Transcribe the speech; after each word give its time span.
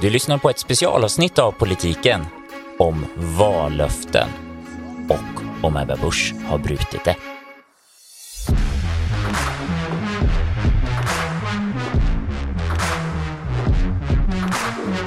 Du 0.00 0.10
lyssnar 0.10 0.38
på 0.38 0.50
ett 0.50 0.58
specialavsnitt 0.58 1.38
av 1.38 1.52
Politiken 1.52 2.26
om 2.78 3.06
vallöften 3.16 4.28
och 5.08 5.64
om 5.64 5.76
Ebba 5.76 5.96
Busch 5.96 6.34
har 6.46 6.58
brutit 6.58 7.04
det. 7.04 7.16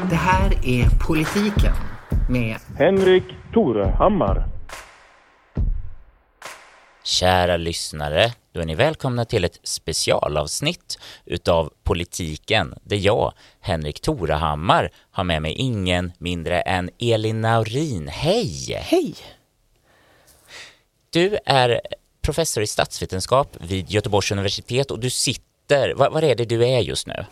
Det 0.09 0.15
här 0.15 0.65
är 0.65 1.07
Politiken 1.07 1.73
med 2.29 2.57
Henrik 2.77 3.23
Torehammar. 3.53 4.45
Kära 7.03 7.57
lyssnare, 7.57 8.31
då 8.53 8.59
är 8.59 8.65
ni 8.65 8.75
välkomna 8.75 9.25
till 9.25 9.45
ett 9.45 9.59
specialavsnitt 9.63 10.99
utav 11.25 11.73
Politiken 11.83 12.73
där 12.83 12.97
jag, 12.97 13.33
Henrik 13.59 14.01
Torehammar, 14.01 14.91
har 15.11 15.23
med 15.23 15.41
mig 15.41 15.53
ingen 15.53 16.11
mindre 16.17 16.61
än 16.61 16.89
Elin 16.99 17.41
Naurin. 17.41 18.07
Hej! 18.07 18.73
Hej! 18.81 19.15
Du 21.09 21.37
är 21.45 21.81
professor 22.21 22.63
i 22.63 22.67
statsvetenskap 22.67 23.57
vid 23.59 23.89
Göteborgs 23.91 24.31
universitet 24.31 24.91
och 24.91 24.99
du 24.99 25.09
sitter, 25.09 25.93
var, 25.93 26.09
var 26.09 26.21
är 26.21 26.35
det 26.35 26.45
du 26.45 26.65
är 26.65 26.79
just 26.79 27.07
nu? 27.07 27.25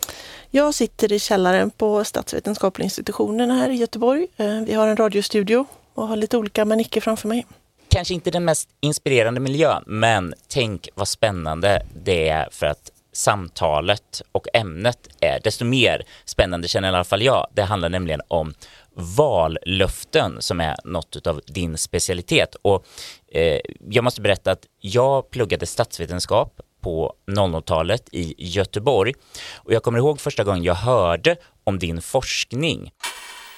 Jag 0.50 0.74
sitter 0.74 1.12
i 1.12 1.18
källaren 1.18 1.70
på 1.70 2.04
statsvetenskapliga 2.04 2.84
institutionen 2.84 3.50
här 3.50 3.70
i 3.70 3.74
Göteborg. 3.74 4.26
Eh, 4.36 4.60
Vi 4.60 4.74
har 4.74 4.88
en 4.88 4.96
radiostudio 4.96 5.66
och 5.94 6.08
har 6.08 6.16
lite 6.16 6.36
olika 6.36 6.64
manicker 6.64 7.00
framför 7.00 7.28
mig. 7.28 7.46
Kanske 7.92 8.14
inte 8.14 8.30
den 8.30 8.44
mest 8.44 8.68
inspirerande 8.80 9.40
miljön, 9.40 9.82
men 9.86 10.34
tänk 10.48 10.88
vad 10.94 11.08
spännande 11.08 11.86
det 12.04 12.28
är 12.28 12.48
för 12.50 12.66
att 12.66 12.90
samtalet 13.12 14.22
och 14.32 14.46
ämnet 14.54 15.08
är 15.20 15.40
desto 15.44 15.64
mer 15.64 16.02
spännande 16.24 16.68
känner 16.68 16.88
i 16.88 16.94
alla 16.94 17.04
fall 17.04 17.22
jag. 17.22 17.46
Det 17.54 17.62
handlar 17.62 17.88
nämligen 17.88 18.20
om 18.28 18.54
vallöften 18.94 20.36
som 20.42 20.60
är 20.60 20.76
något 20.84 21.26
av 21.26 21.40
din 21.46 21.78
specialitet. 21.78 22.54
Och 22.62 22.84
eh, 23.32 23.60
jag 23.88 24.04
måste 24.04 24.20
berätta 24.20 24.50
att 24.50 24.66
jag 24.80 25.30
pluggade 25.30 25.66
statsvetenskap 25.66 26.60
på 26.80 27.14
00-talet 27.26 28.08
i 28.12 28.34
Göteborg 28.38 29.14
och 29.54 29.72
jag 29.72 29.82
kommer 29.82 29.98
ihåg 29.98 30.20
första 30.20 30.44
gången 30.44 30.64
jag 30.64 30.74
hörde 30.74 31.36
om 31.64 31.78
din 31.78 32.02
forskning. 32.02 32.92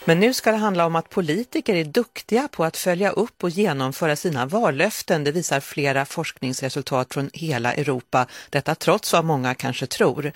Men 0.06 0.20
nu 0.20 0.34
ska 0.34 0.50
det 0.50 0.56
handla 0.56 0.86
om 0.86 0.96
att 0.96 1.10
politiker 1.10 1.74
är 1.74 1.84
duktiga 1.84 2.48
på 2.48 2.64
att 2.64 2.76
följa 2.76 3.10
upp 3.10 3.44
och 3.44 3.50
genomföra 3.50 4.16
sina 4.16 4.46
vallöften. 4.46 5.24
Det 5.24 5.32
visar 5.32 5.60
flera 5.60 6.04
forskningsresultat 6.04 7.14
från 7.14 7.30
hela 7.32 7.74
Europa. 7.74 8.26
Detta 8.50 8.74
trots 8.74 9.12
vad 9.12 9.24
många 9.24 9.54
kanske 9.54 9.86
tror. 9.86 10.32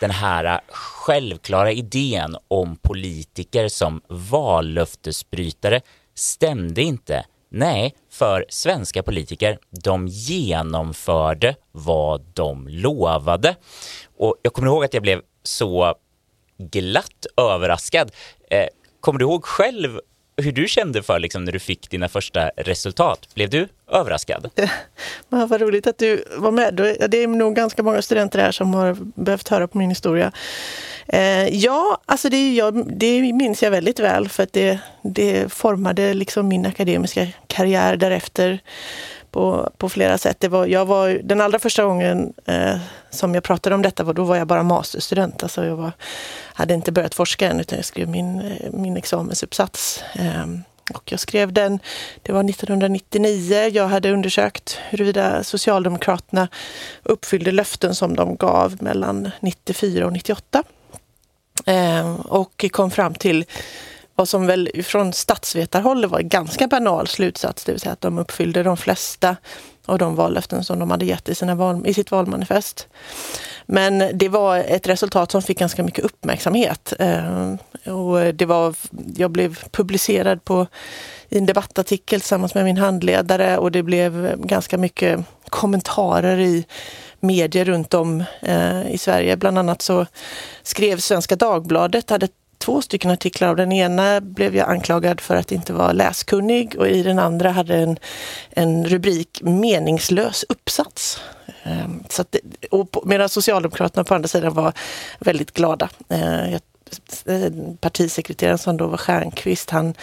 den 0.00 0.10
här 0.10 0.60
självklara 0.68 1.72
idén 1.72 2.36
om 2.48 2.76
politiker 2.76 3.68
som 3.68 4.00
vallöftesbrytare 4.08 5.80
stämde 6.14 6.82
inte. 6.82 7.24
Nej, 7.50 7.94
för 8.12 8.44
svenska 8.48 9.02
politiker, 9.02 9.58
de 9.70 10.08
genomförde 10.08 11.54
vad 11.72 12.20
de 12.34 12.68
lovade. 12.68 13.56
Och 14.18 14.36
jag 14.42 14.52
kommer 14.52 14.68
ihåg 14.68 14.84
att 14.84 14.94
jag 14.94 15.02
blev 15.02 15.20
så 15.42 15.94
glatt 16.58 17.26
överraskad. 17.36 18.12
Eh, 18.50 18.66
kommer 19.00 19.18
du 19.18 19.24
ihåg 19.24 19.44
själv 19.44 20.00
hur 20.42 20.52
du 20.52 20.68
kände 20.68 21.02
för 21.02 21.18
liksom, 21.18 21.44
när 21.44 21.52
du 21.52 21.58
fick 21.58 21.90
dina 21.90 22.08
första 22.08 22.50
resultat? 22.56 23.28
Blev 23.34 23.50
du 23.50 23.68
överraskad? 23.92 24.50
Men 25.28 25.48
vad 25.48 25.60
roligt 25.60 25.86
att 25.86 25.98
du 25.98 26.24
var 26.36 26.50
med. 26.50 26.74
Det 27.08 27.22
är 27.22 27.26
nog 27.26 27.54
ganska 27.54 27.82
många 27.82 28.02
studenter 28.02 28.38
här 28.38 28.52
som 28.52 28.74
har 28.74 28.96
behövt 29.00 29.48
höra 29.48 29.68
på 29.68 29.78
min 29.78 29.88
historia. 29.88 30.32
Eh, 31.06 31.48
ja, 31.48 32.00
alltså 32.06 32.28
det, 32.28 32.54
jag, 32.54 32.98
det 32.98 33.32
minns 33.32 33.62
jag 33.62 33.70
väldigt 33.70 33.98
väl 33.98 34.28
för 34.28 34.42
att 34.42 34.52
det, 34.52 34.78
det 35.02 35.52
formade 35.52 36.14
liksom 36.14 36.48
min 36.48 36.66
akademiska 36.66 37.26
karriär 37.46 37.96
därefter 37.96 38.60
på, 39.30 39.70
på 39.78 39.88
flera 39.88 40.18
sätt. 40.18 40.40
Det 40.40 40.48
var, 40.48 40.66
jag 40.66 40.86
var, 40.86 41.20
den 41.24 41.40
allra 41.40 41.58
första 41.58 41.84
gången 41.84 42.32
eh, 42.46 42.76
som 43.10 43.34
jag 43.34 43.44
pratade 43.44 43.74
om 43.74 43.82
detta, 43.82 44.04
var, 44.04 44.14
då 44.14 44.24
var 44.24 44.36
jag 44.36 44.46
bara 44.46 44.62
masterstudent. 44.62 45.42
Alltså 45.42 45.64
jag 45.64 45.76
var, 45.76 45.92
hade 46.52 46.74
inte 46.74 46.92
börjat 46.92 47.14
forska 47.14 47.50
än 47.50 47.60
utan 47.60 47.78
jag 47.78 47.84
skrev 47.84 48.08
min, 48.08 48.40
eh, 48.40 48.72
min 48.72 48.96
examensuppsats. 48.96 50.04
Eh, 50.14 50.46
och 50.94 51.12
jag 51.12 51.20
skrev 51.20 51.52
den, 51.52 51.78
det 52.22 52.32
var 52.32 52.44
1999. 52.50 53.70
Jag 53.72 53.88
hade 53.88 54.12
undersökt 54.12 54.78
huruvida 54.88 55.44
Socialdemokraterna 55.44 56.48
uppfyllde 57.02 57.52
löften 57.52 57.94
som 57.94 58.16
de 58.16 58.36
gav 58.36 58.82
mellan 58.82 59.30
94 59.40 60.06
och 60.06 60.12
98. 60.12 60.62
Eh, 61.66 62.20
och 62.20 62.64
kom 62.72 62.90
fram 62.90 63.14
till 63.14 63.44
vad 64.18 64.28
som 64.28 64.46
väl 64.46 64.70
från 64.84 65.12
statsvetarhåll 65.12 66.06
var 66.06 66.18
en 66.18 66.28
ganska 66.28 66.66
banal 66.66 67.06
slutsats, 67.06 67.64
det 67.64 67.72
vill 67.72 67.80
säga 67.80 67.92
att 67.92 68.00
de 68.00 68.18
uppfyllde 68.18 68.62
de 68.62 68.76
flesta 68.76 69.36
av 69.86 69.98
de 69.98 70.14
vallöften 70.14 70.64
som 70.64 70.78
de 70.78 70.90
hade 70.90 71.04
gett 71.04 71.28
i, 71.28 71.34
sina 71.34 71.54
val, 71.54 71.86
i 71.86 71.94
sitt 71.94 72.10
valmanifest. 72.10 72.88
Men 73.66 74.10
det 74.14 74.28
var 74.28 74.56
ett 74.56 74.88
resultat 74.88 75.30
som 75.30 75.42
fick 75.42 75.58
ganska 75.58 75.82
mycket 75.82 76.04
uppmärksamhet. 76.04 76.92
Eh, 76.98 77.54
och 77.92 78.34
det 78.34 78.46
var, 78.46 78.74
jag 79.16 79.30
blev 79.30 79.58
publicerad 79.70 80.44
på, 80.44 80.66
i 81.28 81.38
en 81.38 81.46
debattartikel 81.46 82.20
tillsammans 82.20 82.54
med 82.54 82.64
min 82.64 82.76
handledare 82.78 83.58
och 83.58 83.72
det 83.72 83.82
blev 83.82 84.36
ganska 84.36 84.78
mycket 84.78 85.20
kommentarer 85.48 86.40
i 86.40 86.66
medier 87.20 87.64
runt 87.64 87.94
om 87.94 88.24
eh, 88.42 88.90
i 88.90 88.98
Sverige. 88.98 89.36
Bland 89.36 89.58
annat 89.58 89.82
så 89.82 90.06
skrev 90.62 90.98
Svenska 90.98 91.36
Dagbladet, 91.36 92.10
hade 92.10 92.28
två 92.58 92.82
stycken 92.82 93.10
artiklar. 93.10 93.48
Av 93.48 93.56
den 93.56 93.72
ena 93.72 94.20
blev 94.20 94.56
jag 94.56 94.68
anklagad 94.68 95.20
för 95.20 95.36
att 95.36 95.52
inte 95.52 95.72
vara 95.72 95.92
läskunnig 95.92 96.74
och 96.78 96.88
i 96.88 97.02
den 97.02 97.18
andra 97.18 97.50
hade 97.50 97.76
en, 97.76 97.98
en 98.50 98.86
rubrik 98.86 99.40
meningslös 99.42 100.44
uppsats. 100.48 101.20
Ehm, 101.62 102.04
så 102.08 102.22
att 102.22 102.36
och 102.70 103.02
medan 103.04 103.28
Socialdemokraterna 103.28 104.04
på 104.04 104.14
andra 104.14 104.28
sidan 104.28 104.54
var 104.54 104.72
väldigt 105.18 105.52
glada. 105.52 105.88
Ehm, 106.08 106.58
eh, 107.26 107.52
partisekreteraren 107.80 108.58
som 108.58 108.76
då 108.76 108.86
var 108.86 108.96
Stjernquist, 108.96 109.70
han 109.70 109.94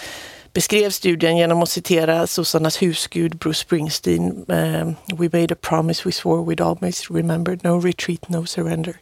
beskrev 0.53 0.89
studien 0.89 1.37
genom 1.37 1.63
att 1.63 1.69
citera 1.69 2.27
sossarnas 2.27 2.81
husgud 2.81 3.35
Bruce 3.37 3.59
Springsteen. 3.59 4.45
Ehm, 4.49 4.95
we 5.17 5.29
made 5.39 5.53
a 5.53 5.57
promise 5.61 6.01
we 6.05 6.11
swore 6.11 6.43
we'd 6.43 6.61
always 6.61 7.11
remember, 7.11 7.59
no 7.63 7.79
retreat, 7.79 8.29
no 8.29 8.45
surrender. 8.45 8.95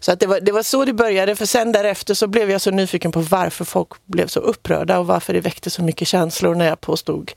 Så 0.00 0.12
att 0.12 0.20
det, 0.20 0.26
var, 0.26 0.40
det 0.40 0.52
var 0.52 0.62
så 0.62 0.84
det 0.84 0.92
började, 0.92 1.36
för 1.36 1.46
sen 1.46 1.72
därefter 1.72 2.14
så 2.14 2.26
blev 2.26 2.50
jag 2.50 2.60
så 2.60 2.70
nyfiken 2.70 3.12
på 3.12 3.20
varför 3.20 3.64
folk 3.64 3.88
blev 4.04 4.26
så 4.26 4.40
upprörda 4.40 4.98
och 4.98 5.06
varför 5.06 5.32
det 5.32 5.40
väckte 5.40 5.70
så 5.70 5.82
mycket 5.82 6.08
känslor 6.08 6.54
när 6.54 6.66
jag 6.66 6.80
påstod 6.80 7.32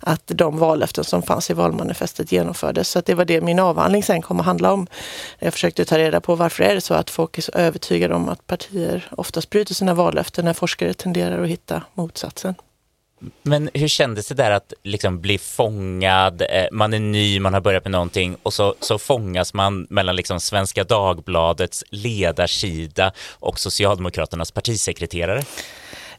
att 0.00 0.22
de 0.26 0.58
vallöften 0.58 1.04
som 1.04 1.22
fanns 1.22 1.50
i 1.50 1.54
valmanifestet 1.54 2.32
genomfördes. 2.32 2.88
Så 2.88 2.98
att 2.98 3.06
det 3.06 3.14
var 3.14 3.24
det 3.24 3.40
min 3.40 3.58
avhandling 3.58 4.02
sen 4.02 4.22
kom 4.22 4.40
att 4.40 4.46
handla 4.46 4.72
om. 4.72 4.86
Jag 5.38 5.52
försökte 5.52 5.84
ta 5.84 5.98
reda 5.98 6.20
på 6.20 6.34
varför 6.34 6.64
är 6.64 6.74
det 6.74 6.80
så 6.80 6.94
att 6.94 7.10
folk 7.10 7.38
är 7.38 7.42
så 7.42 7.52
övertygade 7.52 8.14
om 8.14 8.28
att 8.28 8.46
partier 8.46 9.08
oftast 9.10 9.50
bryter 9.50 9.74
sina 9.74 9.94
vallöften 9.94 10.44
när 10.44 10.52
forskare 10.52 10.94
tenderar 10.94 11.42
att 11.42 11.48
hitta 11.48 11.82
motsatsen. 11.94 12.54
Men 13.42 13.70
hur 13.74 13.88
kändes 13.88 14.28
det 14.28 14.34
där 14.34 14.50
att 14.50 14.72
liksom 14.82 15.20
bli 15.20 15.38
fångad, 15.38 16.42
eh, 16.42 16.64
man 16.72 16.94
är 16.94 16.98
ny, 16.98 17.40
man 17.40 17.54
har 17.54 17.60
börjat 17.60 17.84
med 17.84 17.90
någonting 17.90 18.36
och 18.42 18.54
så, 18.54 18.74
så 18.80 18.98
fångas 18.98 19.54
man 19.54 19.86
mellan 19.90 20.16
liksom 20.16 20.40
Svenska 20.40 20.84
Dagbladets 20.84 21.84
ledarsida 21.90 23.12
och 23.30 23.60
Socialdemokraternas 23.60 24.50
partisekreterare? 24.50 25.42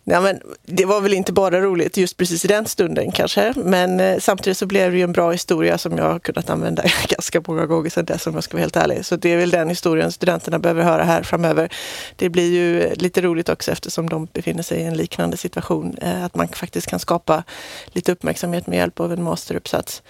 Ja, 0.05 0.21
men 0.21 0.39
det 0.65 0.85
var 0.85 1.01
väl 1.01 1.13
inte 1.13 1.33
bara 1.33 1.61
roligt 1.61 1.97
just 1.97 2.17
precis 2.17 2.45
i 2.45 2.47
den 2.47 2.65
stunden 2.65 3.11
kanske, 3.11 3.53
men 3.55 3.99
eh, 3.99 4.19
samtidigt 4.19 4.57
så 4.57 4.65
blev 4.65 4.91
det 4.91 4.97
ju 4.97 5.03
en 5.03 5.11
bra 5.11 5.31
historia 5.31 5.77
som 5.77 5.97
jag 5.97 6.11
har 6.11 6.19
kunnat 6.19 6.49
använda 6.49 6.83
ganska 7.07 7.41
många 7.47 7.65
gånger 7.65 7.89
sedan 7.89 8.05
dess 8.05 8.27
om 8.27 8.33
jag 8.33 8.43
ska 8.43 8.53
vara 8.53 8.61
helt 8.61 8.75
ärlig. 8.75 9.05
Så 9.05 9.15
det 9.15 9.29
är 9.29 9.37
väl 9.37 9.49
den 9.49 9.69
historien 9.69 10.11
studenterna 10.11 10.59
behöver 10.59 10.83
höra 10.83 11.03
här 11.03 11.23
framöver. 11.23 11.73
Det 12.15 12.29
blir 12.29 12.51
ju 12.51 12.81
eh, 12.81 12.95
lite 12.95 13.21
roligt 13.21 13.49
också 13.49 13.71
eftersom 13.71 14.09
de 14.09 14.27
befinner 14.33 14.63
sig 14.63 14.79
i 14.79 14.83
en 14.83 14.97
liknande 14.97 15.37
situation, 15.37 15.97
eh, 16.01 16.23
att 16.23 16.35
man 16.35 16.47
faktiskt 16.47 16.87
kan 16.87 16.99
skapa 16.99 17.43
lite 17.87 18.11
uppmärksamhet 18.11 18.67
med 18.67 18.77
hjälp 18.77 18.99
av 18.99 19.13
en 19.13 19.23
masteruppsats. 19.23 20.03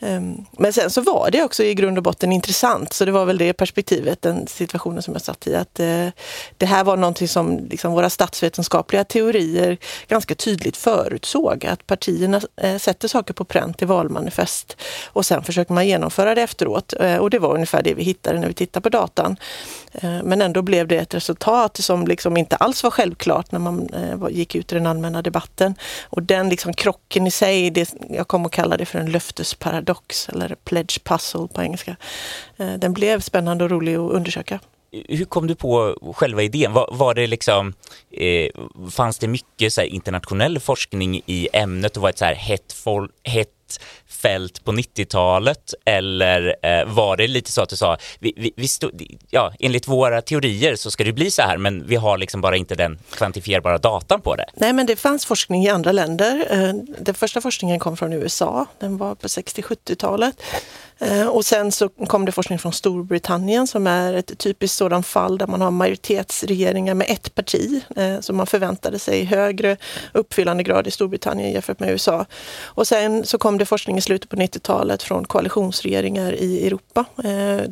Ehm, 0.00 0.44
men 0.52 0.72
sen 0.72 0.90
så 0.90 1.00
var 1.00 1.30
det 1.30 1.42
också 1.42 1.64
i 1.64 1.74
grund 1.74 1.98
och 1.98 2.04
botten 2.04 2.32
intressant, 2.32 2.92
så 2.92 3.04
det 3.04 3.12
var 3.12 3.24
väl 3.24 3.38
det 3.38 3.52
perspektivet, 3.52 4.22
den 4.22 4.46
situationen 4.46 5.02
som 5.02 5.14
jag 5.14 5.22
satt 5.22 5.46
i, 5.46 5.54
att 5.54 5.80
eh, 5.80 6.08
det 6.56 6.66
här 6.66 6.84
var 6.84 6.96
någonting 6.96 7.28
som 7.28 7.66
liksom 7.70 7.92
våra 7.92 8.10
statsvetenskapliga 8.10 9.04
teorier 9.04 9.78
ganska 10.08 10.34
tydligt 10.34 10.76
förutsåg, 10.76 11.66
att 11.66 11.86
partierna 11.86 12.40
eh, 12.56 12.78
sätter 12.78 13.08
saker 13.08 13.34
på 13.34 13.44
pränt 13.44 13.82
i 13.82 13.84
valmanifest 13.84 14.76
och 15.06 15.26
sen 15.26 15.42
försöker 15.42 15.74
man 15.74 15.86
genomföra 15.86 16.34
det 16.34 16.42
efteråt. 16.42 16.94
Eh, 17.00 17.16
och 17.16 17.30
det 17.30 17.38
var 17.38 17.54
ungefär 17.54 17.82
det 17.82 17.94
vi 17.94 18.02
hittade 18.02 18.38
när 18.38 18.48
vi 18.48 18.54
tittade 18.54 18.82
på 18.82 18.88
datan. 18.88 19.36
Men 20.24 20.42
ändå 20.42 20.62
blev 20.62 20.88
det 20.88 20.96
ett 20.96 21.14
resultat 21.14 21.76
som 21.76 22.06
liksom 22.06 22.36
inte 22.36 22.56
alls 22.56 22.82
var 22.82 22.90
självklart 22.90 23.52
när 23.52 23.58
man 23.58 23.88
gick 24.30 24.54
ut 24.54 24.72
i 24.72 24.74
den 24.74 24.86
allmänna 24.86 25.22
debatten. 25.22 25.74
Och 26.04 26.22
den 26.22 26.48
liksom 26.48 26.74
krocken 26.74 27.26
i 27.26 27.30
sig, 27.30 27.70
det, 27.70 27.94
jag 28.10 28.28
kommer 28.28 28.46
att 28.46 28.52
kalla 28.52 28.76
det 28.76 28.86
för 28.86 28.98
en 28.98 29.12
löftesparadox 29.88 30.28
eller 30.28 30.56
pledge 30.64 31.00
puzzle 31.04 31.48
på 31.54 31.62
engelska. 31.62 31.96
Eh, 32.56 32.74
den 32.74 32.92
blev 32.92 33.20
spännande 33.20 33.64
och 33.64 33.70
rolig 33.70 33.94
att 33.94 34.12
undersöka. 34.12 34.60
hur 35.08 35.24
kom 35.24 35.46
du 35.46 35.54
på 35.54 35.96
själva 36.16 36.42
idén? 36.42 36.72
Var, 36.72 36.88
var 36.92 37.14
det 37.14 37.26
liksom, 37.26 37.74
eh, 38.10 38.50
fanns 38.90 39.18
det 39.18 39.28
mycket 39.28 39.72
så 39.72 39.82
internationell 39.82 40.58
forskning 40.60 41.22
i 41.26 41.48
ämnet 41.52 41.96
och 41.96 42.02
var 42.02 42.10
ett 42.10 42.18
så 42.18 42.24
här 42.24 42.34
hett, 42.34 42.74
hett 43.24 43.80
fält 44.22 44.64
på 44.64 44.72
90-talet 44.72 45.74
eller 45.84 46.56
eh, 46.62 46.84
var 46.86 47.16
det 47.16 47.26
lite 47.26 47.52
så 47.52 47.62
att 47.62 47.68
du 47.68 47.76
sa, 47.76 47.96
vi, 48.18 48.32
vi, 48.36 48.52
vi 48.56 48.68
stod, 48.68 49.02
ja, 49.30 49.52
enligt 49.60 49.88
våra 49.88 50.22
teorier 50.22 50.76
så 50.76 50.90
ska 50.90 51.04
det 51.04 51.12
bli 51.12 51.30
så 51.30 51.42
här 51.42 51.56
men 51.56 51.86
vi 51.86 51.96
har 51.96 52.18
liksom 52.18 52.40
bara 52.40 52.56
inte 52.56 52.74
den 52.74 52.98
kvantifierbara 53.10 53.78
datan 53.78 54.20
på 54.20 54.36
det? 54.36 54.44
Nej 54.54 54.72
men 54.72 54.86
det 54.86 54.96
fanns 54.96 55.26
forskning 55.26 55.64
i 55.64 55.68
andra 55.68 55.92
länder. 55.92 56.46
Eh, 56.50 56.74
den 56.98 57.14
första 57.14 57.40
forskningen 57.40 57.78
kom 57.78 57.96
från 57.96 58.12
USA, 58.12 58.66
den 58.78 58.96
var 58.96 59.14
på 59.14 59.26
60-70-talet. 59.26 60.42
Eh, 61.00 61.26
och 61.26 61.44
sen 61.44 61.72
så 61.72 61.88
kom 61.88 62.24
det 62.24 62.32
forskning 62.32 62.58
från 62.58 62.72
Storbritannien 62.72 63.66
som 63.66 63.86
är 63.86 64.14
ett 64.14 64.38
typiskt 64.38 64.76
sådant 64.76 65.06
fall 65.06 65.38
där 65.38 65.46
man 65.46 65.60
har 65.60 65.70
majoritetsregeringar 65.70 66.94
med 66.94 67.06
ett 67.10 67.34
parti. 67.34 67.82
Eh, 67.96 68.20
så 68.20 68.32
man 68.32 68.46
förväntade 68.46 68.98
sig 68.98 69.24
högre 69.24 69.76
uppfyllande 70.12 70.62
grad 70.62 70.86
i 70.86 70.90
Storbritannien 70.90 71.52
jämfört 71.52 71.80
med 71.80 71.90
USA. 71.90 72.26
Och 72.64 72.86
sen 72.86 73.26
så 73.26 73.38
kom 73.38 73.58
det 73.58 73.66
forskning 73.66 73.98
i 73.98 74.00
slutet 74.00 74.30
på 74.30 74.36
90-talet 74.36 75.02
från 75.02 75.24
koalitionsregeringar 75.24 76.32
i 76.32 76.66
Europa. 76.66 77.04
Eh, 77.24 77.70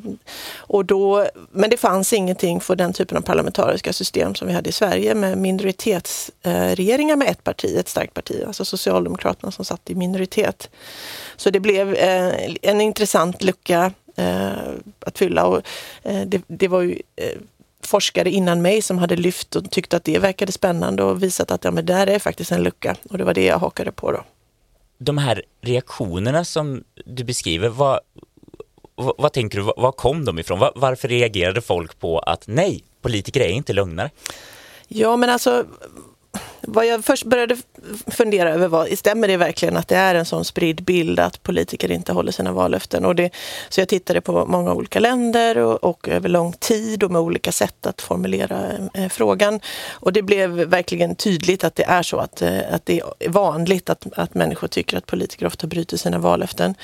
och 0.57 0.85
då, 0.85 1.27
men 1.53 1.71
det 1.71 1.77
fanns 1.77 2.13
ingenting 2.13 2.61
för 2.61 2.77
den 2.77 2.93
typen 2.93 3.19
av 3.19 3.23
parlamentariska 3.23 3.93
system 3.93 4.35
som 4.35 4.49
vi 4.49 4.55
hade 4.55 4.69
i 4.69 4.73
Sverige 4.73 5.15
med 5.15 5.39
minoritetsregeringar 5.39 7.17
med 7.17 7.29
ett 7.29 7.45
parti, 7.45 7.77
ett 7.77 7.89
starkt 7.89 8.15
parti, 8.15 8.43
alltså 8.47 8.65
Socialdemokraterna 8.65 9.53
som 9.53 9.65
satt 9.65 9.91
i 9.91 9.95
minoritet. 9.95 10.71
Så 11.37 11.51
det 11.51 11.61
blev 11.61 11.97
en 12.63 12.81
intressant 12.81 13.43
lucka 13.43 13.93
eh, 14.17 14.51
att 15.01 15.19
fylla. 15.19 15.47
Och, 15.47 15.63
eh, 16.03 16.23
det, 16.27 16.43
det, 16.47 16.69
var 16.69 16.81
ju 16.81 17.03
eh, 17.17 17.39
forskare 17.83 18.31
innan 18.31 18.63
mig 18.63 18.83
som 18.83 18.99
hade 18.99 19.17
lyft 19.17 19.57
och 19.57 19.71
tyckte 19.71 19.97
att 19.97 20.05
det 20.05 20.19
verkade 20.19 20.53
spännande 20.53 21.03
och 21.03 21.23
visat 21.23 21.51
att 21.51 21.65
ja, 21.65 21.71
men 21.71 21.87
där 21.87 22.07
är 22.07 22.19
faktiskt 22.19 22.53
en 22.53 22.63
lucka. 22.63 22.97
Och 23.11 23.19
det 23.19 23.25
var 23.25 23.35
det 23.35 23.45
jag 23.45 23.59
hakade 23.59 23.93
på 23.93 24.13
då. 24.13 24.25
De 24.99 25.19
här 25.19 25.43
reaktionerna 25.61 26.45
som 26.45 26.85
du 27.05 27.25
beskriver, 27.25 27.69
vad, 27.69 28.01
vad, 28.95 29.15
vad 29.19 29.33
tänker 29.33 29.59
du, 29.59 29.65
var 29.77 29.93
kom 29.93 30.25
de 30.25 30.39
ifrån? 30.39 30.59
Var, 30.59 30.73
varför 30.75 31.09
reagerade 31.09 31.61
folk 31.61 31.99
på 31.99 32.19
att 32.19 32.45
nej, 32.47 32.85
politiker 33.03 33.41
är 33.41 33.49
inte 33.49 33.73
lögnare? 33.73 34.11
Ja, 34.89 35.17
men 35.17 35.31
alltså 35.31 35.67
vad 36.67 36.87
jag 36.87 37.05
först 37.05 37.25
började 37.25 37.57
fundera 38.07 38.51
över 38.51 38.69
var, 38.69 38.97
stämmer 38.97 39.29
det 39.29 39.37
verkligen 39.37 39.77
att 39.77 39.89
det 39.89 39.97
är 39.97 40.15
en 40.15 40.25
sån 40.25 40.45
spridd 40.45 40.83
bild 40.83 41.21
att 41.21 41.43
politiker 41.43 41.91
inte 41.91 42.13
håller 42.13 42.33
sina 42.33 42.53
vallöften? 42.53 43.05
Och 43.05 43.15
det, 43.15 43.31
så 43.69 43.81
jag 43.81 43.89
tittade 43.89 44.21
på 44.21 44.47
många 44.47 44.75
olika 44.75 45.01
länder 45.01 45.59
och, 45.59 45.85
och 45.85 46.09
över 46.09 46.29
lång 46.29 46.53
tid 46.53 47.03
och 47.03 47.11
med 47.11 47.21
olika 47.21 47.53
sätt 47.53 47.87
att 47.87 48.01
formulera 48.01 48.73
eh, 48.95 49.09
frågan. 49.09 49.61
Och 49.93 50.13
det 50.13 50.23
blev 50.23 50.51
verkligen 50.51 51.17
tydligt 51.17 51.65
att 51.65 51.75
det 51.75 51.85
är 51.85 52.03
så 52.03 52.19
att, 52.19 52.43
eh, 52.43 52.59
att 52.71 52.87
det 52.87 53.03
är 53.19 53.29
vanligt 53.29 53.91
att, 53.91 54.07
att 54.17 54.35
människor 54.35 54.69
tycker 54.69 54.97
att 54.97 55.07
politiker 55.07 55.47
ofta 55.47 55.67
bryter 55.67 55.97
sina 55.97 56.19
vallöften. 56.19 56.75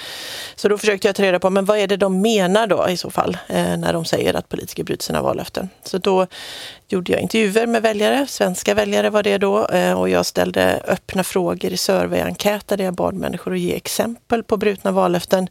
Så 0.56 0.68
då 0.68 0.78
försökte 0.78 1.08
jag 1.08 1.16
ta 1.16 1.22
reda 1.22 1.38
på, 1.38 1.50
men 1.50 1.64
vad 1.64 1.78
är 1.78 1.86
det 1.86 1.96
de 1.96 2.20
menar 2.20 2.66
då 2.66 2.88
i 2.88 2.96
så 2.96 3.10
fall 3.10 3.36
eh, 3.48 3.76
när 3.76 3.92
de 3.92 4.04
säger 4.04 4.34
att 4.34 4.48
politiker 4.48 4.84
bryter 4.84 5.04
sina 5.04 5.22
vallöften? 5.22 5.68
Så 5.84 5.98
då 5.98 6.26
gjorde 6.88 7.12
jag 7.12 7.20
intervjuer 7.20 7.66
med 7.66 7.82
väljare, 7.82 8.26
svenska 8.26 8.74
väljare 8.74 9.10
var 9.10 9.22
det 9.22 9.38
då, 9.38 9.66
och 9.96 10.08
jag 10.08 10.26
ställde 10.26 10.82
öppna 10.86 11.24
frågor 11.24 11.72
i 11.72 11.76
surveyenkäter 11.76 12.76
där 12.76 12.84
jag 12.84 12.94
bad 12.94 13.14
människor 13.14 13.52
att 13.52 13.58
ge 13.58 13.74
exempel 13.74 14.42
på 14.42 14.56
brutna 14.56 14.90
vallöften 14.90 15.48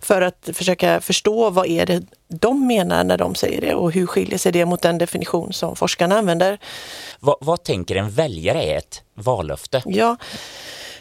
för 0.00 0.22
att 0.22 0.48
försöka 0.52 1.00
förstå 1.00 1.50
vad 1.50 1.66
är 1.66 1.86
det 1.86 2.02
de 2.28 2.66
menar 2.66 3.04
när 3.04 3.18
de 3.18 3.34
säger 3.34 3.60
det 3.60 3.74
och 3.74 3.92
hur 3.92 4.06
skiljer 4.06 4.38
sig 4.38 4.52
det 4.52 4.64
mot 4.64 4.82
den 4.82 4.98
definition 4.98 5.52
som 5.52 5.76
forskarna 5.76 6.18
använder. 6.18 6.58
Vad, 7.20 7.36
vad 7.40 7.62
tänker 7.62 7.96
en 7.96 8.10
väljare 8.10 8.62
är 8.62 8.78
ett 8.78 9.02
vallöfte? 9.14 9.82
Ja, 9.86 10.16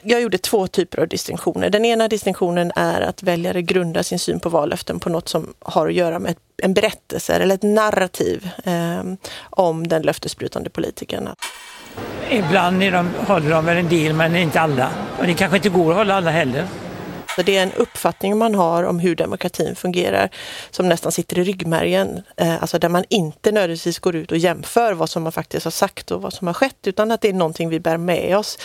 jag 0.04 0.21
gjorde 0.21 0.38
två 0.38 0.68
typer 0.68 1.00
av 1.00 1.07
distinktioner. 1.07 1.69
Den 1.69 1.86
ena 1.86 2.07
distinktionen 2.07 2.71
är 2.75 3.01
att 3.01 3.24
väljare 3.24 3.62
grundar 3.62 4.04
sin 4.04 4.19
syn 4.19 4.39
på 4.39 4.50
vallöften 4.50 5.00
på 5.00 5.10
något 5.10 5.30
som 5.30 5.54
har 5.60 5.88
att 5.88 5.94
göra 5.94 6.19
med 6.19 6.36
en 6.57 6.74
berättelse 6.74 7.36
eller 7.36 7.56
ett 7.56 7.63
narrativ 7.63 8.50
eh, 8.63 9.04
om 9.50 9.88
den 9.88 10.01
löftesbrytande 10.01 10.69
politikern. 10.69 11.30
Ibland 12.29 12.79
de, 12.79 13.09
håller 13.27 13.49
de 13.49 13.65
väl 13.65 13.77
en 13.77 13.89
del, 13.89 14.13
men 14.13 14.35
inte 14.35 14.61
alla. 14.61 14.89
Och 15.19 15.27
det 15.27 15.33
kanske 15.33 15.57
inte 15.57 15.69
går 15.69 15.91
att 15.91 15.97
hålla 15.97 16.15
alla 16.15 16.31
heller. 16.31 16.67
Det 17.45 17.57
är 17.57 17.63
en 17.63 17.71
uppfattning 17.71 18.37
man 18.37 18.55
har 18.55 18.83
om 18.83 18.99
hur 18.99 19.15
demokratin 19.15 19.75
fungerar 19.75 20.29
som 20.71 20.89
nästan 20.89 21.11
sitter 21.11 21.39
i 21.39 21.43
ryggmärgen. 21.43 22.21
Eh, 22.37 22.61
alltså 22.61 22.79
där 22.79 22.89
man 22.89 23.03
inte 23.09 23.51
nödvändigtvis 23.51 23.99
går 23.99 24.15
ut 24.15 24.31
och 24.31 24.37
jämför 24.37 24.93
vad 24.93 25.09
som 25.09 25.23
man 25.23 25.31
faktiskt 25.31 25.63
har 25.63 25.71
sagt 25.71 26.11
och 26.11 26.21
vad 26.21 26.33
som 26.33 26.47
har 26.47 26.53
skett 26.53 26.87
utan 26.87 27.11
att 27.11 27.21
det 27.21 27.29
är 27.29 27.33
någonting 27.33 27.69
vi 27.69 27.79
bär 27.79 27.97
med 27.97 28.37
oss 28.37 28.57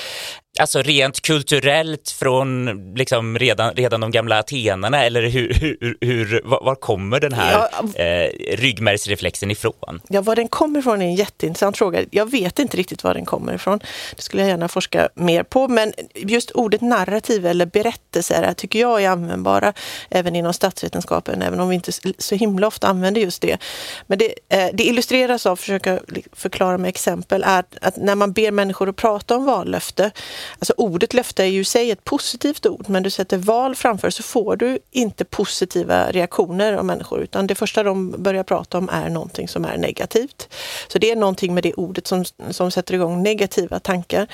alltså 0.59 0.83
rent 0.83 1.21
kulturellt 1.21 2.11
från 2.11 2.71
liksom 2.95 3.39
redan, 3.39 3.75
redan 3.75 4.01
de 4.01 4.11
gamla 4.11 4.39
atenarna 4.39 5.05
eller 5.05 5.23
hur, 5.23 5.53
hur, 5.53 5.97
hur 6.01 6.43
var, 6.45 6.75
kommer 6.75 7.21
den 7.21 7.33
här 7.33 7.69
ja, 7.73 8.03
eh, 8.05 8.57
ryggmärgsreflexen 8.57 9.51
ifrån? 9.51 10.01
Ja, 10.09 10.21
var 10.21 10.37
den 10.37 10.49
kommer 10.49 10.79
ifrån 10.79 11.03
är 11.03 11.07
en 11.07 11.15
jätteintressant 11.15 11.79
fråga. 11.79 12.05
Jag 12.11 12.31
vet 12.31 12.59
inte 12.59 12.77
riktigt 12.77 13.05
var 13.05 13.15
den 13.15 13.25
kommer 13.25 13.55
ifrån. 13.55 13.79
Det 14.17 14.23
skulle 14.23 14.43
jag 14.43 14.49
gärna 14.49 14.69
forska 14.69 15.09
mer 15.15 15.43
på, 15.43 15.69
men 15.69 15.93
just 16.15 16.51
ordet 16.51 16.81
narrativ 16.81 17.47
eller 17.47 17.67
berättelser 17.67 18.53
tycker 18.53 18.79
jag 18.79 19.03
är 19.03 19.09
användbara 19.09 19.73
även 20.11 20.37
inom 20.37 20.53
statsvetenskapen, 20.53 21.43
även 21.43 21.61
om 21.61 21.69
vi 21.69 21.75
inte 21.75 21.93
så 22.19 22.35
himla 22.35 22.67
ofta 22.67 22.87
använder 22.87 23.21
just 23.21 23.43
det. 23.43 23.59
Men 24.07 24.19
det, 24.19 24.35
eh, 24.49 24.69
det 24.73 24.85
illustreras 24.85 25.47
av, 25.47 25.57
försöka 25.57 25.99
förklara 26.33 26.79
med 26.79 26.89
exempel, 26.89 27.43
är 27.47 27.65
att 27.81 27.97
när 27.97 28.15
man 28.15 28.33
ber 28.33 28.51
människor 28.51 28.89
att 28.89 28.97
prata 28.97 29.37
om 29.37 29.45
vallöfte 29.45 30.11
Alltså 30.59 30.75
ordet 30.77 31.15
löfte 31.15 31.43
är 31.43 31.47
ju 31.47 31.61
i 31.61 31.65
sig 31.65 31.91
ett 31.91 32.05
positivt 32.05 32.67
ord, 32.67 32.89
men 32.89 33.03
du 33.03 33.11
sätter 33.11 33.37
val 33.37 33.75
framför 33.75 34.11
så 34.11 34.23
får 34.23 34.57
du 34.57 34.79
inte 34.91 35.25
positiva 35.25 36.11
reaktioner 36.11 36.73
av 36.73 36.85
människor, 36.85 37.21
utan 37.21 37.47
det 37.47 37.55
första 37.55 37.83
de 37.83 38.11
börjar 38.11 38.43
prata 38.43 38.79
om 38.79 38.89
är 38.89 39.09
någonting 39.09 39.49
som 39.49 39.65
är 39.65 39.77
negativt. 39.77 40.49
Så 40.89 40.99
det 40.99 41.11
är 41.11 41.17
någonting 41.17 41.55
med 41.55 41.63
det 41.63 41.75
ordet 41.75 42.07
som, 42.07 42.25
som 42.51 42.71
sätter 42.71 42.95
igång 42.95 43.23
negativa 43.23 43.81
tankar. 43.81 44.27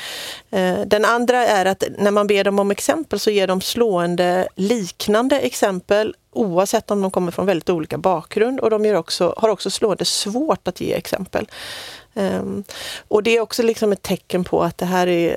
Eh, 0.51 0.81
den 0.87 1.05
andra 1.05 1.47
är 1.47 1.67
att 1.67 1.85
när 1.99 2.11
man 2.11 2.27
ber 2.27 2.45
dem 2.45 2.59
om 2.59 2.71
exempel 2.71 3.21
så 3.21 3.31
ger 3.31 3.47
de 3.47 3.61
slående 3.61 4.49
liknande 4.57 5.41
exempel 5.41 6.15
oavsett 6.35 6.91
om 6.91 7.03
de 7.03 7.11
kommer 7.11 7.33
från 7.33 7.47
väldigt 7.47 7.71
olika 7.71 7.99
bakgrund 7.99 8.61
och 8.61 8.71
de 8.71 8.97
också, 8.97 9.35
har 9.37 9.49
också 9.49 9.71
slående 9.71 10.05
svårt 10.05 10.69
att 10.69 10.81
ge 10.81 10.93
exempel. 10.93 11.49
Um, 12.15 12.65
och 13.09 13.23
det 13.23 13.37
är 13.37 13.41
också 13.41 13.63
liksom 13.63 13.93
ett 13.93 14.03
tecken 14.03 14.45
på 14.45 14.63
att 14.63 14.79
det 14.79 14.87
här 14.87 15.07
är 15.07 15.37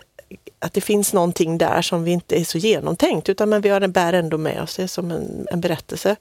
att 0.60 0.74
det 0.74 0.82
finns 0.82 1.14
någonting 1.14 1.58
där 1.58 1.82
som 1.82 2.04
vi 2.04 2.12
inte 2.12 2.36
är 2.36 2.44
så 2.44 2.58
genomtänkt 2.58 3.30
utan 3.30 3.50
men 3.50 3.62
vi 3.62 3.70
har, 3.70 3.88
bär 3.88 4.14
ändå 4.14 4.38
med 4.38 4.62
oss 4.62 4.76
det 4.76 4.88
som 4.88 5.12
en, 5.12 5.48
en 5.52 5.62
berättelse. 5.62 6.16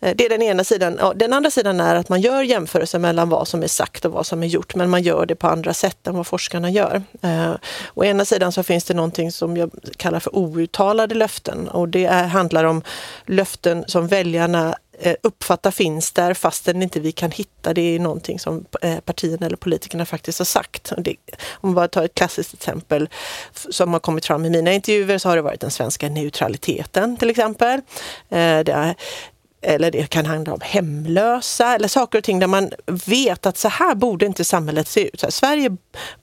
Eh, 0.00 0.14
det 0.16 0.24
är 0.24 0.28
den 0.28 0.42
ena 0.42 0.64
sidan. 0.64 0.98
Den 1.16 1.32
andra 1.32 1.50
sidan 1.50 1.80
är 1.80 1.94
att 1.94 2.08
man 2.08 2.20
gör 2.20 2.42
jämförelser 2.42 2.98
mellan 2.98 3.28
vad 3.28 3.48
som 3.48 3.62
är 3.62 3.66
sagt 3.66 4.04
och 4.04 4.12
vad 4.12 4.26
som 4.26 4.42
är 4.42 4.46
gjort, 4.46 4.74
men 4.74 4.90
man 4.90 5.02
gör 5.02 5.26
det 5.26 5.34
på 5.34 5.46
andra 5.46 5.74
sätt 5.74 6.06
än 6.06 6.16
vad 6.16 6.26
forskarna 6.26 6.70
gör. 6.70 7.02
Eh, 7.22 7.52
å 7.94 8.04
ena 8.04 8.24
sidan 8.24 8.52
så 8.52 8.62
finns 8.62 8.84
det 8.84 8.94
någonting 8.94 9.32
som 9.32 9.56
jag 9.56 9.70
kallar 9.96 10.20
för 10.20 10.36
outtalade 10.36 11.14
löften 11.14 11.68
och 11.68 11.88
det 11.88 12.04
är, 12.04 12.26
handlar 12.26 12.64
om 12.64 12.82
löften 13.26 13.84
som 13.86 14.06
väljarna 14.06 14.74
Eh, 15.00 15.14
uppfatta 15.22 15.72
finns 15.72 16.12
där 16.12 16.34
fastän 16.34 16.82
inte 16.82 17.00
vi 17.00 17.12
kan 17.12 17.30
hitta 17.30 17.74
det 17.74 17.94
i 17.94 17.98
någonting 17.98 18.38
som 18.38 18.64
eh, 18.82 19.00
partierna 19.00 19.46
eller 19.46 19.56
politikerna 19.56 20.06
faktiskt 20.06 20.38
har 20.38 20.46
sagt. 20.46 20.92
Det, 20.98 21.16
om 21.50 21.68
man 21.68 21.74
bara 21.74 21.88
tar 21.88 22.04
ett 22.04 22.14
klassiskt 22.14 22.54
exempel 22.54 23.08
som 23.70 23.92
har 23.92 24.00
kommit 24.00 24.26
fram 24.26 24.44
i 24.44 24.50
mina 24.50 24.72
intervjuer 24.72 25.18
så 25.18 25.28
har 25.28 25.36
det 25.36 25.42
varit 25.42 25.60
den 25.60 25.70
svenska 25.70 26.08
neutraliteten 26.08 27.16
till 27.16 27.30
exempel. 27.30 27.80
Eh, 28.28 28.60
det 28.60 28.94
eller 29.62 29.90
det 29.90 30.10
kan 30.10 30.26
handla 30.26 30.52
om 30.52 30.60
hemlösa 30.62 31.74
eller 31.74 31.88
saker 31.88 32.18
och 32.18 32.24
ting 32.24 32.38
där 32.38 32.46
man 32.46 32.70
vet 32.86 33.46
att 33.46 33.56
så 33.56 33.68
här 33.68 33.94
borde 33.94 34.26
inte 34.26 34.44
samhället 34.44 34.88
se 34.88 35.08
ut. 35.08 35.20
Så 35.20 35.26
här, 35.26 35.30
Sverige 35.30 35.76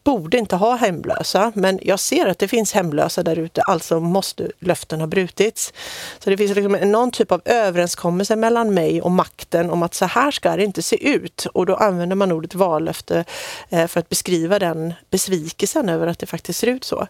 borde 0.04 0.38
inte 0.38 0.56
ha 0.56 0.76
hemlösa, 0.76 1.52
men 1.56 1.80
jag 1.84 2.00
ser 2.00 2.26
att 2.26 2.40
det 2.40 2.48
finns 2.48 2.74
hemlösa 2.74 3.24
där 3.24 3.40
ute, 3.40 3.62
alltså 3.62 4.00
måste 4.00 4.52
löften 4.60 5.00
ha 5.00 5.08
brutits. 5.08 5.74
Så 6.20 6.30
det 6.30 6.38
finns 6.38 6.56
liksom 6.56 6.92
någon 6.92 7.12
typ 7.12 7.32
av 7.32 7.42
överenskommelse 7.46 8.36
mellan 8.36 8.74
mig 8.74 9.02
och 9.02 9.12
makten 9.12 9.70
om 9.70 9.84
att 9.84 9.94
så 9.94 10.06
här 10.06 10.32
ska 10.32 10.56
det 10.56 10.64
inte 10.64 10.82
se 10.82 11.10
ut. 11.10 11.48
Och 11.54 11.66
då 11.66 11.76
använder 11.76 12.16
man 12.16 12.32
ordet 12.32 12.56
vallöfte 12.56 13.26
eh, 13.70 13.88
för 13.88 14.00
att 14.00 14.10
beskriva 14.10 14.60
den 14.60 14.94
besvikelsen 15.10 15.90
över 15.90 16.08
att 16.08 16.20
det 16.20 16.26
faktiskt 16.26 16.60
ser 16.60 16.68
ut 16.68 16.84
så. 16.84 17.08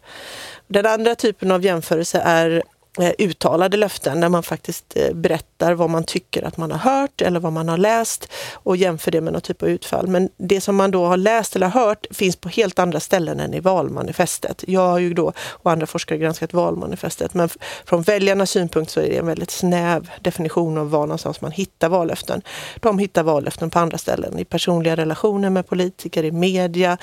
Den 0.67 0.85
andra 0.85 1.15
typen 1.15 1.51
av 1.51 1.63
jämförelse 1.63 2.21
är 2.25 2.63
Eh, 2.99 3.11
uttalade 3.17 3.77
löften 3.77 4.19
där 4.19 4.29
man 4.29 4.43
faktiskt 4.43 4.93
eh, 4.95 5.13
berättar 5.13 5.73
vad 5.73 5.89
man 5.89 6.03
tycker 6.03 6.43
att 6.43 6.57
man 6.57 6.71
har 6.71 6.77
hört 6.77 7.21
eller 7.21 7.39
vad 7.39 7.53
man 7.53 7.69
har 7.69 7.77
läst 7.77 8.31
och 8.53 8.77
jämför 8.77 9.11
det 9.11 9.21
med 9.21 9.33
någon 9.33 9.41
typ 9.41 9.63
av 9.63 9.69
utfall. 9.69 10.07
Men 10.07 10.29
det 10.37 10.61
som 10.61 10.75
man 10.75 10.91
då 10.91 11.05
har 11.05 11.17
läst 11.17 11.55
eller 11.55 11.67
hört 11.67 12.05
finns 12.11 12.35
på 12.35 12.49
helt 12.49 12.79
andra 12.79 12.99
ställen 12.99 13.39
än 13.39 13.53
i 13.53 13.59
valmanifestet. 13.59 14.63
Jag 14.67 14.87
har 14.87 14.99
ju 14.99 15.13
då 15.13 15.33
och 15.39 15.71
andra 15.71 15.85
forskare 15.85 16.17
granskat 16.19 16.53
valmanifestet 16.53 17.33
men 17.33 17.49
från 17.85 18.01
väljarnas 18.01 18.51
synpunkt 18.51 18.91
så 18.91 18.99
är 18.99 19.09
det 19.09 19.17
en 19.17 19.27
väldigt 19.27 19.51
snäv 19.51 20.11
definition 20.21 20.77
av 20.77 20.89
var 20.89 21.07
någonstans 21.07 21.41
man 21.41 21.51
hittar 21.51 21.89
vallöften. 21.89 22.41
De 22.79 22.99
hittar 22.99 23.23
vallöften 23.23 23.69
på 23.69 23.79
andra 23.79 23.97
ställen, 23.97 24.39
i 24.39 24.45
personliga 24.45 24.95
relationer 24.95 25.49
med 25.49 25.67
politiker, 25.67 26.23
i 26.23 26.31
media, 26.31 26.97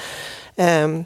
ehm, 0.56 1.04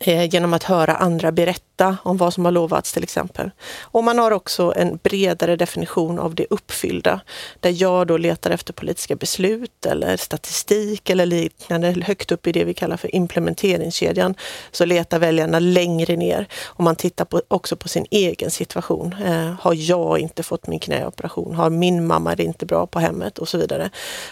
eh, 0.00 0.24
genom 0.24 0.54
att 0.54 0.62
höra 0.62 0.94
andra 0.94 1.32
berätta 1.32 1.64
om 2.02 2.16
vad 2.16 2.34
som 2.34 2.44
har 2.44 2.52
lovats 2.52 2.92
till 2.92 3.02
exempel. 3.02 3.50
Och 3.82 4.04
man 4.04 4.18
har 4.18 4.30
också 4.30 4.72
en 4.76 4.98
bredare 5.02 5.56
definition 5.56 6.18
av 6.18 6.34
det 6.34 6.46
uppfyllda, 6.50 7.20
där 7.60 7.82
jag 7.82 8.06
då 8.06 8.16
letar 8.16 8.50
efter 8.50 8.72
politiska 8.72 9.16
beslut 9.16 9.86
eller 9.86 10.16
statistik 10.16 11.10
eller 11.10 11.26
liknande. 11.26 12.04
Högt 12.06 12.32
upp 12.32 12.46
i 12.46 12.52
det 12.52 12.64
vi 12.64 12.74
kallar 12.74 12.96
för 12.96 13.14
implementeringskedjan 13.14 14.34
så 14.70 14.84
letar 14.84 15.18
väljarna 15.18 15.58
längre 15.58 16.16
ner 16.16 16.46
och 16.64 16.84
man 16.84 16.96
tittar 16.96 17.24
på, 17.24 17.42
också 17.48 17.76
på 17.76 17.88
sin 17.88 18.06
egen 18.10 18.50
situation. 18.50 19.14
Eh, 19.24 19.52
har 19.60 19.74
jag 19.74 20.18
inte 20.18 20.42
fått 20.42 20.66
min 20.66 20.80
knäoperation? 20.80 21.54
Har 21.54 21.70
min 21.70 22.06
mamma 22.06 22.34
det 22.34 22.42
inte 22.42 22.66
bra 22.66 22.86
på 22.86 22.98
hemmet? 22.98 23.38
Och 23.38 23.48
så 23.48 23.58
vidare. 23.58 23.90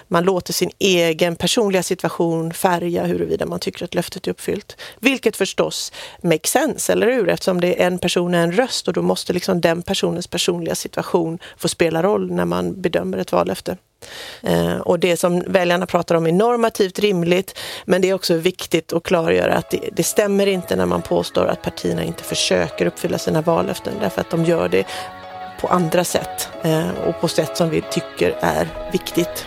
Man 0.09 0.25
låter 0.25 0.53
sin 0.53 0.71
egen 0.79 1.37
personliga 1.37 1.83
situation 1.83 2.53
färga 2.53 3.05
huruvida 3.05 3.47
man 3.47 3.61
tycker 3.61 3.85
att 3.85 3.95
löftet 3.95 4.27
är 4.27 4.31
uppfyllt. 4.31 4.77
Vilket 5.01 5.37
förstås 5.37 5.93
makes 6.23 6.51
sense, 6.51 6.93
eller 6.93 7.13
hur? 7.13 7.32
Eftersom 7.33 7.61
det 7.61 7.83
är 7.83 7.87
en 7.87 7.99
person 7.99 8.35
och 8.35 8.41
en 8.41 8.53
röst 8.53 8.89
och 8.89 8.95
då 8.95 9.03
måste 9.03 9.33
liksom 9.33 9.61
den 9.61 9.83
personens 9.83 10.27
personliga 10.27 10.75
situation 10.75 11.39
få 11.57 11.69
spela 11.69 12.03
roll 12.03 12.33
när 12.33 12.45
man 12.45 12.81
bedömer 12.81 13.19
ett 13.19 13.33
vallöfte. 13.33 13.77
Eh, 14.43 14.77
och 14.77 14.99
det 14.99 15.17
som 15.17 15.45
väljarna 15.47 15.87
pratar 15.87 16.15
om 16.15 16.27
är 16.27 16.33
normativt 16.33 16.99
rimligt, 16.99 17.59
men 17.85 18.03
det 18.03 18.09
är 18.09 18.15
också 18.15 18.35
viktigt 18.35 18.93
att 18.93 19.03
klargöra 19.03 19.55
att 19.55 19.71
det, 19.71 19.89
det 19.93 20.03
stämmer 20.03 20.47
inte 20.47 20.77
när 20.77 20.87
man 20.87 21.03
påstår 21.03 21.47
att 21.47 21.63
partierna 21.63 22.05
inte 22.05 22.25
försöker 22.25 22.87
uppfylla 22.87 23.19
sina 23.19 23.43
vallöften, 23.43 23.95
därför 24.01 24.21
att 24.21 24.31
de 24.31 24.45
gör 24.45 24.69
det 24.69 24.87
på 25.61 25.69
andra 25.69 26.05
sätt 26.05 26.49
eh, 26.63 26.91
och 27.07 27.21
på 27.21 27.29
sätt 27.29 27.57
som 27.57 27.71
vi 27.71 27.83
tycker 27.91 28.37
är 28.41 28.69
viktigt. 28.93 29.47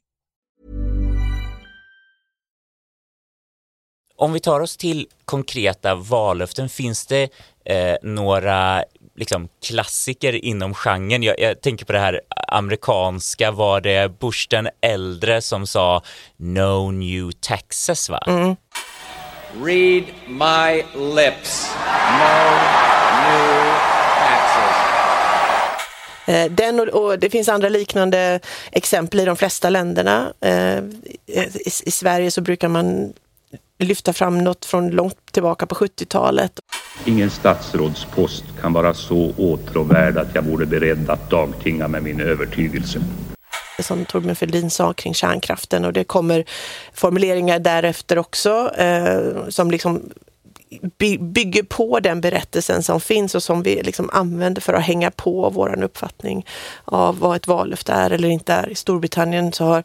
Om 4.21 4.33
vi 4.33 4.39
tar 4.39 4.59
oss 4.59 4.77
till 4.77 5.07
konkreta 5.25 5.95
vallöften, 5.95 6.69
finns 6.69 7.05
det 7.05 7.29
eh, 7.65 7.95
några 8.01 8.83
liksom, 9.15 9.49
klassiker 9.65 10.45
inom 10.45 10.73
genren? 10.73 11.23
Jag, 11.23 11.39
jag, 11.39 11.61
tänker 11.61 11.85
på 11.85 11.91
det 11.91 11.99
här 11.99 12.21
amerikanska, 12.47 13.51
var 13.51 13.81
det 13.81 14.19
Bush 14.19 14.47
den 14.49 14.69
äldre 14.81 15.41
som 15.41 15.67
sa 15.67 16.03
No 16.37 16.91
new 16.91 17.31
taxes 17.31 18.09
va? 18.09 18.23
Mm. 18.27 18.55
Read 19.63 20.03
my 20.27 20.83
lips. 21.15 21.75
No 22.19 22.51
new 23.31 23.70
Den 26.49 26.79
och, 26.79 26.87
och 26.87 27.19
det 27.19 27.29
finns 27.29 27.49
andra 27.49 27.69
liknande 27.69 28.39
exempel 28.71 29.19
i 29.19 29.25
de 29.25 29.35
flesta 29.35 29.69
länderna. 29.69 30.33
Eh, 30.41 30.77
I, 30.77 31.71
I 31.85 31.91
Sverige 31.91 32.31
så 32.31 32.41
brukar 32.41 32.67
man 32.67 33.13
lyfta 33.79 34.13
fram 34.13 34.37
något 34.37 34.65
från 34.65 34.89
långt 34.89 35.31
tillbaka 35.31 35.65
på 35.65 35.75
70-talet. 35.75 36.51
Ingen 37.05 37.29
statsrådspost 37.29 38.43
kan 38.61 38.73
vara 38.73 38.93
så 38.93 39.33
åtråvärd 39.37 40.17
att 40.17 40.35
jag 40.35 40.41
vore 40.41 40.65
beredd 40.65 41.09
att 41.09 41.29
dagtinga 41.29 41.87
med 41.87 42.03
min 42.03 42.21
övertygelse. 42.21 43.01
Som 43.79 44.05
Torbjörn 44.05 44.35
Fälldin 44.35 44.69
sa 44.69 44.93
kring 44.93 45.13
kärnkraften 45.13 45.85
och 45.85 45.93
det 45.93 46.03
kommer 46.03 46.45
formuleringar 46.93 47.59
därefter 47.59 48.17
också 48.17 48.71
eh, 48.77 49.49
som 49.49 49.71
liksom 49.71 50.01
by 50.97 51.17
bygger 51.17 51.63
på 51.63 51.99
den 51.99 52.21
berättelsen 52.21 52.83
som 52.83 53.01
finns 53.01 53.35
och 53.35 53.43
som 53.43 53.63
vi 53.63 53.83
liksom 53.83 54.09
använder 54.13 54.61
för 54.61 54.73
att 54.73 54.83
hänga 54.83 55.11
på 55.11 55.49
vår 55.49 55.83
uppfattning 55.83 56.45
av 56.85 57.19
vad 57.19 57.35
ett 57.35 57.47
vallöfte 57.47 57.93
är 57.93 58.11
eller 58.11 58.29
inte 58.29 58.53
är. 58.53 58.69
I 58.69 58.75
Storbritannien 58.75 59.53
så 59.53 59.65
har 59.65 59.83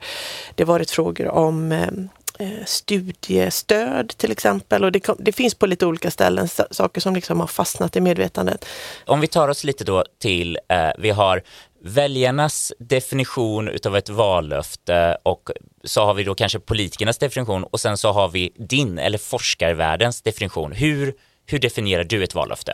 det 0.55 0.65
varit 0.65 0.91
frågor 0.91 1.29
om 1.29 1.73
eh, 1.73 1.89
eh 2.39 2.65
studiestöd 2.67 4.09
till 4.17 4.33
exempel 4.33 4.85
och 4.85 4.93
det, 4.93 5.09
det, 5.19 5.33
finns 5.33 5.55
på 5.55 5.67
lite 5.67 5.87
olika 5.87 6.11
ställen 6.11 6.49
saker 6.71 7.01
som 7.01 7.15
liksom 7.15 7.41
har 7.41 7.47
fastnat 7.47 7.97
i 7.97 8.01
medvetandet. 8.01 8.65
Om 9.05 9.21
vi 9.21 9.27
tar 9.27 9.49
oss 9.49 9.65
lite 9.65 9.85
då 9.85 10.05
till, 10.19 10.59
eh, 10.69 10.91
vi 10.99 11.11
har 11.11 11.43
väljarnas 11.87 12.73
definition 12.79 13.69
utav 13.69 13.97
ett 13.97 14.09
vallöfte 14.09 15.19
och 15.23 15.51
så 15.85 16.05
har 16.05 16.15
vi 16.15 16.25
då 16.25 16.35
kanske 16.35 16.59
politikernas 16.59 17.19
definition 17.19 17.65
och 17.65 17.81
sen 17.81 17.99
så 17.99 18.13
har 18.13 18.29
vi 18.29 18.53
din 18.57 18.99
eller 18.99 19.19
forskarvärldens 19.19 20.23
definition. 20.23 20.73
Hur, 20.73 21.15
hur 21.47 21.59
definierar 21.59 22.05
du 22.05 22.25
ett 22.25 22.35
vallöfte? 22.35 22.73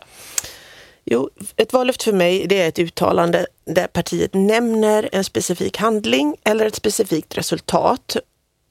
Jo, 1.05 1.31
ett 1.57 1.73
vallöfte 1.73 2.05
för 2.05 2.13
mig 2.13 2.47
det 2.47 2.63
är 2.63 2.69
ett 2.69 2.79
uttalande 2.79 3.47
där 3.65 3.87
partiet 3.87 4.35
nämner 4.35 5.09
en 5.13 5.25
specifik 5.25 5.77
handling 5.77 6.37
eller 6.45 6.67
ett 6.67 6.75
specifikt 6.75 7.39
resultat 7.39 8.17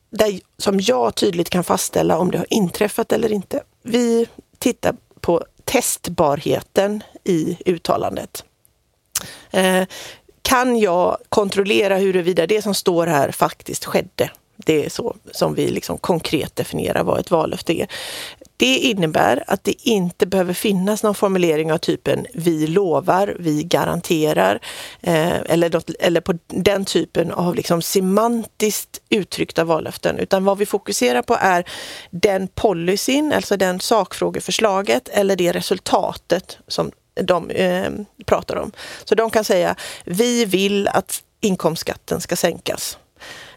där, 0.09 0.39
som 0.57 0.79
jag 0.79 1.15
tydligt 1.15 1.49
kan 1.49 1.63
fastställa 1.63 2.17
om 2.17 2.31
det 2.31 2.37
har 2.37 2.53
inträffat 2.53 3.11
eller 3.11 3.31
inte. 3.31 3.63
Vi 3.83 4.27
tittar 4.59 4.95
på 5.19 5.45
testbarheten 5.63 7.03
i 7.23 7.57
uttalandet. 7.65 8.43
Eh, 9.51 9.83
kan 10.41 10.79
jag 10.79 11.17
kontrollera 11.29 11.97
huruvida 11.97 12.47
det 12.47 12.61
som 12.61 12.73
står 12.73 13.07
här 13.07 13.31
faktiskt 13.31 13.85
skedde? 13.85 14.29
Det 14.65 14.85
är 14.85 14.89
så 14.89 15.15
som 15.31 15.55
vi 15.55 15.67
liksom 15.67 15.97
konkret 15.97 16.55
definierar 16.55 17.03
vad 17.03 17.19
ett 17.19 17.31
vallöfte 17.31 17.81
är. 17.81 17.87
Det 18.57 18.77
innebär 18.77 19.43
att 19.47 19.63
det 19.63 19.87
inte 19.87 20.25
behöver 20.25 20.53
finnas 20.53 21.03
någon 21.03 21.15
formulering 21.15 21.71
av 21.71 21.77
typen 21.77 22.25
vi 22.33 22.67
lovar, 22.67 23.35
vi 23.39 23.63
garanterar 23.63 24.59
eh, 25.01 25.39
eller, 25.41 25.81
eller 25.99 26.21
på 26.21 26.37
den 26.47 26.85
typen 26.85 27.31
av 27.31 27.55
liksom 27.55 27.81
semantiskt 27.81 29.01
uttryckta 29.09 29.63
vallöften. 29.63 30.19
Utan 30.19 30.45
vad 30.45 30.57
vi 30.57 30.65
fokuserar 30.65 31.21
på 31.21 31.37
är 31.39 31.65
den 32.11 32.47
policyn, 32.47 33.33
alltså 33.33 33.57
den 33.57 33.79
sakfrågeförslaget 33.79 35.09
eller 35.09 35.35
det 35.35 35.51
resultatet 35.51 36.57
som 36.67 36.91
de 37.21 37.49
eh, 37.49 37.91
pratar 38.25 38.55
om. 38.55 38.71
Så 39.03 39.15
de 39.15 39.29
kan 39.29 39.43
säga 39.43 39.75
vi 40.05 40.45
vill 40.45 40.87
att 40.87 41.23
inkomstskatten 41.41 42.21
ska 42.21 42.35
sänkas. 42.35 42.97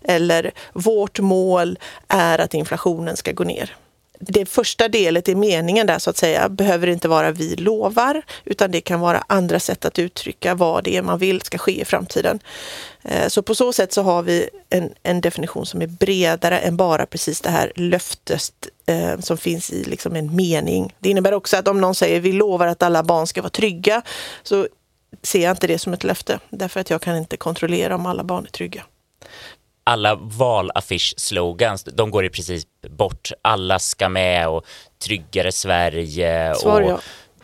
Eller 0.03 0.53
vårt 0.73 1.21
mål 1.21 1.79
är 2.09 2.39
att 2.39 2.55
inflationen 2.55 3.17
ska 3.17 3.33
gå 3.33 3.45
ner. 3.45 3.77
Det 4.19 4.47
första 4.47 4.89
delet 4.89 5.29
i 5.29 5.35
meningen 5.35 5.87
där 5.87 5.99
så 5.99 6.11
att 6.11 6.17
säga 6.17 6.49
behöver 6.49 6.87
inte 6.87 7.09
vara 7.09 7.31
vi 7.33 7.57
lovar 7.57 8.23
utan 8.45 8.71
det 8.71 8.81
kan 8.81 9.01
vara 9.01 9.25
andra 9.27 9.61
sätt 9.61 9.85
att 9.85 9.99
uttrycka 9.99 10.55
vad 10.55 10.85
det 10.85 10.97
är 10.97 11.03
man 11.03 11.19
vill 11.19 11.41
ska 11.41 11.59
ske 11.59 11.81
i 11.81 11.85
framtiden. 11.85 12.41
Eh, 13.03 13.29
så 13.29 13.43
på 13.43 13.55
så 13.55 13.73
sätt 13.73 13.93
så 13.93 14.03
har 14.03 14.23
vi 14.23 14.49
en, 14.71 14.93
en 15.03 15.21
definition 15.21 15.67
som 15.67 15.83
är 15.83 15.87
bredare 15.87 16.59
än 16.59 16.77
bara 16.77 17.07
precis 17.07 17.41
det 17.41 17.51
här 17.51 17.73
löftet 17.77 18.69
eh, 18.87 19.19
som 19.21 19.39
finns 19.39 19.71
i 19.71 19.85
liksom 19.85 20.17
en 20.17 20.37
mening. 20.37 20.95
Det 20.99 21.11
innebär 21.11 21.35
också 21.35 21.57
att 21.57 21.69
om 21.69 21.81
någon 21.81 21.95
säger 21.95 22.21
vi 22.21 22.33
lovar 22.33 22.67
att 22.67 22.83
alla 22.83 23.03
barn 23.03 23.27
ska 23.27 23.43
vara 23.43 23.51
trygga 23.51 24.03
så 24.43 24.69
ser 25.23 25.43
jag 25.43 25.51
inte 25.51 25.67
det 25.67 25.79
som 25.79 25.93
ett 25.93 26.05
löfte 26.05 26.41
därför 26.51 26.81
att 26.81 26.91
jag 26.91 27.03
kan 27.03 27.17
inte 27.17 27.37
kontrollera 27.37 27.95
om 27.95 28.07
alla 28.07 28.25
barn 28.25 28.45
är 28.45 28.51
trygga 28.51 28.85
alla 29.85 30.15
valaffisch-slogans, 30.15 31.85
de 31.85 32.11
går 32.11 32.25
i 32.25 32.31
princip 32.31 32.69
bort. 32.91 33.31
Alla 33.43 33.79
ska 33.79 34.09
med 34.09 34.49
och 34.49 34.65
tryggare 35.05 35.53
Sverige 35.53 36.55
Svar, 36.55 36.81
och 36.81 36.91
ja. 36.91 37.01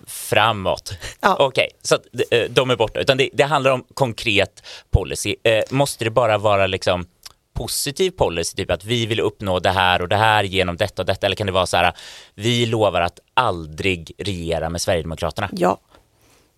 framåt. 0.07 0.93
Ja. 1.21 1.37
Okej, 1.41 1.71
så 1.83 1.95
att, 1.95 2.07
eh, 2.31 2.43
de 2.51 2.71
är 2.71 2.77
borta. 2.77 3.01
Utan 3.01 3.17
det, 3.17 3.29
det 3.33 3.45
handlar 3.45 3.71
om 3.71 3.85
konkret 3.95 4.63
policy. 4.91 5.37
Eh, 5.43 5.63
måste 5.71 6.05
det 6.05 6.11
bara 6.11 6.39
vara 6.39 6.67
liksom 6.67 7.07
positiv 7.53 8.11
policy, 8.11 8.57
typ 8.57 8.71
att 8.71 8.85
vi 8.85 9.07
vill 9.07 9.21
uppnå 9.21 9.59
det 9.59 9.71
här 9.71 10.03
och 10.03 10.09
det 10.09 10.17
här 10.17 10.45
genom 10.45 10.77
detta 10.77 11.03
och 11.03 11.07
detta, 11.07 11.27
eller 11.27 11.37
kan 11.37 11.47
det 11.47 11.53
vara 11.53 11.67
så 11.67 11.77
här, 11.77 11.93
vi 12.35 12.67
lovar 12.67 13.01
att 13.01 13.21
aldrig 13.35 14.13
regera 14.19 14.71
med 14.71 14.81
Sverigedemokraterna? 14.81 15.49
Ja, 15.53 15.79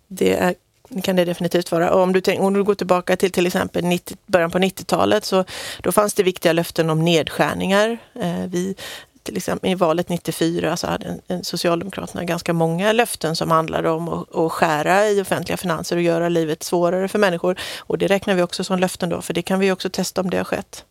det 0.09 0.35
är, 0.35 0.55
kan 1.03 1.17
det 1.17 1.25
definitivt 1.25 1.73
vara. 1.73 1.91
Och 1.91 2.03
om, 2.03 2.13
du 2.13 2.21
tänk, 2.21 2.41
om 2.41 2.55
du 2.55 2.65
går 2.65 2.75
tillbaka 2.75 3.17
till 3.17 3.31
till 3.31 3.47
exempel 3.47 3.85
90, 3.85 4.17
början 4.27 4.51
på 4.51 4.59
90-talet 4.59 5.25
så 5.25 5.45
då 5.83 5.93
fanns 5.93 6.15
det 6.15 6.23
viktiga 6.23 6.53
löften 6.53 6.91
om 6.91 7.05
nedskärningar. 7.05 7.99
Eh, 8.15 8.47
vi, 8.47 8.75
till 9.23 9.37
exempel 9.37 9.71
i 9.71 9.75
valet 9.75 10.09
94 10.09 10.77
så 10.77 10.87
hade 10.87 11.21
Socialdemokraterna 11.43 12.25
ganska 12.25 12.53
många 12.53 12.93
löften 12.93 13.37
som 13.37 13.51
handlade 13.51 13.91
om 13.91 14.09
att, 14.09 14.35
att 14.37 14.53
skära 14.53 15.09
i 15.09 15.23
offentliga 15.23 15.57
finanser 15.57 15.97
och 15.97 16.03
göra 16.03 16.29
livet 16.29 16.63
svårare 16.63 17.09
för 17.09 17.19
människor. 17.19 17.59
Och 17.79 17.99
det 17.99 18.07
räknar 18.07 18.35
vi 18.35 18.43
också 18.43 18.65
som 18.65 18.79
löften 18.79 19.09
då, 19.09 19.23
för 19.23 19.35
det 19.35 19.43
kan 19.43 19.61
vi 19.61 19.73
också 19.73 19.91
testa 19.91 20.21
om 20.21 20.31
det 20.31 20.37
har 20.37 20.45
skett. 20.45 20.85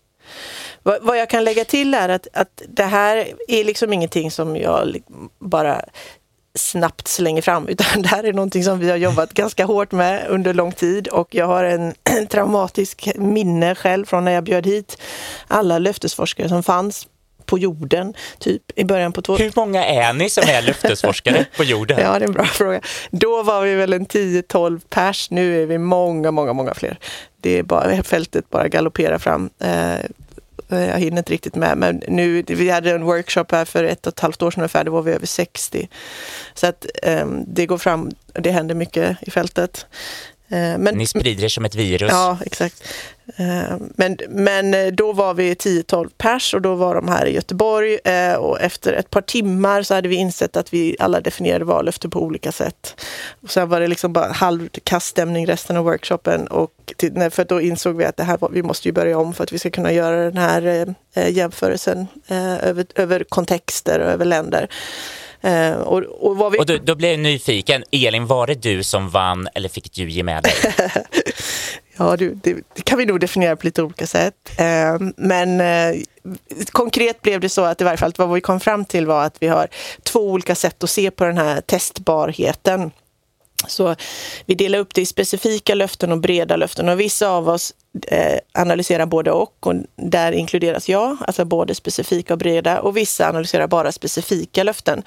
Vad, 0.83 1.03
vad 1.03 1.17
jag 1.17 1.29
kan 1.29 1.43
lägga 1.43 1.65
till 1.65 1.93
är 1.93 2.09
att, 2.09 2.27
att 2.33 2.61
det 2.67 2.83
här 2.83 3.27
är 3.47 3.63
liksom 3.63 3.93
ingenting 3.93 4.31
som 4.31 4.57
jag 4.57 4.97
bara 5.39 5.85
snabbt 6.53 7.07
slänger 7.07 7.41
fram, 7.41 7.67
utan 7.67 8.01
det 8.01 8.07
här 8.07 8.23
är 8.23 8.33
någonting 8.33 8.63
som 8.63 8.79
vi 8.79 8.89
har 8.89 8.97
jobbat 8.97 9.33
ganska 9.33 9.65
hårt 9.65 9.91
med 9.91 10.25
under 10.29 10.53
lång 10.53 10.71
tid 10.71 11.07
och 11.07 11.35
jag 11.35 11.47
har 11.47 11.63
en, 11.63 11.93
traumatisk 12.29 13.09
minne 13.15 13.75
själv 13.75 14.05
från 14.05 14.25
när 14.25 14.31
jag 14.31 14.43
bjöd 14.43 14.65
hit 14.65 14.97
alla 15.47 15.79
löftesforskare 15.79 16.49
som 16.49 16.63
fanns 16.63 17.07
på 17.45 17.57
jorden, 17.57 18.13
typ 18.39 18.61
i 18.75 18.83
början 18.83 19.11
på 19.11 19.21
två... 19.21 19.37
Hur 19.37 19.51
många 19.55 19.85
är 19.85 20.13
ni 20.13 20.29
som 20.29 20.43
är 20.49 20.61
löftesforskare 20.61 21.45
på 21.57 21.63
jorden? 21.63 21.99
Ja, 22.01 22.19
det 22.19 22.25
är 22.25 22.27
en 22.27 22.33
bra 22.33 22.45
fråga. 22.45 22.81
Då 23.11 23.43
var 23.43 23.61
vi 23.61 23.75
väl 23.75 23.93
en 23.93 24.05
10-12 24.05 24.81
pers, 24.89 25.31
nu 25.31 25.61
är 25.61 25.65
vi 25.65 25.77
många, 25.77 26.31
många, 26.31 26.53
många 26.53 26.73
fler. 26.73 26.99
Det 27.41 27.59
är 27.59 27.63
bara, 27.63 28.03
fältet 28.03 28.49
bara 28.49 28.67
galopperar 28.67 29.17
fram. 29.17 29.49
Eh, 30.71 30.85
jag 30.87 30.99
hinner 30.99 31.17
inte 31.17 31.33
riktigt 31.33 31.55
med, 31.55 31.77
men 31.77 32.01
nu, 32.07 32.41
vi 32.47 32.69
hade 32.69 32.91
en 32.91 33.03
workshop 33.03 33.45
här 33.51 33.65
för 33.65 33.83
ett 33.83 34.07
och 34.07 34.13
ett 34.13 34.19
halvt 34.19 34.41
år 34.41 34.51
sedan 34.51 34.61
ungefär, 34.61 34.83
då 34.83 34.91
var 34.91 35.01
vi 35.01 35.11
över 35.11 35.25
60. 35.27 35.89
Så 36.53 36.67
att 36.67 36.85
eh, 37.03 37.27
det 37.47 37.65
går 37.65 37.77
fram, 37.77 38.11
det 38.33 38.51
händer 38.51 38.75
mycket 38.75 39.17
i 39.21 39.31
fältet. 39.31 39.85
Eh, 40.49 40.77
Men, 40.77 40.95
Ni 40.97 41.07
sprider 41.07 41.43
er 41.43 41.49
som 41.49 41.65
ett 41.65 41.75
virus. 41.75 42.11
Ja, 42.11 42.37
exakt. 42.45 42.83
Eh, 43.35 43.77
Men, 43.95 44.17
men 44.29 44.73
eh, 44.73 44.87
då 44.87 45.13
var 45.13 45.33
vi 45.33 45.53
10-12 45.53 46.09
pers 46.17 46.53
och 46.53 46.61
då 46.61 46.75
var 46.75 46.95
de 46.95 47.07
här 47.07 47.25
i 47.25 47.33
Göteborg 47.33 47.97
eh, 48.03 48.33
och 48.33 48.61
efter 48.61 48.93
ett 48.93 49.09
par 49.09 49.21
timmar 49.21 49.83
så 49.83 49.93
hade 49.93 50.09
vi 50.09 50.15
insett 50.15 50.57
att 50.57 50.73
vi 50.73 50.95
alla 50.99 51.21
definierade 51.21 51.65
vallöften 51.65 52.11
på 52.11 52.21
olika 52.21 52.51
sätt. 52.51 53.01
Och 53.41 53.51
sen 53.51 53.69
var 53.69 53.79
det 53.79 53.87
liksom 53.87 54.13
bara 54.13 54.31
halvkaststämning 54.31 55.47
resten 55.47 55.77
av 55.77 55.83
workshopen 55.83 56.47
och 56.47 56.93
till, 56.97 57.29
för 57.31 57.45
då 57.45 57.61
insåg 57.61 57.97
vi 57.97 58.05
att 58.05 58.17
det 58.17 58.23
här 58.23 58.37
var, 58.37 58.49
vi 58.49 58.63
måste 58.63 58.87
ju 58.87 58.91
börja 58.91 59.17
om 59.17 59.33
för 59.33 59.43
att 59.43 59.51
vi 59.51 59.59
ska 59.59 59.69
kunna 59.69 59.91
göra 59.91 60.23
den 60.23 60.37
här 60.37 60.95
jämförelsen 61.15 62.07
över, 62.61 62.85
över 62.95 63.23
kontexter 63.23 63.99
och 63.99 64.11
över 64.11 64.25
länder. 64.25 64.69
Eh, 65.43 65.73
och, 65.73 66.03
och 66.03 66.53
vi... 66.53 66.59
Och 66.59 66.65
då, 66.65 66.77
då 66.83 66.95
blev 66.95 67.11
jag 67.11 67.19
nyfiken. 67.19 67.83
Elin, 67.91 68.25
var 68.25 68.47
det 68.47 68.55
du 68.55 68.83
som 68.83 69.09
vann 69.09 69.47
eller 69.55 69.69
fick 69.69 69.93
du 69.93 70.09
ge 70.09 70.23
med 70.23 70.43
dig? 70.43 70.53
Ja, 72.01 72.17
du, 72.17 72.33
det, 72.43 72.53
det 72.73 72.81
kan 72.81 72.97
vi 72.97 73.05
nog 73.05 73.19
definiera 73.19 73.55
på 73.55 73.65
lite 73.65 73.83
olika 73.83 74.07
sätt. 74.07 74.35
Eh, 74.57 74.97
men 75.17 75.61
eh, 75.61 76.01
konkret 76.71 77.21
blev 77.21 77.39
det 77.39 77.49
så 77.49 77.61
att 77.61 77.81
i 77.81 77.83
varje 77.83 77.97
fall 77.97 78.13
vad 78.17 78.33
vi 78.33 78.41
kom 78.41 78.59
fram 78.59 78.85
till 78.85 79.07
var 79.07 79.23
att 79.23 79.35
vi 79.39 79.47
har 79.47 79.67
två 80.03 80.19
olika 80.19 80.55
sätt 80.55 80.83
att 80.83 80.89
se 80.89 81.11
på 81.11 81.23
den 81.23 81.37
här 81.37 81.61
testbarheten. 81.61 82.91
Så 83.67 83.95
vi 84.45 84.55
delar 84.55 84.79
upp 84.79 84.93
det 84.93 85.01
i 85.01 85.05
specifika 85.05 85.75
löften 85.75 86.11
och 86.11 86.17
breda 86.17 86.55
löften 86.55 86.89
och 86.89 86.99
vissa 86.99 87.29
av 87.29 87.49
oss 87.49 87.73
eh, 88.07 88.37
analyserar 88.51 89.05
både 89.05 89.31
och 89.31 89.67
och 89.67 89.75
där 89.95 90.31
inkluderas 90.31 90.89
jag, 90.89 91.17
alltså 91.27 91.45
både 91.45 91.75
specifika 91.75 92.33
och 92.33 92.37
breda 92.37 92.79
och 92.79 92.97
vissa 92.97 93.29
analyserar 93.29 93.67
bara 93.67 93.91
specifika 93.91 94.63
löften. 94.63 95.03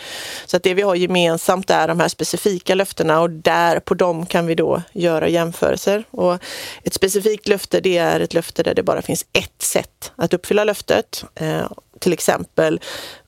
Så 0.47 0.57
att 0.57 0.63
det 0.63 0.75
vi 0.75 0.83
har 0.83 0.95
gemensamt 0.95 1.71
är 1.71 1.89
de 1.89 2.01
här 2.01 2.09
specifika 2.09 2.75
löftena 2.75 3.21
och 3.21 3.31
där 3.31 3.81
på 3.81 3.95
dem 3.95 4.27
kan 4.27 4.47
vi 4.47 4.55
då 4.55 4.83
göra 4.93 5.29
jämförelser. 5.29 6.05
Och 6.11 6.39
ett 6.83 6.95
specifikt 6.95 7.49
löfte 7.49 7.81
det 7.81 7.99
är 7.99 8.21
ett 8.21 8.35
löfte 8.35 8.63
där 8.63 8.75
det 8.75 8.83
bara 8.83 9.03
finns 9.03 9.27
ett 9.33 9.63
sätt 9.63 10.13
att 10.17 10.35
uppfylla 10.35 10.65
löftet. 10.65 11.25
Eh, 11.35 11.67
till 11.99 12.13
exempel 12.13 12.81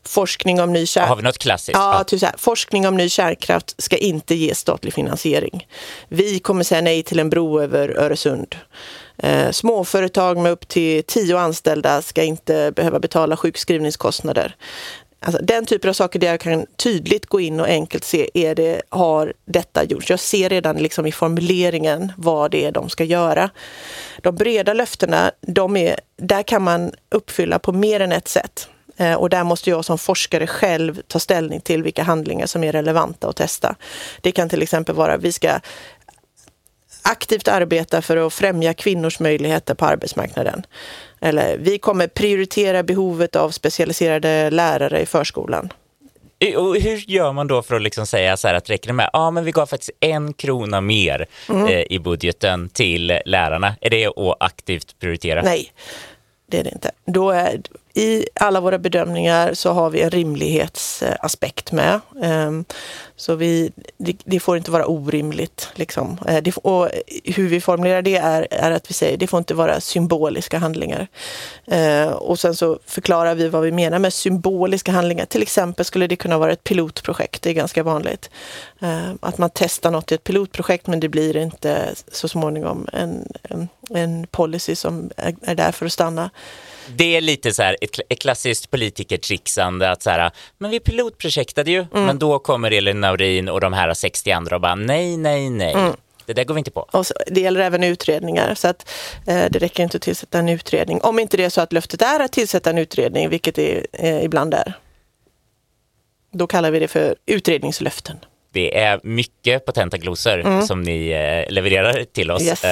forskning 0.08 0.60
om 0.60 0.72
ny 0.72 0.86
kärnkraft. 0.86 1.08
Har 1.08 1.16
vi 1.16 1.22
något 1.22 1.38
klassiskt? 1.38 1.78
Ja, 1.78 2.04
typ 2.04 2.20
så 2.20 2.26
här, 2.26 2.34
forskning 2.38 2.88
om 2.88 2.96
ny 2.96 3.08
kärnkraft 3.08 3.82
ska 3.82 3.96
inte 3.96 4.34
ge 4.34 4.54
statlig 4.54 4.94
finansiering. 4.94 5.68
Vi 6.08 6.38
kommer 6.38 6.64
säga 6.64 6.80
nej 6.80 7.02
till 7.02 7.18
en 7.18 7.30
bro 7.30 7.60
över 7.60 7.88
Öresund. 7.88 8.56
Eh, 9.18 9.50
småföretag 9.50 10.38
med 10.38 10.52
upp 10.52 10.68
till 10.68 11.02
tio 11.02 11.38
anställda 11.38 12.02
ska 12.02 12.22
inte 12.22 12.72
behöva 12.76 12.98
betala 12.98 13.36
sjukskrivningskostnader. 13.36 14.56
Alltså, 15.20 15.42
den 15.42 15.66
typen 15.66 15.90
av 15.90 15.94
saker 15.94 16.18
där 16.18 16.28
jag 16.28 16.40
kan 16.40 16.66
tydligt 16.76 17.26
gå 17.26 17.40
in 17.40 17.60
och 17.60 17.66
enkelt 17.66 18.04
se, 18.04 18.30
är 18.34 18.54
det, 18.54 18.82
har 18.88 19.32
detta 19.44 19.84
gjorts? 19.84 20.10
Jag 20.10 20.20
ser 20.20 20.48
redan 20.48 20.76
liksom 20.76 21.06
i 21.06 21.12
formuleringen 21.12 22.12
vad 22.16 22.50
det 22.50 22.64
är 22.64 22.72
de 22.72 22.88
ska 22.88 23.04
göra. 23.04 23.50
De 24.22 24.36
breda 24.36 24.72
löftena, 24.72 25.30
de 25.40 25.76
är, 25.76 26.00
där 26.16 26.42
kan 26.42 26.62
man 26.62 26.92
uppfylla 27.10 27.58
på 27.58 27.72
mer 27.72 28.00
än 28.00 28.12
ett 28.12 28.28
sätt. 28.28 28.68
Eh, 28.96 29.14
Och 29.14 29.30
där 29.30 29.44
måste 29.44 29.70
jag 29.70 29.84
som 29.84 29.98
forskare 29.98 30.46
själv 30.46 31.02
ta 31.08 31.18
ställning 31.18 31.60
till 31.60 31.82
vilka 31.82 32.02
handlingar 32.02 32.46
som 32.46 32.64
är 32.64 32.72
relevanta 32.72 33.28
att 33.28 33.36
testa. 33.36 33.74
Det 34.20 34.32
kan 34.32 34.48
till 34.48 34.62
exempel 34.62 34.94
vara 34.94 35.16
vi 35.16 35.32
ska 35.32 35.60
aktivt 37.02 37.48
arbeta 37.48 38.02
för 38.02 38.16
att 38.16 38.32
främja 38.34 38.74
kvinnors 38.74 39.20
möjligheter 39.20 39.74
på 39.74 39.84
arbetsmarknaden. 39.86 40.66
Eller 41.20 41.58
vi 41.58 41.78
kommer 41.78 42.06
prioritera 42.06 42.82
behovet 42.82 43.36
av 43.36 43.50
specialiserade 43.50 44.50
lärare 44.50 45.00
i 45.00 45.06
förskolan. 45.06 45.72
Och 46.56 46.76
hur 46.76 47.10
gör 47.10 47.32
man 47.32 47.46
då 47.46 47.62
för 47.62 47.74
att 47.76 47.82
liksom 47.82 48.06
säga 48.06 48.36
så 48.36 48.48
här 48.48 48.54
att 48.54 48.70
räcker 48.70 48.86
det 48.86 48.92
med, 48.92 49.10
ja 49.12 49.30
men 49.30 49.44
vi 49.44 49.50
gav 49.52 49.66
faktiskt 49.66 49.90
en 50.00 50.32
krona 50.32 50.80
mer 50.80 51.26
Mm. 51.48 51.66
eh, 51.66 51.82
i 51.90 51.98
budgeten 51.98 52.68
till 52.68 53.20
lärarna. 53.26 53.74
Är 53.80 53.90
det 53.90 54.06
att 54.06 54.36
aktivt 54.40 54.98
prioritera? 54.98 55.42
Nej, 55.42 55.72
det 56.50 56.58
är 56.58 56.64
det 56.64 56.70
inte. 56.70 56.90
Då 57.06 57.30
är, 57.30 57.60
i 57.98 58.26
alla 58.34 58.60
våra 58.60 58.78
bedömningar 58.78 59.54
så 59.54 59.72
har 59.72 59.90
vi 59.90 60.02
en 60.02 60.10
rimlighetsaspekt 60.10 61.72
med. 61.72 62.00
Ehm, 62.22 62.64
så 63.16 63.34
vi, 63.34 63.72
det, 64.24 64.40
får 64.40 64.56
inte 64.56 64.70
vara 64.70 64.86
orimligt. 64.86 65.68
Liksom. 65.74 66.18
Eh, 66.28 66.56
och 66.56 66.88
hur 67.24 67.48
vi 67.48 67.60
formulerar 67.60 68.02
det 68.02 68.16
är, 68.16 68.46
är 68.50 68.70
att 68.70 68.90
vi 68.90 68.94
säger 68.94 69.16
det 69.16 69.26
får 69.26 69.38
inte 69.38 69.54
vara 69.54 69.80
symboliska 69.80 70.58
handlingar. 70.58 71.08
Eh, 71.66 72.08
och 72.08 72.38
sen 72.38 72.56
så 72.56 72.78
förklarar 72.86 73.34
vi 73.34 73.48
vad 73.48 73.62
vi 73.62 73.72
menar 73.72 73.98
med 73.98 74.12
symboliska 74.12 74.92
handlingar. 74.92 75.24
Till 75.24 75.42
exempel 75.42 75.84
skulle 75.84 76.06
det 76.06 76.16
kunna 76.16 76.38
vara 76.38 76.52
ett 76.52 76.64
pilotprojekt, 76.64 77.42
det 77.42 77.50
är 77.50 77.54
ganska 77.54 77.82
vanligt. 77.82 78.30
Ehm, 78.80 79.18
att 79.22 79.38
man 79.38 79.50
testar 79.54 79.90
något 79.90 80.12
i 80.12 80.14
ett 80.14 80.24
pilotprojekt 80.24 80.86
men 80.86 81.00
det 81.00 81.08
blir 81.08 81.36
inte 81.36 81.94
så 82.12 82.28
småningom 82.28 82.88
en, 82.92 83.32
en, 83.42 83.68
en 83.90 84.26
policy 84.26 84.74
som 84.74 85.10
är 85.42 85.54
där 85.54 85.72
för 85.72 85.86
att 85.86 85.92
stanna. 85.92 86.30
Det 86.96 87.16
är 87.16 87.20
lite 87.20 87.52
så 87.52 87.62
här 87.62 87.76
ett, 87.80 88.00
ett 88.08 88.18
klassiskt 88.20 88.70
politikertrixande 88.70 89.90
att 89.90 90.02
så 90.02 90.10
här, 90.10 90.30
men 90.58 90.70
vi 90.70 90.80
pilotprojektade 90.80 91.70
ju, 91.70 91.86
Mm. 91.92 92.04
men 92.06 92.18
då 92.18 92.38
kommer 92.38 92.70
Elin 92.70 93.00
Naurin 93.00 93.48
och 93.48 93.60
de 93.60 93.72
här 93.72 93.94
60 93.94 94.30
andra 94.30 94.56
och 94.56 94.62
bara 94.62 94.74
nej, 94.74 95.16
nej, 95.16 95.50
nej. 95.50 95.72
Mm. 95.72 95.92
Det 96.26 96.32
där 96.32 96.44
går 96.44 96.54
vi 96.54 96.58
inte 96.58 96.70
på. 96.70 96.80
Och 96.90 97.06
så, 97.06 97.14
det 97.26 97.40
gäller 97.40 97.60
även 97.60 97.84
utredningar, 97.84 98.54
så 98.54 98.68
att 98.68 98.88
eh, 99.26 99.44
det 99.50 99.58
räcker 99.58 99.82
inte 99.82 99.96
att 99.96 100.02
tillsätta 100.02 100.38
en 100.38 100.48
utredning. 100.48 101.00
Om 101.02 101.18
inte 101.18 101.36
det 101.36 101.44
är 101.44 101.50
så 101.50 101.60
att 101.60 101.72
löftet 101.72 102.02
är 102.02 102.20
att 102.20 102.32
tillsätta 102.32 102.70
en 102.70 102.78
utredning, 102.78 103.28
vilket 103.28 103.54
det 103.54 103.86
eh, 103.92 104.24
ibland 104.24 104.54
är. 104.54 104.72
Då 106.32 106.46
kallar 106.46 106.70
vi 106.70 106.78
det 106.78 106.88
för 106.88 107.16
utredningslöften. 107.26 108.16
Det 108.52 108.78
är 108.78 109.00
mycket 109.02 109.64
potenta 109.66 109.96
glosor 109.98 110.40
Mm. 110.40 110.62
som 110.66 110.82
ni 110.82 111.08
eh, 111.10 111.52
levererar 111.52 112.04
till 112.04 112.30
oss. 112.30 112.42
Yes. 112.42 112.64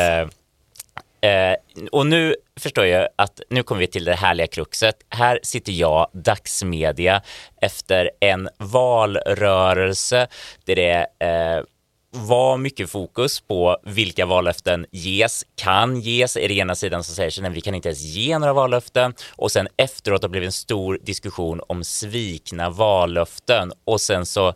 Eh, 1.25 1.57
och 1.93 2.07
nu 2.07 2.37
förstår 2.61 2.87
jag 2.87 3.09
att 3.17 3.41
nu 3.51 3.63
kommer 3.63 3.81
vi 3.81 3.87
till 3.87 4.05
det 4.05 4.15
härliga 4.15 4.47
kruxet. 4.47 4.97
Här 5.09 5.41
sitter 5.43 5.73
jag, 5.73 6.11
dagsmedia, 6.13 7.23
efter 7.61 8.11
en 8.21 8.49
valrörelse 8.59 10.27
där 10.65 10.77
det 10.77 11.07
eh, 11.19 11.65
var 12.11 12.57
mycket 12.57 12.91
fokus 12.91 13.41
på 13.41 13.79
vilka 13.83 14.27
vallöften 14.27 14.87
ges, 14.91 15.45
kan 15.55 16.01
ges. 16.01 16.37
Är 16.37 16.49
det 16.49 16.55
ena 16.55 16.75
sidan 16.75 17.05
som 17.05 17.15
säger 17.15 17.31
sig, 17.31 17.51
vi 17.51 17.61
kan 17.61 17.75
inte 17.75 17.89
ens 17.89 18.03
ge 18.03 18.39
några 18.39 18.53
vallöften 18.53 19.15
och 19.37 19.53
sen 19.53 19.69
efteråt 19.77 20.23
har 20.23 20.29
det 20.29 20.31
blivit 20.31 20.47
en 20.47 20.53
stor 20.53 20.99
diskussion 21.03 21.61
om 21.69 21.85
svikna 21.85 22.71
vallöften 22.71 23.73
och 23.85 24.01
sen 24.01 24.27
så 24.27 24.55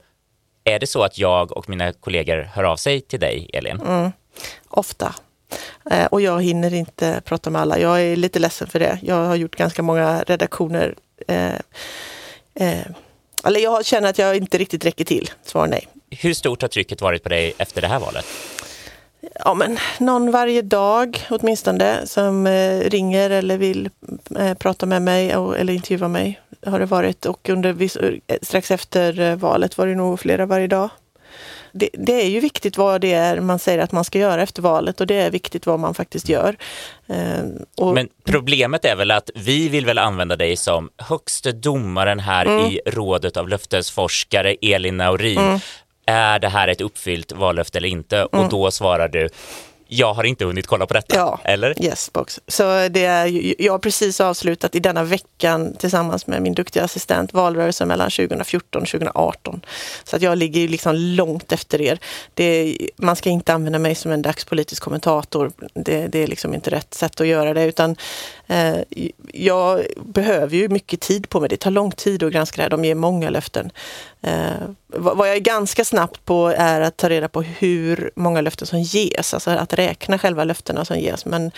är 0.64 0.78
det 0.78 0.86
så 0.86 1.02
att 1.02 1.18
jag 1.18 1.56
och 1.56 1.68
mina 1.68 1.92
kollegor 1.92 2.42
hör 2.42 2.64
av 2.64 2.76
sig 2.76 3.00
till 3.00 3.20
dig, 3.20 3.50
Elin? 3.52 3.80
Mm. 3.80 4.12
Ofta. 4.68 5.14
Eh, 5.90 6.06
och 6.06 6.20
jag 6.20 6.42
hinner 6.42 6.74
inte 6.74 7.20
prata 7.24 7.50
med 7.50 7.62
alla. 7.62 7.78
Jag 7.78 8.02
är 8.02 8.16
lite 8.16 8.38
ledsen 8.38 8.68
för 8.68 8.78
det. 8.78 8.98
Jag 9.02 9.24
har 9.24 9.36
gjort 9.36 9.56
ganska 9.56 9.82
många 9.82 10.22
redaktioner. 10.22 10.94
Eh, 11.28 11.54
eh, 12.54 12.86
eller 13.44 13.60
jag 13.60 13.84
känner 13.84 14.08
att 14.08 14.18
jag 14.18 14.36
inte 14.36 14.58
riktigt 14.58 14.84
räcker 14.84 15.04
till. 15.04 15.30
Svar 15.42 15.66
nej. 15.66 15.88
Hur 16.10 16.34
stort 16.34 16.62
har 16.62 16.68
trycket 16.68 17.00
varit 17.00 17.22
på 17.22 17.28
dig 17.28 17.54
efter 17.58 17.80
det 17.80 17.88
här 17.88 18.00
valet? 18.00 18.26
Ja, 19.44 19.54
men 19.54 19.78
någon 19.98 20.30
varje 20.30 20.62
dag 20.62 21.26
åtminstone 21.30 22.06
som 22.06 22.46
eh, 22.46 22.80
ringer 22.80 23.30
eller 23.30 23.58
vill 23.58 23.90
eh, 24.38 24.54
prata 24.54 24.86
med 24.86 25.02
mig 25.02 25.36
och, 25.36 25.58
eller 25.58 25.72
intervjua 25.72 26.08
mig 26.08 26.40
har 26.66 26.78
det 26.78 26.86
varit. 26.86 27.26
Och 27.26 27.48
under, 27.48 27.82
eh, 27.82 28.38
strax 28.42 28.70
efter 28.70 29.36
valet 29.36 29.78
var 29.78 29.86
det 29.86 29.94
nog 29.94 30.20
flera 30.20 30.46
varje 30.46 30.66
dag. 30.66 30.90
Det, 31.72 31.88
det, 31.92 32.22
är 32.22 32.28
ju 32.28 32.40
viktigt 32.40 32.76
vad 32.76 33.00
det 33.00 33.12
är 33.12 33.40
man 33.40 33.58
säger 33.58 33.78
att 33.78 33.92
man 33.92 34.04
ska 34.04 34.18
göra 34.18 34.42
efter 34.42 34.62
valet 34.62 35.00
och 35.00 35.06
det 35.06 35.14
är 35.14 35.30
viktigt 35.30 35.66
vad 35.66 35.80
man 35.80 35.94
faktiskt 35.94 36.28
gör. 36.28 36.56
Eh, 37.06 37.44
och... 37.76 37.94
Men 37.94 38.08
problemet 38.24 38.84
är 38.84 38.96
väl 38.96 39.10
att 39.10 39.30
vi 39.34 39.68
vill 39.68 39.86
väl 39.86 39.98
använda 39.98 40.36
dig 40.36 40.56
som 40.56 40.90
högste 40.96 41.52
domaren 41.52 42.20
här 42.20 42.46
mm. 42.46 42.66
i 42.66 42.80
rådet 42.86 43.36
av 43.36 43.48
löftesforskare, 43.48 44.56
Elin 44.60 44.96
Naurin. 44.96 45.38
Mm 45.38 45.58
är 46.08 46.38
det 46.38 46.48
här 46.48 46.68
ett 46.68 46.80
uppfyllt 46.80 47.32
vallöfte 47.32 47.78
eller 47.78 47.88
inte? 47.88 48.16
Mm. 48.16 48.44
Och 48.44 48.50
då 48.50 48.70
svarar 48.70 49.08
du, 49.08 49.28
jag 49.88 50.14
har 50.14 50.24
inte 50.24 50.44
hunnit 50.44 50.66
kolla 50.66 50.86
på 50.86 50.94
detta. 50.94 51.16
Ja, 51.16 51.40
eller? 51.44 51.82
Yes 51.82 52.12
box. 52.12 52.40
Så 52.48 52.62
det 52.88 53.04
är, 53.04 53.62
jag 53.62 53.72
har 53.72 53.78
precis 53.78 54.20
avslutat 54.20 54.74
i 54.74 54.80
denna 54.80 55.04
veckan 55.04 55.76
tillsammans 55.78 56.26
med 56.26 56.42
min 56.42 56.54
duktiga 56.54 56.84
assistent 56.84 57.32
valrörelsen 57.32 57.88
mellan 57.88 58.10
2014 58.10 58.82
och 58.82 58.88
2018. 58.88 59.60
Så 60.04 60.16
att 60.16 60.22
jag 60.22 60.38
ligger 60.38 60.68
liksom 60.68 60.94
långt 60.94 61.52
efter 61.52 61.80
er. 61.80 61.98
Det, 62.34 62.76
man 62.96 63.16
ska 63.16 63.30
inte 63.30 63.54
använda 63.54 63.78
mig 63.78 63.94
som 63.94 64.12
en 64.12 64.22
dagspolitisk 64.22 64.82
kommentator. 64.82 65.52
Det, 65.74 66.06
det 66.06 66.18
är 66.22 66.26
liksom 66.26 66.54
inte 66.54 66.70
rätt 66.70 66.94
sätt 66.94 67.20
att 67.20 67.26
göra 67.26 67.54
det 67.54 67.64
utan 67.64 67.96
eh, 68.46 68.76
jag 69.32 69.82
behöver 69.96 70.56
ju 70.56 70.68
mycket 70.68 71.00
tid 71.00 71.28
på 71.28 71.40
mig. 71.40 71.48
Det 71.48 71.56
tar 71.56 71.70
lång 71.70 71.92
tid 71.92 72.22
att 72.22 72.32
granska 72.32 72.56
det 72.56 72.62
här. 72.62 72.70
De 72.70 72.84
ger 72.84 72.94
många 72.94 73.30
löften. 73.30 73.70
Eh, 74.22 74.68
vad 74.86 75.28
jag 75.28 75.36
är 75.36 75.40
ganska 75.40 75.84
snabbt 75.84 76.24
på 76.24 76.48
är 76.56 76.80
att 76.80 76.96
ta 76.96 77.08
reda 77.08 77.28
på 77.28 77.42
hur 77.42 78.10
många 78.16 78.40
löften 78.40 78.66
som 78.66 78.80
ges, 78.80 79.34
alltså 79.34 79.50
att 79.50 79.72
räkna 79.72 80.18
själva 80.18 80.44
löftena 80.44 80.84
som 80.84 80.98
ges. 80.98 81.26
Men 81.26 81.50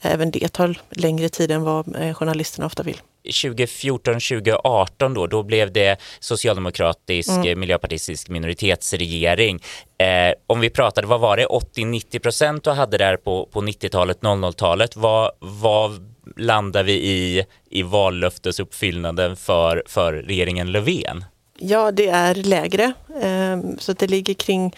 även 0.00 0.30
det 0.30 0.52
tar 0.52 0.78
längre 0.90 1.28
tid 1.28 1.50
än 1.50 1.62
vad 1.62 1.96
eh, 1.96 2.14
journalisterna 2.14 2.66
ofta 2.66 2.82
vill. 2.82 3.00
2014-2018 3.24 5.14
då, 5.14 5.26
då 5.26 5.42
blev 5.42 5.72
det 5.72 6.00
socialdemokratisk, 6.20 7.30
mm. 7.30 7.60
miljöpartistisk 7.60 8.28
minoritetsregering. 8.28 9.62
Eh, 9.98 10.34
om 10.46 10.60
vi 10.60 10.70
pratade, 10.70 11.06
vad 11.06 11.20
var 11.20 11.36
det, 11.36 11.46
80-90 11.46 12.18
procent 12.18 12.64
du 12.64 12.70
hade 12.70 12.98
där 12.98 13.16
på, 13.16 13.48
på 13.52 13.60
90-talet, 13.60 14.20
00-talet. 14.20 14.96
Vad, 14.96 15.30
vad 15.38 16.14
landar 16.36 16.84
vi 16.84 16.92
i 16.92 17.44
i 17.70 17.82
vallöftesuppfyllnaden 17.82 19.36
för, 19.36 19.82
för 19.86 20.12
regeringen 20.12 20.72
Löfven? 20.72 21.24
Ja, 21.58 21.92
det 21.92 22.08
är 22.08 22.34
lägre. 22.34 22.92
Ehm, 23.20 23.78
så 23.78 23.92
det 23.92 24.06
ligger 24.06 24.34
kring 24.34 24.74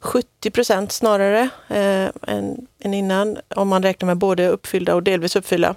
70 0.00 0.50
procent 0.50 0.92
snarare 0.92 1.48
eh, 1.68 2.08
än, 2.26 2.66
än 2.80 2.94
innan 2.94 3.38
om 3.54 3.68
man 3.68 3.82
räknar 3.82 4.06
med 4.06 4.16
både 4.16 4.48
uppfyllda 4.48 4.94
och 4.94 5.02
delvis 5.02 5.36
uppfyllda. 5.36 5.74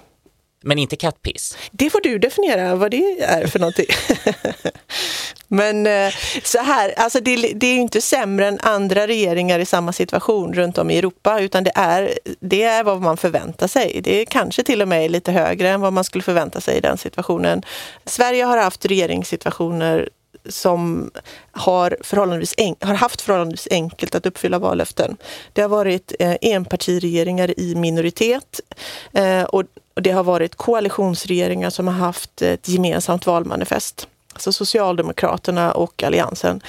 Men 0.66 0.78
inte 0.78 0.96
kattpiss? 0.96 1.56
Det 1.72 1.90
får 1.90 2.00
du 2.00 2.18
definiera 2.18 2.74
vad 2.74 2.90
det 2.90 3.22
är 3.22 3.46
för 3.46 3.58
någonting. 3.58 3.86
Men 5.48 5.86
eh, 5.86 6.12
så 6.42 6.58
här, 6.58 6.94
alltså 6.96 7.20
det, 7.20 7.36
det 7.36 7.66
är 7.66 7.76
inte 7.76 8.00
sämre 8.00 8.46
än 8.46 8.58
andra 8.60 9.06
regeringar 9.06 9.58
i 9.58 9.66
samma 9.66 9.92
situation 9.92 10.54
runt 10.54 10.78
om 10.78 10.90
i 10.90 10.98
Europa, 10.98 11.40
utan 11.40 11.64
det 11.64 11.72
är, 11.74 12.18
det 12.40 12.62
är 12.62 12.84
vad 12.84 13.02
man 13.02 13.16
förväntar 13.16 13.66
sig. 13.66 14.00
Det 14.04 14.20
är 14.20 14.24
kanske 14.24 14.62
till 14.62 14.82
och 14.82 14.88
med 14.88 15.10
lite 15.10 15.32
högre 15.32 15.68
än 15.68 15.80
vad 15.80 15.92
man 15.92 16.04
skulle 16.04 16.22
förvänta 16.22 16.60
sig 16.60 16.76
i 16.76 16.80
den 16.80 16.98
situationen. 16.98 17.62
Sverige 18.04 18.44
har 18.44 18.58
haft 18.58 18.84
regeringssituationer 18.84 20.08
som 20.48 21.10
har, 21.52 21.96
förhållandevis 22.00 22.54
har 22.80 22.94
haft 22.94 23.20
förhållandevis 23.20 23.68
enkelt 23.70 24.14
att 24.14 24.26
uppfylla 24.26 24.58
vallöften. 24.58 25.16
Det 25.52 25.62
har 25.62 25.68
varit 25.68 26.12
eh, 26.18 26.36
enpartiregeringar 26.40 27.60
i 27.60 27.74
minoritet 27.74 28.60
eh, 29.12 29.42
och 29.42 29.64
det 29.94 30.10
har 30.10 30.24
varit 30.24 30.54
koalitionsregeringar 30.54 31.70
som 31.70 31.88
har 31.88 31.94
haft 31.94 32.42
ett 32.42 32.68
gemensamt 32.68 33.26
valmanifest. 33.26 34.08
Alltså 34.32 34.52
Socialdemokraterna 34.52 35.72
och 35.72 36.02
Alliansen. 36.02 36.60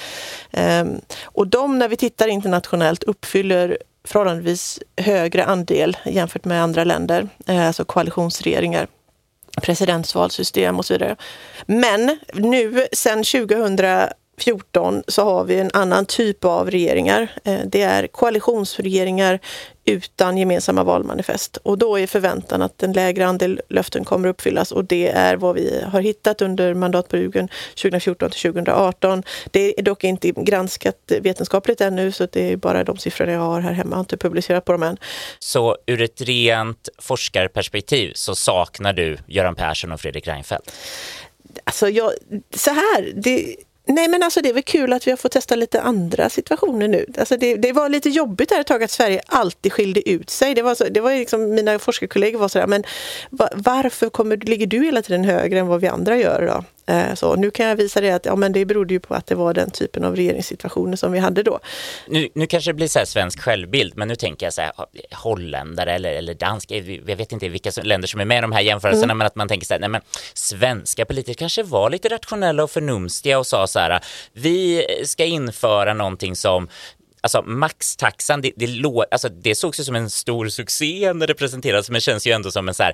Eh, 0.51 0.85
och 1.23 1.47
de, 1.47 1.79
när 1.79 1.87
vi 1.87 1.97
tittar 1.97 2.27
internationellt, 2.27 3.03
uppfyller 3.03 3.77
förhållandevis 4.03 4.79
högre 4.97 5.45
andel 5.45 5.97
jämfört 6.05 6.45
med 6.45 6.63
andra 6.63 6.83
länder, 6.83 7.29
eh, 7.47 7.67
alltså 7.67 7.85
koalitionsregeringar 7.85 8.87
presidentsvalsystem 9.61 10.79
och 10.79 10.85
så 10.85 10.93
vidare. 10.93 11.15
Men 11.65 12.17
nu 12.33 12.87
sen 12.93 13.23
2000 13.23 13.75
2014 14.37 15.03
så 15.07 15.23
har 15.23 15.43
vi 15.43 15.59
en 15.59 15.69
annan 15.73 16.05
typ 16.05 16.45
av 16.45 16.71
regeringar. 16.71 17.27
Eh, 17.43 17.59
det 17.65 17.81
är 17.81 18.07
koalitionsregeringar 18.07 19.39
utan 19.85 20.37
gemensamma 20.37 20.83
valmanifest. 20.83 21.57
Och 21.57 21.77
då 21.77 21.99
är 21.99 22.07
förväntan 22.07 22.61
att 22.61 22.83
en 22.83 22.93
lägre 22.93 23.27
andel 23.27 23.61
löften 23.69 24.05
kommer 24.05 24.29
att 24.29 24.33
uppfyllas 24.33 24.71
och 24.71 24.85
det 24.85 25.07
är 25.07 25.35
vad 25.35 25.55
vi 25.55 25.83
har 25.85 26.01
hittat 26.01 26.41
under 26.41 26.73
mandatperioden 26.73 27.49
2014 27.75 28.29
till 28.29 28.41
2018. 28.41 29.23
Det 29.51 29.79
är 29.79 29.83
dock 29.83 30.03
inte 30.03 30.31
granskat 30.31 31.11
vetenskapligt 31.21 31.81
ännu 31.81 32.11
så 32.11 32.27
det 32.31 32.51
är 32.51 32.57
bara 32.57 32.83
de 32.83 32.97
siffror 32.97 33.29
jag 33.29 33.39
har 33.39 33.61
här 33.61 33.71
hemma. 33.71 33.89
Jag 33.89 33.97
har 33.97 33.99
inte 33.99 34.17
publicerat 34.17 34.65
på 34.65 34.71
dem 34.71 34.83
än. 34.83 34.97
Så 35.39 35.77
ur 35.85 36.01
ett 36.01 36.21
rent 36.21 36.89
forskarperspektiv 36.97 38.11
så 38.15 38.35
saknar 38.35 38.93
du 38.93 39.17
Göran 39.27 39.55
Persson 39.55 39.91
och 39.91 40.01
Fredrik 40.01 40.27
Reinfeldt? 40.27 40.71
Alltså, 41.63 41.89
jag, 41.89 42.11
så 42.55 42.69
här, 42.69 43.11
det, 43.15 43.55
Nej 43.87 44.07
men 44.07 44.23
alltså 44.23 44.41
det 44.41 44.49
är 44.49 44.53
väl 44.53 44.63
kul 44.63 44.93
att 44.93 45.07
vi 45.07 45.11
har 45.11 45.17
fått 45.17 45.31
testa 45.31 45.55
lite 45.55 45.81
andra 45.81 46.29
situationer 46.29 46.87
nu. 46.87 47.05
Alltså 47.17 47.37
det, 47.37 47.55
det 47.55 47.71
var 47.71 47.89
lite 47.89 48.09
jobbigt 48.09 48.49
där 48.49 48.59
ett 48.59 48.67
tag 48.67 48.83
att 48.83 48.91
Sverige 48.91 49.21
alltid 49.25 49.73
skilde 49.73 50.09
ut 50.09 50.29
sig. 50.29 50.55
Det 50.55 50.61
var, 50.61 50.75
så, 50.75 50.83
det 50.91 51.01
var 51.01 51.11
liksom, 51.11 51.55
mina 51.55 51.79
forskarkollegor 51.79 52.39
var 52.39 52.47
sådär, 52.47 52.67
men 52.67 52.83
varför 53.53 54.09
kommer, 54.09 54.37
ligger 54.37 54.67
du 54.67 54.85
hela 54.85 55.01
tiden 55.01 55.23
högre 55.23 55.59
än 55.59 55.67
vad 55.67 55.81
vi 55.81 55.87
andra 55.87 56.17
gör 56.17 56.47
då? 56.47 56.63
Eh, 56.87 57.13
så 57.13 57.35
nu 57.35 57.51
kan 57.51 57.65
jag 57.65 57.75
visa 57.75 58.01
det 58.01 58.11
att 58.11 58.25
ja, 58.25 58.35
men 58.35 58.51
det 58.51 58.65
berodde 58.65 58.93
ju 58.93 58.99
på 58.99 59.13
att 59.13 59.27
det 59.27 59.35
var 59.35 59.53
den 59.53 59.71
typen 59.71 60.03
av 60.03 60.15
regeringssituationer 60.15 60.95
som 60.95 61.11
vi 61.11 61.19
hade 61.19 61.43
då. 61.43 61.59
Nu, 62.07 62.29
nu 62.35 62.47
kanske 62.47 62.69
det 62.69 62.73
blir 62.73 62.87
så 62.87 62.99
här 62.99 63.05
svensk 63.05 63.39
självbild, 63.39 63.93
men 63.97 64.07
nu 64.07 64.15
tänker 64.15 64.45
jag 64.45 64.53
så 64.53 64.61
här 64.61 64.71
holländare 65.11 65.93
eller, 65.93 66.13
eller 66.13 66.33
danska, 66.33 66.77
jag 66.77 67.15
vet 67.15 67.31
inte 67.31 67.49
vilka 67.49 67.71
länder 67.83 68.07
som 68.07 68.19
är 68.19 68.25
med 68.25 68.37
i 68.37 68.41
de 68.41 68.51
här 68.51 68.61
jämförelserna, 68.61 69.03
mm. 69.03 69.17
men 69.17 69.27
att 69.27 69.35
man 69.35 69.47
tänker 69.47 69.65
så 69.67 69.73
här, 69.73 69.79
nej 69.79 69.89
men 69.89 70.01
svenska 70.33 71.05
politiker 71.05 71.33
kanske 71.33 71.63
var 71.63 71.89
lite 71.89 72.09
rationella 72.09 72.63
och 72.63 72.71
förnumstiga 72.71 73.39
och 73.39 73.47
sa 73.47 73.67
så 73.67 73.79
här, 73.79 74.03
vi 74.33 74.85
ska 75.05 75.25
införa 75.25 75.93
någonting 75.93 76.35
som 76.35 76.67
alltså 77.25 77.41
maxtaxan, 77.41 78.41
det, 78.41 78.51
det, 78.55 78.67
alltså, 79.11 79.29
det 79.29 79.55
sågs 79.55 79.79
ju 79.79 79.83
som 79.83 79.95
en 79.95 80.09
stor 80.09 80.49
succé 80.49 81.13
när 81.13 81.27
det 81.27 81.33
presenterades, 81.33 81.89
men 81.89 82.01
känns 82.01 82.27
ju 82.27 82.31
ändå 82.31 82.51
som 82.51 82.67
en 82.67 82.73
så 82.73 82.83
här, 82.83 82.93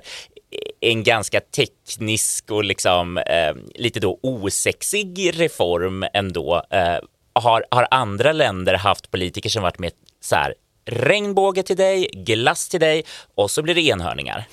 en 0.82 1.02
ganska 1.02 1.40
teknisk 1.40 2.50
och 2.50 2.64
liksom 2.64 3.18
eh, 3.18 3.54
lite 3.74 4.00
då 4.00 4.18
osexig 4.22 5.40
reform 5.40 6.04
ändå. 6.12 6.62
Eh, 6.70 6.98
har, 7.32 7.64
har 7.70 7.88
andra 7.90 8.32
länder 8.32 8.74
haft 8.74 9.10
politiker 9.10 9.50
som 9.50 9.62
varit 9.62 9.78
med 9.78 9.92
så 10.20 10.36
här 10.36 10.54
regnbåge 10.84 11.62
till 11.62 11.76
dig, 11.76 12.10
glass 12.12 12.68
till 12.68 12.80
dig 12.80 13.04
och 13.34 13.50
så 13.50 13.62
blir 13.62 13.74
det 13.74 13.80
enhörningar? 13.80 14.44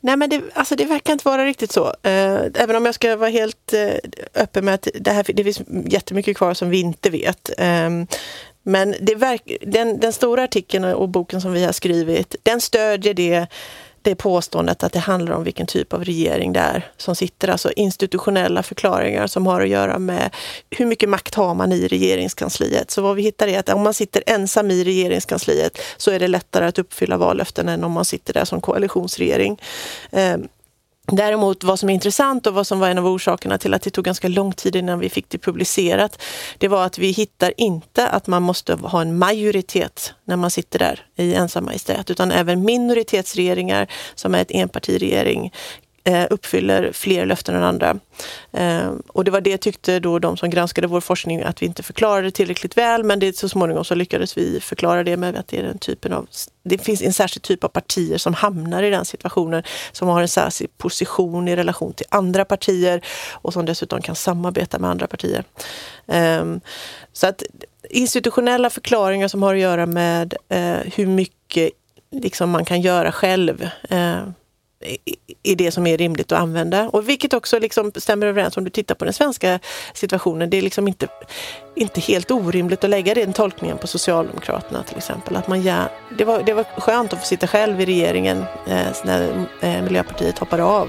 Nej 0.00 0.16
men 0.16 0.30
det, 0.30 0.42
alltså 0.54 0.76
det 0.76 0.84
verkar 0.84 1.12
inte 1.12 1.28
vara 1.28 1.44
riktigt 1.44 1.72
så. 1.72 1.86
Eh, 1.86 2.40
även 2.54 2.76
om 2.76 2.86
jag 2.86 2.94
ska 2.94 3.16
vara 3.16 3.30
helt 3.30 3.72
eh, 3.72 3.94
öppen 4.34 4.64
med 4.64 4.74
att 4.74 4.88
det, 4.94 5.10
här, 5.10 5.26
det 5.34 5.44
finns 5.44 5.62
jättemycket 5.86 6.36
kvar 6.36 6.54
som 6.54 6.70
vi 6.70 6.80
inte 6.80 7.10
vet. 7.10 7.50
Eh, 7.58 7.90
men 8.62 8.94
det 9.00 9.14
verk, 9.14 9.42
den, 9.60 10.00
den 10.00 10.12
stora 10.12 10.42
artikeln 10.42 10.84
och 10.84 11.08
boken 11.08 11.40
som 11.40 11.52
vi 11.52 11.64
har 11.64 11.72
skrivit, 11.72 12.36
den 12.42 12.60
stödjer 12.60 13.14
det 13.14 13.46
det 14.02 14.14
påståendet 14.14 14.82
att 14.82 14.92
det 14.92 14.98
handlar 14.98 15.34
om 15.34 15.44
vilken 15.44 15.66
typ 15.66 15.92
av 15.92 16.04
regering 16.04 16.52
det 16.52 16.60
är 16.60 16.90
som 16.96 17.16
sitter. 17.16 17.48
Alltså 17.48 17.72
institutionella 17.72 18.62
förklaringar 18.62 19.26
som 19.26 19.46
har 19.46 19.60
att 19.60 19.68
göra 19.68 19.98
med 19.98 20.30
hur 20.70 20.86
mycket 20.86 21.08
makt 21.08 21.34
har 21.34 21.54
man 21.54 21.72
i 21.72 21.88
regeringskansliet. 21.88 22.90
Så 22.90 23.02
vad 23.02 23.16
vi 23.16 23.22
hittar 23.22 23.48
är 23.48 23.58
att 23.58 23.68
om 23.68 23.82
man 23.82 23.94
sitter 23.94 24.22
ensam 24.26 24.70
i 24.70 24.84
regeringskansliet 24.84 25.78
så 25.96 26.10
är 26.10 26.18
det 26.18 26.28
lättare 26.28 26.66
att 26.66 26.78
uppfylla 26.78 27.16
vallöften 27.16 27.68
än 27.68 27.84
om 27.84 27.92
man 27.92 28.04
sitter 28.04 28.34
där 28.34 28.44
som 28.44 28.60
koalitionsregering. 28.60 29.60
Ehm, 30.10 30.48
Däremot 31.06 31.64
vad 31.64 31.78
som 31.78 31.88
är 31.88 31.94
intressant 31.94 32.46
och 32.46 32.54
vad 32.54 32.66
som 32.66 32.80
var 32.80 32.88
en 32.88 32.98
av 32.98 33.06
orsakerna 33.06 33.58
till 33.58 33.74
att 33.74 33.82
det 33.82 33.90
tog 33.90 34.04
ganska 34.04 34.28
lång 34.28 34.52
tid 34.52 34.76
innan 34.76 34.98
vi 34.98 35.08
fick 35.08 35.28
det 35.28 35.38
publicerat, 35.38 36.22
det 36.58 36.68
var 36.68 36.84
att 36.84 36.98
vi 36.98 37.10
hittar 37.10 37.52
inte 37.56 38.08
att 38.08 38.26
man 38.26 38.42
måste 38.42 38.74
ha 38.74 39.00
en 39.00 39.18
majoritet 39.18 40.14
när 40.24 40.36
man 40.36 40.50
sitter 40.50 40.78
där 40.78 41.06
i 41.16 41.34
ensam 41.34 41.64
majestät, 41.64 42.10
utan 42.10 42.32
även 42.32 42.64
minoritetsregeringar 42.64 43.86
som 44.14 44.34
är 44.34 44.42
ett 44.42 44.50
enpartiregering 44.50 45.52
Eh, 46.04 46.26
uppfyller 46.30 46.92
fler 46.92 47.26
löften 47.26 47.54
än 47.54 47.62
andra. 47.62 47.98
Eh, 48.52 48.90
och 49.08 49.24
det 49.24 49.30
var 49.30 49.40
det 49.40 49.58
tyckte 49.58 50.00
då 50.00 50.18
de 50.18 50.36
som 50.36 50.50
granskade 50.50 50.86
vår 50.86 51.00
forskning 51.00 51.42
att 51.42 51.62
vi 51.62 51.66
inte 51.66 51.82
förklarade 51.82 52.30
tillräckligt 52.30 52.76
väl 52.76 53.04
men 53.04 53.18
det, 53.18 53.36
så 53.36 53.48
småningom 53.48 53.84
så 53.84 53.94
lyckades 53.94 54.36
vi 54.38 54.60
förklara 54.60 55.04
det 55.04 55.16
med 55.16 55.36
att 55.36 55.48
det 55.48 55.58
är 55.58 55.62
den 55.62 55.78
typen 55.78 56.12
av 56.12 56.26
det 56.64 56.78
finns 56.78 57.02
en 57.02 57.12
särskild 57.12 57.42
typ 57.42 57.64
av 57.64 57.68
partier 57.68 58.18
som 58.18 58.34
hamnar 58.34 58.82
i 58.82 58.90
den 58.90 59.04
situationen, 59.04 59.62
som 59.92 60.08
har 60.08 60.22
en 60.22 60.28
särskild 60.28 60.78
position 60.78 61.48
i 61.48 61.56
relation 61.56 61.92
till 61.92 62.06
andra 62.08 62.44
partier 62.44 63.04
och 63.32 63.52
som 63.52 63.66
dessutom 63.66 64.02
kan 64.02 64.14
samarbeta 64.14 64.78
med 64.78 64.90
andra 64.90 65.06
partier. 65.06 65.44
Ehm, 66.06 66.60
så 67.12 67.26
att 67.26 67.42
institutionella 67.90 68.70
förklaringar 68.70 69.28
som 69.28 69.42
har 69.42 69.54
att 69.54 69.60
göra 69.60 69.86
med 69.86 70.34
eh, 70.48 70.76
hur 70.94 71.06
mycket 71.06 71.70
liksom, 72.10 72.50
man 72.50 72.64
kan 72.64 72.80
göra 72.80 73.12
själv 73.12 73.68
är 75.42 75.56
det 75.56 75.72
som 75.72 75.86
är 75.86 75.96
rimligt 75.96 76.32
att 76.32 76.38
använda. 76.38 76.88
Och 76.88 77.08
vilket 77.08 77.34
också 77.34 77.58
liksom 77.58 77.92
stämmer 77.96 78.26
överens 78.26 78.56
om 78.56 78.64
du 78.64 78.70
tittar 78.70 78.94
på 78.94 79.04
den 79.04 79.14
svenska 79.14 79.60
situationen. 79.94 80.50
Det 80.50 80.56
är 80.56 80.62
liksom 80.62 80.88
inte, 80.88 81.08
inte 81.74 82.00
helt 82.00 82.30
orimligt 82.30 82.84
att 82.84 82.90
lägga 82.90 83.14
den 83.14 83.32
tolkningen 83.32 83.78
på 83.78 83.86
Socialdemokraterna 83.86 84.82
till 84.82 84.96
exempel. 84.96 85.36
Att 85.36 85.48
man 85.48 85.62
ja, 85.62 85.84
det, 86.18 86.24
var, 86.24 86.42
det 86.42 86.54
var 86.54 86.64
skönt 86.64 87.12
att 87.12 87.18
få 87.18 87.26
sitta 87.26 87.46
själv 87.46 87.80
i 87.80 87.86
regeringen 87.86 88.44
eh, 88.66 88.86
när 89.04 89.46
eh, 89.60 89.82
Miljöpartiet 89.82 90.38
hoppade 90.38 90.64
av. 90.64 90.88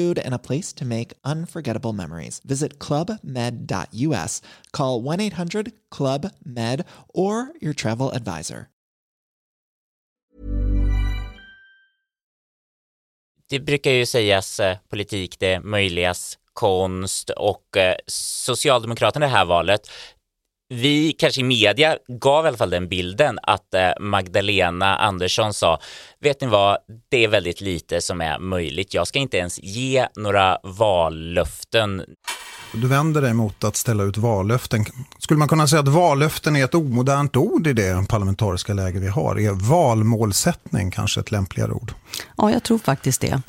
food, 0.00 0.18
and 0.18 0.34
a 0.34 0.38
place 0.38 0.72
to 0.72 0.84
make 0.84 1.14
unforgettable 1.24 1.92
memories. 1.92 2.40
Visit 2.44 2.78
clubmed.us, 2.78 4.42
call 4.72 5.02
1 5.02 5.20
800 5.20 5.72
Club 5.96 6.26
Med, 6.44 6.84
or 7.08 7.52
your 7.60 7.74
travel 7.74 8.10
advisor. 8.14 8.66
Det 13.48 13.60
brukar 13.60 13.90
ju 13.90 14.06
sägas 14.06 14.60
eh, 14.60 14.76
politik 14.88 15.36
det 15.38 15.60
möjligas 15.60 16.38
konst 16.52 17.30
och 17.30 17.76
eh, 17.76 17.94
Socialdemokraterna 18.06 19.26
i 19.26 19.28
det 19.28 19.34
här 19.34 19.44
valet 19.44 19.90
vi 20.70 21.12
kanske 21.12 21.40
i 21.40 21.44
media 21.44 21.96
gav 22.08 22.44
i 22.44 22.48
alla 22.48 22.56
fall 22.56 22.70
den 22.70 22.88
bilden 22.88 23.38
att 23.42 23.74
eh, 23.74 23.90
Magdalena 24.00 24.96
Andersson 24.96 25.54
sa, 25.54 25.80
vet 26.20 26.40
ni 26.40 26.46
vad, 26.46 26.78
det 27.10 27.24
är 27.24 27.28
väldigt 27.28 27.60
lite 27.60 28.00
som 28.00 28.20
är 28.20 28.38
möjligt. 28.38 28.94
Jag 28.94 29.06
ska 29.06 29.18
inte 29.18 29.36
ens 29.36 29.58
ge 29.62 30.06
några 30.16 30.58
vallöften. 30.62 32.02
Du 32.72 32.88
vänder 32.88 33.22
dig 33.22 33.34
mot 33.34 33.64
att 33.64 33.76
ställa 33.76 34.02
ut 34.02 34.16
vallöften. 34.16 34.84
Skulle 35.18 35.38
man 35.38 35.48
kunna 35.48 35.66
säga 35.66 35.80
att 35.80 35.88
vallöften 35.88 36.56
är 36.56 36.64
ett 36.64 36.74
omodernt 36.74 37.36
ord 37.36 37.66
i 37.66 37.72
det 37.72 38.08
parlamentariska 38.08 38.74
läge 38.74 38.98
vi 38.98 39.08
har? 39.08 39.38
Är 39.38 39.50
valmålsättning 39.50 40.90
kanske 40.90 41.20
ett 41.20 41.30
lämpligare 41.30 41.72
ord? 41.72 41.92
Ja, 42.36 42.52
jag 42.52 42.62
tror 42.62 42.78
faktiskt 42.78 43.20
det 43.20 43.42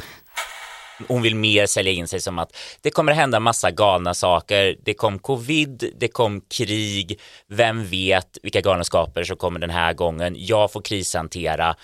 hon 1.07 1.21
vill 1.21 1.35
mer 1.35 1.65
sälja 1.65 1.91
in 1.91 2.07
sig 2.07 2.21
som 2.21 2.39
att 2.39 2.55
det 2.81 2.91
kommer 2.91 3.11
hända 3.11 3.39
massa 3.39 3.71
galna 3.71 4.13
saker. 4.13 4.75
Det 4.83 4.93
kom 4.93 5.19
covid, 5.19 5.93
det 5.99 6.07
kom 6.07 6.41
krig. 6.41 7.19
Vem 7.47 7.85
vet 7.85 8.37
vilka 8.43 8.61
galenskaper 8.61 9.23
som 9.23 9.37
kommer 9.37 9.59
den 9.59 9.69
här 9.69 9.93
gången? 9.93 10.35
Jag 10.37 10.71
får 10.71 10.81
krishantera 10.81 11.75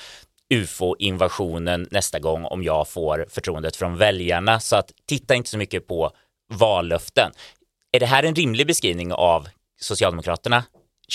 ufo-invasionen 0.49 1.87
nästa 1.91 2.19
gång 2.19 2.45
om 2.45 2.63
jag 2.63 2.87
får 2.87 3.25
förtroendet 3.29 3.75
från 3.75 3.97
väljarna. 3.97 4.59
Så 4.59 4.75
att 4.75 4.91
titta 5.07 5.35
inte 5.35 5.49
så 5.49 5.57
mycket 5.57 5.87
på 5.87 6.11
vallöften. 6.53 7.31
Är 7.91 7.99
det 7.99 8.05
här 8.05 8.23
en 8.23 8.35
rimlig 8.35 8.67
beskrivning 8.67 9.13
av 9.13 9.47
Socialdemokraterna 9.79 10.63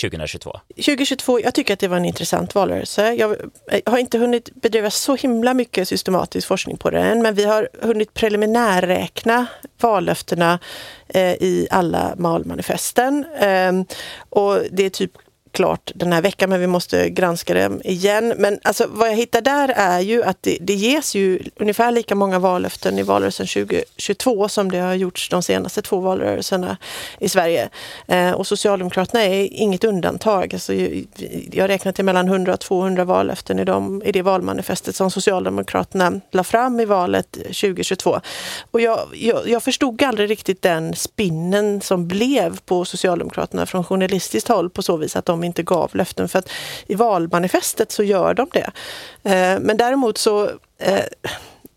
2022? 0.01 0.59
2022, 0.75 1.39
jag 1.39 1.53
tycker 1.53 1.73
att 1.73 1.79
det 1.79 1.87
var 1.87 1.97
en 1.97 2.05
intressant 2.05 2.55
valrörelse. 2.55 3.13
Jag 3.13 3.35
har 3.85 3.97
inte 3.97 4.17
hunnit 4.17 4.55
bedriva 4.55 4.89
så 4.89 5.15
himla 5.15 5.53
mycket 5.53 5.87
systematisk 5.87 6.47
forskning 6.47 6.77
på 6.77 6.89
det 6.89 6.99
än, 6.99 7.21
men 7.21 7.35
vi 7.35 7.43
har 7.43 7.69
hunnit 7.81 8.13
preliminärräkna 8.13 9.45
vallöftena 9.81 10.59
eh, 11.07 11.33
i 11.33 11.67
alla 11.71 12.13
malmanifesten. 12.17 13.25
Eh, 13.39 13.71
och 14.29 14.61
det 14.71 14.85
är 14.85 14.89
typ 14.89 15.11
klart 15.53 15.91
den 15.95 16.13
här 16.13 16.21
veckan 16.21 16.49
men 16.49 16.59
vi 16.59 16.67
måste 16.67 17.09
granska 17.09 17.53
det 17.53 17.71
igen. 17.83 18.33
Men 18.37 18.59
alltså, 18.63 18.85
vad 18.89 19.09
jag 19.09 19.15
hittar 19.15 19.41
där 19.41 19.73
är 19.75 19.99
ju 19.99 20.23
att 20.23 20.37
det, 20.43 20.57
det 20.61 20.73
ges 20.73 21.15
ju 21.15 21.39
ungefär 21.55 21.91
lika 21.91 22.15
många 22.15 22.39
vallöften 22.39 22.99
i 22.99 23.03
valrörelsen 23.03 23.47
2022 23.47 24.49
som 24.49 24.71
det 24.71 24.77
har 24.77 24.93
gjorts 24.93 25.29
de 25.29 25.43
senaste 25.43 25.81
två 25.81 25.99
valrörelserna 25.99 26.77
i 27.19 27.29
Sverige. 27.29 27.69
Eh, 28.07 28.31
och 28.31 28.47
Socialdemokraterna 28.47 29.23
är 29.23 29.53
inget 29.53 29.83
undantag. 29.83 30.53
Alltså, 30.53 30.73
jag 31.51 31.69
räknar 31.69 31.91
till 31.91 32.05
mellan 32.05 32.27
100 32.27 32.53
och 32.53 32.59
200 32.59 33.05
vallöften 33.05 33.59
i, 33.59 33.65
dem, 33.65 34.01
i 34.05 34.11
det 34.11 34.21
valmanifestet 34.21 34.95
som 34.95 35.11
Socialdemokraterna 35.11 36.21
la 36.31 36.43
fram 36.43 36.79
i 36.79 36.85
valet 36.85 37.31
2022. 37.31 38.19
Och 38.71 38.81
jag, 38.81 38.99
jag, 39.13 39.47
jag 39.47 39.63
förstod 39.63 40.03
aldrig 40.03 40.29
riktigt 40.29 40.61
den 40.61 40.95
spinnen 40.95 41.81
som 41.81 42.07
blev 42.07 42.59
på 42.59 42.85
Socialdemokraterna 42.85 43.65
från 43.65 43.83
journalistiskt 43.83 44.47
håll 44.47 44.69
på 44.69 44.81
så 44.81 44.97
vis 44.97 45.15
att 45.15 45.25
de 45.25 45.42
inte 45.43 45.63
gav 45.63 45.95
löften. 45.95 46.29
För 46.29 46.39
att 46.39 46.49
i 46.87 46.95
valmanifestet 46.95 47.91
så 47.91 48.03
gör 48.03 48.33
de 48.33 48.47
det. 48.53 48.71
Eh, 49.23 49.59
men 49.59 49.77
däremot 49.77 50.17
så 50.17 50.49
eh, 50.79 51.05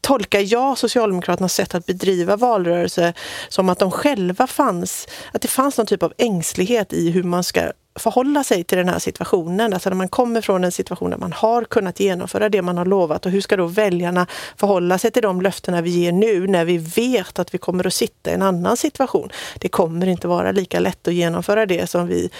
tolkar 0.00 0.52
jag 0.52 0.78
Socialdemokraternas 0.78 1.54
sätt 1.54 1.74
att 1.74 1.86
bedriva 1.86 2.36
valrörelse 2.36 3.12
som 3.48 3.68
att 3.68 3.78
de 3.78 3.90
själva 3.90 4.46
fanns, 4.46 5.08
att 5.32 5.42
det 5.42 5.48
fanns 5.48 5.78
någon 5.78 5.86
typ 5.86 6.02
av 6.02 6.12
ängslighet 6.18 6.92
i 6.92 7.10
hur 7.10 7.22
man 7.22 7.44
ska 7.44 7.72
förhålla 7.96 8.44
sig 8.44 8.64
till 8.64 8.78
den 8.78 8.88
här 8.88 8.98
situationen. 8.98 9.72
Alltså 9.72 9.88
när 9.90 9.96
man 9.96 10.08
kommer 10.08 10.40
från 10.40 10.64
en 10.64 10.72
situation 10.72 11.10
där 11.10 11.18
man 11.18 11.32
har 11.32 11.64
kunnat 11.64 12.00
genomföra 12.00 12.48
det 12.48 12.62
man 12.62 12.78
har 12.78 12.84
lovat 12.84 13.26
och 13.26 13.32
hur 13.32 13.40
ska 13.40 13.56
då 13.56 13.66
väljarna 13.66 14.26
förhålla 14.56 14.98
sig 14.98 15.10
till 15.10 15.22
de 15.22 15.40
löftena 15.40 15.82
vi 15.82 15.90
ger 15.90 16.12
nu 16.12 16.46
när 16.46 16.64
vi 16.64 16.78
vet 16.78 17.38
att 17.38 17.54
vi 17.54 17.58
kommer 17.58 17.86
att 17.86 17.94
sitta 17.94 18.30
i 18.30 18.34
en 18.34 18.42
annan 18.42 18.76
situation. 18.76 19.30
Det 19.58 19.68
kommer 19.68 20.06
inte 20.06 20.28
vara 20.28 20.52
lika 20.52 20.80
lätt 20.80 21.08
att 21.08 21.14
genomföra 21.14 21.66
det 21.66 21.90
som 21.90 22.06
vi 22.06 22.30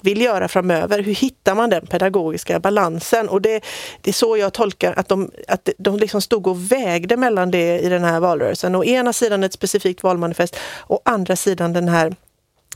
vill 0.00 0.22
göra 0.22 0.48
framöver. 0.48 1.02
Hur 1.02 1.14
hittar 1.14 1.54
man 1.54 1.70
den 1.70 1.86
pedagogiska 1.86 2.60
balansen? 2.60 3.28
Och 3.28 3.42
det, 3.42 3.64
det 4.00 4.10
är 4.10 4.14
så 4.14 4.36
jag 4.36 4.52
tolkar 4.52 4.94
att 4.96 5.08
de, 5.08 5.30
att 5.48 5.68
de 5.78 5.96
liksom 5.96 6.22
stod 6.22 6.46
och 6.46 6.72
vägde 6.72 7.16
mellan 7.16 7.50
det 7.50 7.78
i 7.78 7.88
den 7.88 8.04
här 8.04 8.20
valrörelsen. 8.20 8.74
Å 8.74 8.84
ena 8.84 9.12
sidan 9.12 9.44
ett 9.44 9.52
specifikt 9.52 10.02
valmanifest, 10.02 10.56
och 10.86 11.00
andra 11.04 11.36
sidan 11.36 11.72
den 11.72 11.88
här 11.88 12.14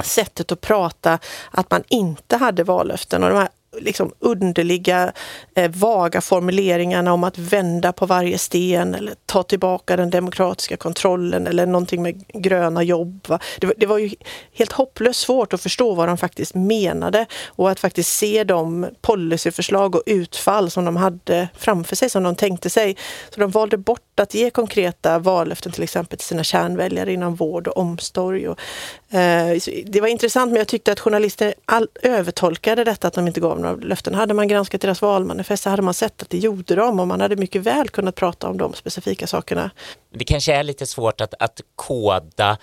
sättet 0.04 0.52
att 0.52 0.60
prata, 0.60 1.18
att 1.50 1.70
man 1.70 1.82
inte 1.88 2.36
hade 2.36 2.64
vallöften. 2.64 3.24
Och 3.24 3.30
de 3.30 3.38
här 3.38 3.48
liksom 3.80 4.12
underliga, 4.18 5.12
eh, 5.54 5.70
vaga 5.70 6.20
formuleringarna 6.20 7.12
om 7.12 7.24
att 7.24 7.38
vända 7.38 7.92
på 7.92 8.06
varje 8.06 8.38
sten 8.38 8.94
eller 8.94 9.14
ta 9.26 9.42
tillbaka 9.42 9.96
den 9.96 10.10
demokratiska 10.10 10.76
kontrollen 10.76 11.46
eller 11.46 11.66
någonting 11.66 12.02
med 12.02 12.26
gröna 12.28 12.82
jobb. 12.82 13.26
Det 13.58 13.66
var, 13.66 13.74
det, 13.76 13.86
var 13.86 13.98
ju 13.98 14.10
helt 14.52 14.72
hopplöst 14.72 15.20
svårt 15.20 15.52
att 15.52 15.60
förstå 15.60 15.94
vad 15.94 16.08
de 16.08 16.18
faktiskt 16.18 16.54
menade 16.54 17.26
och 17.46 17.70
att 17.70 17.80
faktiskt 17.80 18.12
se 18.12 18.44
de 18.44 18.86
policyförslag 19.00 19.94
och 19.94 20.02
utfall 20.06 20.70
som 20.70 20.84
de 20.84 20.96
hade 20.96 21.48
framför 21.54 21.96
sig, 21.96 22.10
som 22.10 22.22
de 22.22 22.36
tänkte 22.36 22.70
sig. 22.70 22.96
Så 23.30 23.40
de 23.40 23.50
valde 23.50 23.76
bort 23.76 24.07
att 24.20 24.34
ge 24.34 24.50
konkreta 24.50 25.18
vallöften 25.18 25.72
till 25.72 25.82
exempel 25.82 26.18
till 26.18 26.26
sina 26.26 26.44
kärnväljare 26.44 27.12
inom 27.12 27.34
vård 27.34 27.68
och 27.68 27.76
omsorg. 27.76 28.48
Och, 28.48 28.58
eh, 29.14 29.58
det 29.86 30.00
var 30.00 30.08
intressant 30.08 30.52
men 30.52 30.58
jag 30.58 30.68
tyckte 30.68 30.92
att 30.92 31.00
journalister 31.00 31.54
all, 31.64 31.88
övertolkade 32.02 32.84
detta 32.84 33.08
att 33.08 33.14
de 33.14 33.26
inte 33.26 33.40
gav 33.40 33.48
gav 33.48 33.60
några 33.60 33.88
löften. 33.88 34.14
Hade 34.14 34.34
man 34.34 34.48
granskat 34.48 34.80
deras 34.80 35.02
valmanifest 35.02 35.62
så 35.62 35.70
hade 35.70 35.82
man 35.82 35.94
sett 35.94 36.22
att 36.22 36.30
det 36.30 36.38
gjorde 36.38 36.74
de 36.74 37.00
och 37.00 37.08
man 37.08 37.20
hade 37.20 37.36
mycket 37.36 37.62
väl 37.62 37.88
kunnat 37.88 38.14
prata 38.14 38.48
om 38.48 38.58
de 38.58 38.74
specifika 38.74 39.26
sakerna. 39.26 39.70
Det 40.14 40.24
kanske 40.24 40.54
är 40.54 40.62
lite 40.62 40.86
svårt 40.86 41.20
att, 41.20 41.34
att 41.38 41.60
koda 41.76 42.58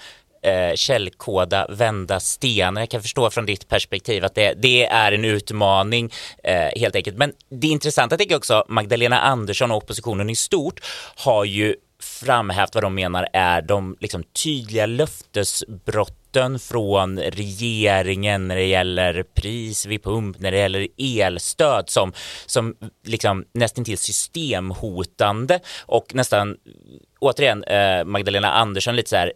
eh, 0.45 0.75
källkoda, 0.75 1.67
vända 1.69 2.19
stenar. 2.19 2.81
Jag 2.81 2.89
kan 2.89 3.01
förstå 3.01 3.29
från 3.29 3.45
ditt 3.45 3.67
perspektiv 3.67 4.25
att 4.25 4.35
det, 4.35 4.53
det 4.53 4.85
är 4.85 5.11
en 5.11 5.25
utmaning 5.25 6.11
eh, 6.43 6.79
helt 6.79 6.95
enkelt. 6.95 7.17
Men 7.17 7.33
det 7.49 7.67
intressanta 7.67 8.17
tycker 8.17 8.31
jag 8.31 8.39
också, 8.39 8.65
Magdalena 8.67 9.19
Andersson 9.19 9.71
och 9.71 9.77
oppositionen 9.77 10.29
i 10.29 10.35
stort 10.35 10.79
har 11.15 11.45
ju 11.45 11.75
framhävt 11.99 12.75
vad 12.75 12.83
de 12.83 12.95
menar 12.95 13.27
är 13.33 13.61
de 13.61 13.97
liksom, 13.99 14.23
tydliga 14.23 14.85
löftesbrotten 14.85 16.59
från 16.59 17.19
regeringen 17.19 18.47
när 18.47 18.55
det 18.55 18.65
gäller 18.65 19.23
pris 19.23 19.85
vid 19.85 20.03
pump, 20.03 20.39
när 20.39 20.51
det 20.51 20.57
gäller 20.57 20.87
elstöd 20.97 21.89
som, 21.89 22.13
som 22.45 22.75
liksom 23.05 23.45
nästintill 23.53 23.97
systemhotande 23.97 25.59
och 25.85 26.15
nästan 26.15 26.57
återigen 27.19 27.63
eh, 27.63 28.03
Magdalena 28.03 28.51
Andersson 28.51 28.95
lite 28.95 29.09
så 29.09 29.15
här 29.15 29.33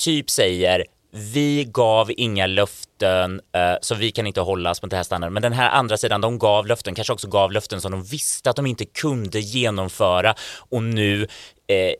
typ 0.00 0.30
säger 0.30 0.84
vi 1.12 1.64
gav 1.64 2.10
inga 2.16 2.46
löften 2.46 3.40
eh, 3.54 3.74
så 3.82 3.94
vi 3.94 4.10
kan 4.10 4.26
inte 4.26 4.40
hållas 4.40 4.82
mot 4.82 4.90
det 4.90 4.96
här 4.96 5.04
standarden. 5.04 5.34
Men 5.34 5.42
den 5.42 5.52
här 5.52 5.70
andra 5.70 5.96
sidan, 5.96 6.20
de 6.20 6.38
gav 6.38 6.66
löften, 6.66 6.94
kanske 6.94 7.12
också 7.12 7.28
gav 7.28 7.52
löften 7.52 7.80
som 7.80 7.92
de 7.92 8.02
visste 8.02 8.50
att 8.50 8.56
de 8.56 8.66
inte 8.66 8.84
kunde 8.84 9.40
genomföra 9.40 10.34
och 10.70 10.82
nu, 10.82 11.22
eh, 11.66 11.94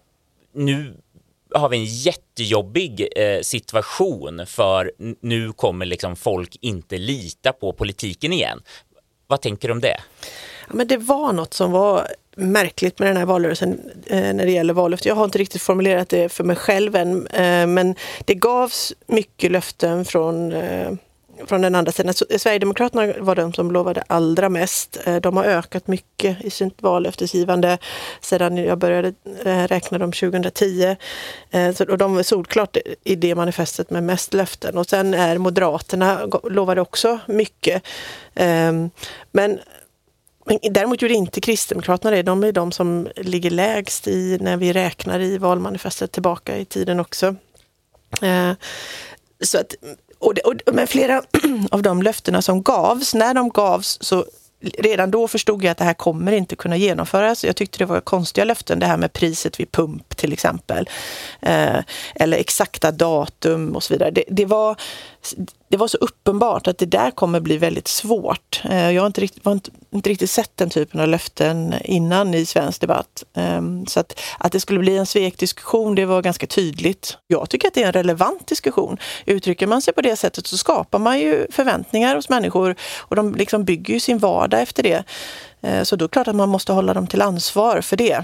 nu 0.55 0.97
har 1.55 1.69
vi 1.69 1.77
en 1.77 1.85
jättejobbig 1.85 3.09
eh, 3.17 3.41
situation 3.41 4.47
för 4.47 4.93
nu 5.21 5.53
kommer 5.53 5.87
liksom 5.87 6.17
folk 6.17 6.57
inte 6.61 6.99
lita 6.99 7.53
på 7.53 7.73
politiken 7.73 8.33
igen. 8.33 8.63
Vad 9.27 9.41
tänker 9.41 9.69
du 9.69 9.73
om 9.73 9.81
det? 9.81 10.01
Ja, 10.69 10.75
men 10.75 10.87
det 10.87 10.97
var 10.97 11.33
något 11.33 11.55
som 11.55 11.73
var 11.73 12.07
märkligt 12.37 12.99
med 12.99 13.09
den 13.09 13.17
här 13.17 13.27
valrörelsen 13.27 13.81
eh, 14.07 14.35
när 14.35 14.47
det 14.47 14.53
gäller 14.53 14.75
vallöften. 14.75 15.09
Jag 15.09 15.17
har 15.17 15.25
inte 15.25 15.39
riktigt 15.39 15.63
formulerat 15.63 16.09
det 16.09 16.29
för 16.29 16.45
mig 16.45 16.57
själv 16.57 16.97
än, 16.97 17.27
eh, 17.27 17.67
men 17.67 17.95
det 18.25 18.35
gavs 18.35 18.93
mycket 19.07 19.51
löften 19.51 20.05
från 20.05 20.53
eh, 20.53 20.93
från 21.47 21.61
den 21.61 21.75
andra 21.75 21.93
sidan. 21.93 22.15
Eh, 22.31 22.39
Sverigedemokraterna 22.39 23.13
var 23.19 23.35
de 23.35 23.53
som 23.53 23.73
lovade 23.73 24.05
allra 24.07 24.49
mest. 24.49 24.99
Eh, 25.05 25.17
de 25.17 25.37
har 25.37 25.45
ökat 25.45 25.87
mycket 25.87 26.45
i 26.45 26.51
sitt 26.51 26.83
vallöftesgivande 26.83 27.79
sedan 28.21 28.57
jag 28.57 28.79
började 28.79 29.15
eh, 29.45 29.67
räkna 29.67 29.99
dem 29.99 30.13
2010. 30.13 30.97
Eh, 31.51 31.81
och 31.89 31.99
de 31.99 32.19
är 32.19 32.23
solklart 32.23 32.77
i 33.05 33.17
det 33.17 33.35
manifestet 33.35 33.91
med 33.91 34.03
mest 34.03 34.35
löften. 34.35 34.79
Och 34.79 34.87
sen 34.87 35.15
är 35.15 35.39
Moderaterna 35.39 36.21
lovade 36.51 36.81
också 36.81 37.19
mycket. 37.27 37.83
Eh, 38.35 38.73
men 39.33 39.59
men 40.45 40.59
däremot 40.63 41.03
gjorde 41.03 41.15
inte 41.15 41.41
Kristdemokraterna 41.41 42.17
det. 42.17 42.23
De 42.23 42.45
är 42.45 42.53
de 42.53 42.73
som 42.73 43.09
ligger 43.17 43.51
lägst 43.51 44.09
i 44.09 44.39
när 44.41 44.57
vi 44.57 44.73
räknar 44.73 45.21
i 45.21 45.39
valmanifestet 45.39 46.13
tillbaka 46.13 46.57
i 46.57 46.65
tiden 46.65 47.01
också. 47.01 47.35
Eh, 48.23 48.53
så 49.41 49.59
att 49.59 49.75
och, 50.19 50.35
det, 50.35 50.41
och 50.41 50.75
men 50.75 50.87
flera 50.87 51.23
av 51.71 51.83
de 51.83 52.03
löftena 52.03 52.43
som 52.43 52.63
gavs, 52.63 53.15
när 53.15 53.35
de 53.35 53.49
gavs 53.49 53.99
så 54.01 54.25
redan 54.61 55.11
då 55.11 55.29
förstod 55.29 55.65
jag 55.65 55.71
att 55.71 55.79
det 55.79 55.85
här 55.85 55.95
kommer 55.95 56.33
inte 56.33 56.57
kunna 56.57 56.77
genomföras. 56.77 57.45
Jag 57.45 57.57
tyckte 57.57 57.79
det 57.79 57.85
var 57.85 58.01
konstiga 58.01 58.45
löften, 58.45 58.79
det 58.79 58.87
här 58.87 58.97
med 58.97 59.13
priset 59.13 59.61
vid 59.61 59.73
pump 59.73 60.10
till 60.21 60.33
exempel. 60.33 60.89
Eh, 61.43 61.79
eller 62.15 62.37
exakta 62.39 62.91
datum 62.91 63.77
och 63.77 63.83
så 63.83 63.95
vidare. 63.95 64.11
Det, 64.11 64.25
det, 64.29 64.45
var, 64.45 64.77
det 65.69 65.77
var 65.77 65.89
så 65.89 65.97
uppenbart 65.97 66.67
att 66.67 66.79
det 66.79 66.87
där 66.87 67.11
kommer 67.11 67.41
bli 67.41 67.57
väldigt 67.57 67.89
svårt. 67.89 68.63
Eh, 68.65 68.91
jag 68.91 69.03
har 69.03 69.07
inte 69.07 69.21
riktigt, 69.21 69.47
inte, 69.47 69.71
inte, 69.91 70.11
riktigt 70.11 70.31
sett 70.31 70.57
den 70.57 70.71
typen 70.71 71.01
av 71.01 71.09
löften 71.09 71.75
innan 71.85 72.35
i 72.35 72.47
svensk 72.47 72.81
debatt. 72.81 73.25
Eh, 73.37 73.63
så 73.87 74.01
att, 74.01 74.21
att 74.39 74.53
det 74.53 74.61
skulle 74.61 74.81
bli 74.81 74.97
en 74.97 75.07
svekdiskussion, 75.07 75.95
det 75.95 76.05
var 76.07 76.23
ganska 76.23 76.47
tydligt. 76.47 77.19
Jag 77.27 77.51
tycker 77.51 77.69
att 77.69 77.75
det 77.75 77.83
är 77.83 77.87
en 77.87 77.93
relevant 77.93 78.47
diskussion. 78.47 78.99
Uttrycker 79.27 79.67
man 79.67 79.83
sig 79.83 79.95
på 79.95 80.01
det 80.01 80.17
sättet 80.17 80.47
så 80.47 80.59
skapar 80.59 80.99
man 80.99 81.19
ju 81.21 81.47
förväntningar 81.51 82.17
hos 82.17 82.29
människor 82.29 82.77
och 82.99 83.17
de 83.17 83.35
liksom 83.35 83.65
bygger 83.65 83.95
ju 83.95 84.01
sin 84.01 84.19
vardag 84.19 84.63
efter 84.63 84.83
det. 84.83 85.05
Eh, 85.63 85.83
så 85.83 85.97
då 85.97 86.05
är 86.05 86.09
det 86.09 86.13
klart 86.13 86.29
att 86.29 86.37
man 86.37 86.49
måste 86.49 86.73
hålla 86.73 86.95
dem 86.95 87.07
till 87.07 87.23
ansvar 87.23 87.81
för 87.81 88.03
eh, 88.03 88.21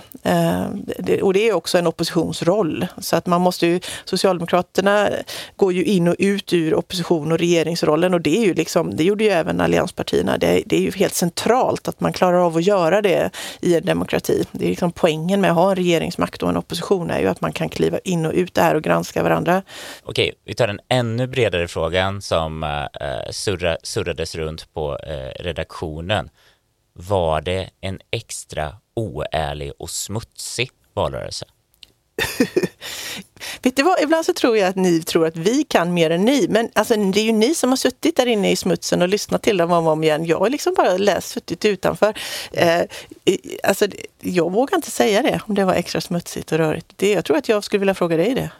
det. 0.99 1.22
Och 1.22 1.33
det 1.33 1.49
är 1.49 1.53
också 1.53 1.79
en 1.79 1.87
oppositionsroll. 1.87 2.87
Så 2.99 3.16
att 3.16 3.27
man 3.27 3.40
måste 3.40 3.66
ju, 3.66 3.81
Socialdemokraterna 4.05 5.09
går 5.57 5.72
ju 5.72 5.85
in 5.85 6.09
och 6.09 6.16
ut 6.18 6.53
ur 6.53 6.75
opposition 6.75 7.33
och 7.33 7.38
regeringsrollen 7.38 8.14
och 8.14 8.20
det 8.20 8.38
är 8.38 8.44
ju 8.44 8.55
liksom, 8.55 8.96
det 8.96 9.05
gjorde 9.05 9.25
ju 9.25 9.31
även 9.31 9.61
allianspartierna. 9.61 10.38
Det, 10.38 10.62
det 10.66 10.77
är 10.77 10.81
ju 10.81 10.90
helt 10.90 11.14
centralt 11.14 11.88
att 11.88 12.01
man 12.01 12.12
klarar 12.12 12.38
av 12.38 12.57
att 12.57 12.66
göra 12.66 13.03
det 13.03 13.31
i 13.61 13.75
en 13.75 13.85
demokrati. 13.85 14.44
Det 14.53 14.64
är 14.64 14.68
liksom 14.68 14.92
poängen 14.92 15.40
med 15.40 15.51
att 15.51 15.57
ha 15.57 15.70
en 15.70 15.77
regeringsmakt 15.77 16.42
och 16.42 16.49
en 16.49 16.57
opposition 16.57 17.11
är 17.11 17.20
ju 17.20 17.27
att 17.27 17.40
man 17.40 17.53
kan 17.53 17.68
kliva 17.68 17.99
in 17.99 18.27
och 18.27 18.33
ut 18.33 18.55
där 18.55 18.75
och 18.75 18.83
granska 18.83 19.22
varandra. 19.22 19.62
Okej, 20.03 20.35
vi 20.44 20.55
tar 20.55 20.66
den 20.66 20.81
ännu 20.88 21.27
bredare 21.27 21.68
frågan 21.68 22.22
som 22.22 22.62
eh, 22.62 23.31
surra, 23.31 23.77
surrades 23.83 24.35
runt 24.35 24.75
på 24.75 24.99
redaktionen 25.40 26.31
var 26.96 27.40
det 27.40 27.70
en 27.80 28.00
extra 28.11 28.76
oärlig 28.94 29.72
och 29.78 29.90
smutsig 29.90 30.70
valrörelse? 30.94 31.44
Vet 33.62 33.76
du 33.76 33.82
vad, 33.82 34.00
ibland 34.00 34.26
så 34.26 34.32
tror 34.32 34.56
jag 34.59 34.68
att 34.68 34.76
ni 34.76 35.02
tror 35.02 35.26
att 35.26 35.37
vi 35.37 35.64
kan 35.64 35.94
mer 35.94 36.11
än 36.11 36.24
ni. 36.24 36.46
Men 36.48 36.70
alltså, 36.74 36.96
det 36.96 37.20
är 37.20 37.24
ju 37.24 37.32
ni 37.32 37.54
som 37.54 37.70
har 37.70 37.76
suttit 37.76 38.16
där 38.16 38.26
inne 38.26 38.50
i 38.50 38.56
smutsen 38.56 39.02
och 39.02 39.09
lyssnat 39.09 39.42
till 39.42 39.56
dem 39.56 39.72
om 39.72 39.87
och 39.87 39.92
om 39.92 40.04
igen. 40.04 40.24
Jag 40.24 40.38
har 40.38 40.50
liksom 40.50 40.74
bara 40.76 40.96
läst, 40.96 41.28
suttit 41.28 41.64
utanför. 41.64 42.18
Eh, 42.52 42.82
alltså, 43.62 43.87
jag 44.20 44.52
vågar 44.52 44.76
inte 44.76 44.90
säga 44.90 45.22
det, 45.22 45.40
om 45.46 45.54
det 45.54 45.64
var 45.64 45.74
extra 45.74 46.00
smutsigt 46.00 46.52
och 46.52 46.59
rörigt. 46.59 46.92
Det, 46.96 47.12
jag 47.12 47.24
tror 47.24 47.37
att 47.37 47.48
jag 47.48 47.64
skulle 47.64 47.78
vilja 47.78 47.94
fråga 47.94 48.16
dig 48.16 48.35
det. 48.35 48.50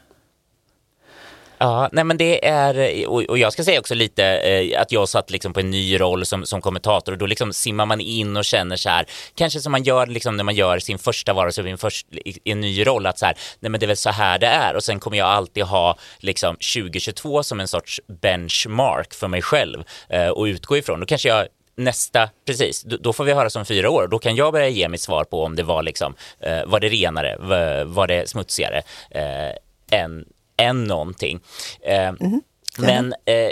Ja, 1.59 1.89
nej 1.93 2.05
men 2.05 2.17
det 2.17 2.47
är, 2.47 3.07
och 3.09 3.39
jag 3.39 3.53
ska 3.53 3.65
säga 3.65 3.81
också 3.81 3.95
lite 3.95 4.25
eh, 4.25 4.81
att 4.81 4.93
jag 4.93 5.09
satt 5.09 5.31
liksom 5.31 5.53
på 5.53 5.61
en 5.61 5.71
ny 5.71 6.01
roll 6.01 6.27
som, 6.27 6.47
som 6.47 6.61
kommentator 6.61 7.13
och 7.13 7.19
då 7.19 7.27
liksom 7.27 7.53
simmar 7.53 7.87
man 7.87 8.01
in 8.01 8.37
och 8.37 8.45
känner 8.45 8.77
så 8.77 8.89
här, 8.89 9.07
kanske 9.35 9.61
som 9.61 9.73
man 9.73 9.83
gör 9.83 10.07
liksom 10.07 10.37
när 10.37 10.45
man 10.45 10.55
gör 10.55 10.79
sin 10.79 10.99
första 10.99 11.33
varelse 11.33 11.63
i 11.63 11.71
en, 11.71 11.79
först, 11.79 12.07
i 12.25 12.51
en 12.51 12.61
ny 12.61 12.87
roll, 12.87 13.07
att 13.07 13.19
så 13.19 13.27
här, 13.27 13.37
nej 13.61 13.71
men 13.71 13.81
det 13.81 13.87
är 13.87 13.89
väl 13.89 13.97
så 13.97 14.11
här 14.11 14.39
det 14.39 14.47
är 14.47 14.77
och 14.77 14.85
sen 14.85 15.01
kommer 15.01 15.19
jag 15.19 15.29
alltid 15.29 15.65
ha 15.65 15.97
liksom 16.19 16.57
2022 16.75 17.43
som 17.43 17.61
en 17.61 17.69
sorts 17.69 18.01
benchmark 18.23 19.15
för 19.15 19.29
mig 19.29 19.43
själv 19.43 19.85
eh, 20.09 20.29
och 20.29 20.45
utgå 20.45 20.77
ifrån. 20.77 21.01
Då 21.01 21.07
kanske 21.07 21.29
jag 21.29 21.47
nästa, 21.77 22.29
precis, 22.47 22.83
då 22.83 23.13
får 23.13 23.25
vi 23.25 23.33
höra 23.33 23.51
som 23.51 23.65
fyra 23.65 23.91
år. 23.91 24.09
Då 24.09 24.19
kan 24.19 24.37
jag 24.37 24.53
börja 24.53 24.69
ge 24.69 24.89
mitt 24.89 25.01
svar 25.01 25.25
på 25.25 25.45
om 25.45 25.57
det 25.57 25.63
var 25.63 25.83
liksom, 25.83 26.15
eh, 26.41 26.65
var 26.67 26.81
det 26.81 26.89
renare, 26.89 27.37
var 27.85 28.07
det 28.07 28.29
smutsigare 28.29 28.83
eh, 29.11 30.01
än 30.01 30.25
än 30.57 30.85
någonting. 30.85 31.41
Mm. 31.83 32.43
Men 32.79 33.15
eh, 33.25 33.51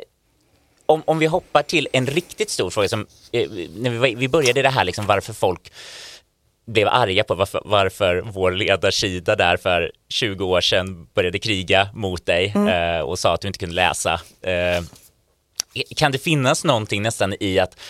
om, 0.86 1.02
om 1.06 1.18
vi 1.18 1.26
hoppar 1.26 1.62
till 1.62 1.88
en 1.92 2.06
riktigt 2.06 2.50
stor 2.50 2.70
fråga 2.70 2.88
som 2.88 3.06
eh, 3.32 3.50
när 3.76 3.90
vi, 3.90 4.14
vi 4.14 4.28
började 4.28 4.62
det 4.62 4.68
här 4.68 4.84
liksom 4.84 5.06
varför 5.06 5.32
folk 5.32 5.72
blev 6.66 6.88
arga 6.88 7.24
på 7.24 7.34
varför, 7.34 7.62
varför 7.64 8.22
vår 8.26 8.52
ledarsida 8.52 9.36
där 9.36 9.56
för 9.56 9.92
20 10.08 10.44
år 10.44 10.60
sedan 10.60 11.06
började 11.14 11.38
kriga 11.38 11.88
mot 11.94 12.26
dig 12.26 12.52
mm. 12.54 12.68
eh, 12.68 13.00
och 13.00 13.18
sa 13.18 13.34
att 13.34 13.40
du 13.40 13.48
inte 13.48 13.58
kunde 13.58 13.74
läsa. 13.74 14.20
Eh, 14.42 14.84
kan 15.96 16.12
det 16.12 16.18
finnas 16.18 16.64
någonting 16.64 17.02
nästan 17.02 17.34
i 17.40 17.58
att 17.58 17.80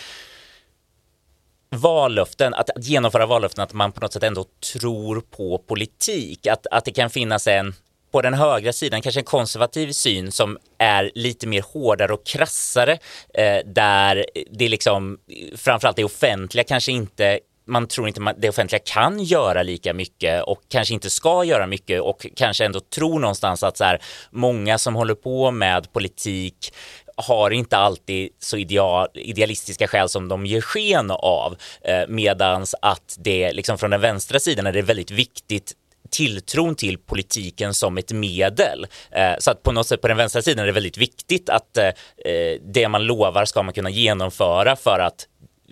vallöften, 1.69 2.53
att, 2.53 2.69
att 2.69 2.85
genomföra 2.85 3.25
vallöften, 3.25 3.63
att 3.63 3.73
man 3.73 3.91
på 3.91 4.01
något 4.01 4.13
sätt 4.13 4.23
ändå 4.23 4.45
tror 4.73 5.21
på 5.21 5.57
politik, 5.57 6.47
att, 6.47 6.67
att 6.71 6.85
det 6.85 6.91
kan 6.91 7.09
finnas 7.09 7.47
en 7.47 7.73
på 8.15 8.21
den 8.21 8.33
högra 8.33 8.73
sidan 8.73 9.01
kanske 9.01 9.21
en 9.21 9.25
konservativ 9.25 9.91
syn 9.91 10.31
som 10.31 10.57
är 10.77 11.11
lite 11.15 11.47
mer 11.47 11.61
hårdare 11.73 12.13
och 12.13 12.25
krassare 12.25 12.97
eh, 13.33 13.57
där 13.65 14.25
det 14.51 14.69
liksom 14.69 15.17
framförallt 15.55 15.97
det 15.97 16.03
offentliga 16.03 16.63
kanske 16.63 16.91
inte 16.91 17.39
man 17.67 17.87
tror 17.87 18.07
inte 18.07 18.33
det 18.37 18.49
offentliga 18.49 18.81
kan 18.85 19.23
göra 19.23 19.63
lika 19.63 19.93
mycket 19.93 20.43
och 20.43 20.61
kanske 20.67 20.93
inte 20.93 21.09
ska 21.09 21.43
göra 21.43 21.67
mycket 21.67 22.01
och 22.01 22.27
kanske 22.35 22.65
ändå 22.65 22.79
tror 22.79 23.19
någonstans 23.19 23.63
att 23.63 23.77
så 23.77 23.83
här, 23.83 24.01
många 24.31 24.77
som 24.77 24.95
håller 24.95 25.15
på 25.15 25.51
med 25.51 25.93
politik 25.93 26.73
har 27.15 27.51
inte 27.51 27.77
alltid 27.77 28.29
så 28.39 28.57
ideal, 28.57 29.07
idealistiska 29.13 29.87
skäl 29.87 30.09
som 30.09 30.27
de 30.27 30.45
ger 30.45 30.61
sken 30.61 31.11
av. 31.11 31.55
Eh, 31.81 32.07
medans 32.07 32.75
att 32.81 33.15
det 33.19 33.53
liksom 33.53 33.77
från 33.77 33.91
den 33.91 34.01
vänstra 34.01 34.39
sidan 34.39 34.67
är 34.67 34.71
det 34.71 34.81
väldigt 34.81 35.11
viktigt 35.11 35.73
tilltron 36.09 36.75
till 36.75 36.97
politiken 36.97 37.73
som 37.73 37.97
ett 37.97 38.11
medel. 38.11 38.87
Eh, 39.11 39.33
så 39.39 39.51
att 39.51 39.63
på 39.63 39.71
något 39.71 39.87
sätt 39.87 40.01
på 40.01 40.07
den 40.07 40.17
vänstra 40.17 40.41
sidan 40.41 40.63
är 40.63 40.65
det 40.65 40.71
väldigt 40.71 40.97
viktigt 40.97 41.49
att 41.49 41.77
eh, 41.77 41.85
eh, 41.85 42.59
det 42.73 42.87
man 42.89 43.03
lovar 43.03 43.45
ska 43.45 43.63
man 43.63 43.73
kunna 43.73 43.89
genomföra 43.89 44.75
för 44.75 44.99
att 44.99 45.27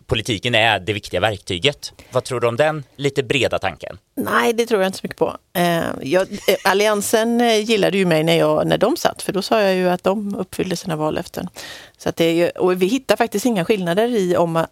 politiken 0.08 0.56
är 0.56 0.80
det 0.80 0.94
viktiga 0.94 1.20
verktyget. 1.20 1.94
Vad 2.12 2.24
tror 2.24 2.40
du 2.40 2.48
om 2.48 2.56
den 2.56 2.84
lite 2.96 3.24
breda 3.24 3.60
tanken? 3.60 3.98
Nej, 4.16 4.54
det 4.54 4.66
tror 4.66 4.82
jag 4.82 4.88
inte 4.88 4.98
så 4.98 5.04
mycket 5.04 5.18
på. 5.18 5.38
Eh, 5.54 5.84
jag, 6.02 6.32
eh, 6.32 6.56
Alliansen 6.64 7.42
eh, 7.42 7.60
gillade 7.60 7.98
ju 7.98 8.06
mig 8.06 8.24
när, 8.24 8.38
jag, 8.38 8.68
när 8.68 8.78
de 8.78 8.98
satt, 8.98 9.22
för 9.22 9.34
då 9.34 9.42
sa 9.42 9.62
jag 9.62 9.76
ju 9.76 9.90
att 9.90 10.04
de 10.04 10.36
uppfyllde 10.36 10.76
sina 10.76 10.96
vallöften. 10.96 11.50
Så 11.98 12.10
att 12.10 12.16
det 12.16 12.26
är 12.26 12.34
ju, 12.34 12.50
och 12.50 12.82
vi 12.82 12.86
hittar 12.86 13.16
faktiskt 13.16 13.46
inga 13.46 13.66
skillnader 13.66 14.08
i 14.08 14.38
om 14.38 14.56
äh, 14.56 14.66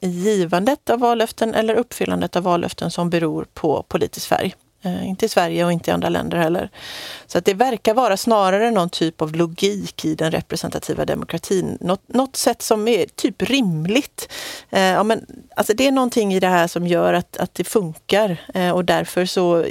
givandet 0.00 0.90
av 0.90 0.98
vallöften 0.98 1.54
eller 1.54 1.74
uppfyllandet 1.74 2.36
av 2.36 2.42
vallöften 2.42 2.90
som 2.90 3.10
beror 3.10 3.46
på 3.54 3.82
politisk 3.88 4.28
färg. 4.28 4.54
Eh, 4.86 5.08
inte 5.08 5.26
i 5.26 5.28
Sverige 5.28 5.64
och 5.64 5.72
inte 5.72 5.90
i 5.90 5.94
andra 5.94 6.08
länder 6.08 6.38
heller. 6.38 6.70
Så 7.26 7.38
att 7.38 7.44
det 7.44 7.54
verkar 7.54 7.94
vara 7.94 8.16
snarare 8.16 8.70
någon 8.70 8.90
typ 8.90 9.22
av 9.22 9.34
logik 9.34 10.04
i 10.04 10.14
den 10.14 10.30
representativa 10.30 11.04
demokratin. 11.04 11.78
Något, 11.80 12.08
något 12.08 12.36
sätt 12.36 12.62
som 12.62 12.88
är 12.88 13.06
typ 13.14 13.42
rimligt. 13.42 14.32
Eh, 14.70 14.80
ja, 14.80 15.02
men, 15.02 15.26
alltså 15.56 15.74
det 15.74 15.86
är 15.86 15.92
någonting 15.92 16.34
i 16.34 16.40
det 16.40 16.48
här 16.48 16.66
som 16.66 16.86
gör 16.86 17.14
att, 17.14 17.36
att 17.36 17.54
det 17.54 17.64
funkar 17.64 18.36
eh, 18.54 18.70
och 18.70 18.84
därför 18.84 19.26
så 19.26 19.64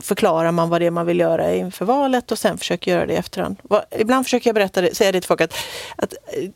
förklarar 0.00 0.52
man 0.52 0.68
vad 0.68 0.80
det 0.80 0.86
är 0.86 0.90
man 0.90 1.06
vill 1.06 1.20
göra 1.20 1.54
inför 1.54 1.84
valet 1.84 2.32
och 2.32 2.38
sen 2.38 2.58
försöker 2.58 2.90
göra 2.90 3.06
det 3.06 3.12
i 3.12 3.16
efterhand. 3.16 3.56
Ibland 3.98 4.26
försöker 4.26 4.50
jag 4.50 4.54
berätta 4.54 4.80
det, 4.80 4.94
säga 4.94 5.12
det 5.12 5.20
till 5.20 5.28
folk 5.28 5.40
att, 5.40 5.54
att 5.96 6.12
eh, 6.12 6.50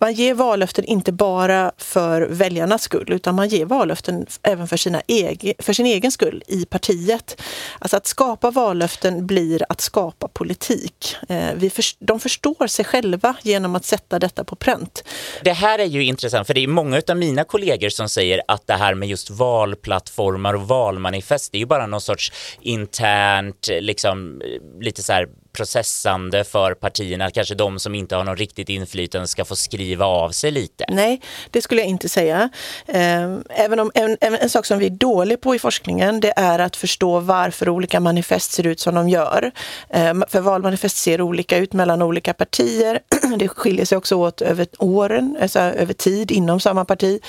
man 0.00 0.12
ger 0.12 0.34
vallöften 0.34 0.84
inte 0.84 1.12
bara 1.12 1.72
för 1.78 2.22
väljarnas 2.22 2.82
skull 2.82 3.12
utan 3.12 3.34
man 3.34 3.48
ger 3.48 3.66
vallöften 3.66 4.26
även 4.42 4.68
för, 4.68 4.76
sina 4.76 5.02
egen, 5.06 5.54
för 5.58 5.72
sin 5.72 5.86
egen 5.86 6.12
skull 6.12 6.42
i 6.46 6.64
partiet. 6.64 7.42
Alltså 7.78 7.96
att 7.96 8.06
skapa 8.06 8.50
vallöften 8.50 9.26
blir 9.26 9.62
att 9.68 9.80
skapa 9.80 10.28
politik. 10.28 11.16
Eh, 11.28 11.54
vi 11.54 11.70
för, 11.70 11.84
de 11.98 12.20
förstår 12.20 12.66
sig 12.66 12.84
själva 12.84 13.36
genom 13.42 13.76
att 13.76 13.84
sätta 13.84 14.18
detta 14.18 14.44
på 14.44 14.56
pränt. 14.56 15.04
Det 15.42 15.52
här 15.52 15.78
är 15.78 15.84
ju 15.84 16.04
intressant 16.04 16.46
för 16.46 16.54
det 16.54 16.60
är 16.60 16.68
många 16.68 17.02
av 17.08 17.16
mina 17.16 17.44
kollegor 17.44 17.88
som 17.88 18.08
säger 18.08 18.42
att 18.48 18.66
det 18.66 18.74
här 18.74 18.94
med 18.94 19.08
just 19.08 19.30
valplattformar 19.30 20.54
och 20.54 20.68
valmanifest 20.68 21.52
det 21.52 21.58
är 21.58 21.60
ju 21.60 21.66
bara 21.66 21.86
någon 21.86 22.00
sorts 22.00 22.32
internt 22.60 23.68
liksom 23.80 24.42
lite 24.80 25.02
så 25.02 25.12
här 25.12 25.28
processande 25.56 26.44
för 26.44 26.74
partierna, 26.74 27.30
kanske 27.30 27.54
de 27.54 27.78
som 27.78 27.94
inte 27.94 28.16
har 28.16 28.24
något 28.24 28.38
riktigt 28.38 28.68
inflytande 28.68 29.28
ska 29.28 29.44
få 29.44 29.56
skriva 29.56 30.04
av 30.06 30.30
sig 30.30 30.50
lite? 30.50 30.84
Nej, 30.88 31.20
det 31.50 31.62
skulle 31.62 31.80
jag 31.80 31.88
inte 31.88 32.08
säga. 32.08 32.48
Ehm, 32.86 33.44
även 33.50 33.80
om 33.80 33.90
en, 33.94 34.16
en 34.20 34.50
sak 34.50 34.66
som 34.66 34.78
vi 34.78 34.86
är 34.86 34.90
dåliga 34.90 35.38
på 35.38 35.54
i 35.54 35.58
forskningen, 35.58 36.20
det 36.20 36.32
är 36.36 36.58
att 36.58 36.76
förstå 36.76 37.20
varför 37.20 37.68
olika 37.68 38.00
manifest 38.00 38.52
ser 38.52 38.66
ut 38.66 38.80
som 38.80 38.94
de 38.94 39.08
gör. 39.08 39.50
Ehm, 39.90 40.24
för 40.28 40.40
valmanifest 40.40 40.96
ser 40.96 41.20
olika 41.20 41.58
ut 41.58 41.72
mellan 41.72 42.02
olika 42.02 42.34
partier. 42.34 43.00
Det 43.38 43.48
skiljer 43.48 43.84
sig 43.84 43.98
också 43.98 44.16
åt 44.16 44.42
över 44.42 44.66
åren, 44.78 45.36
alltså 45.42 45.58
över 45.58 45.92
tid 45.92 46.30
inom 46.30 46.60
samma 46.60 46.84
parti. 46.84 47.20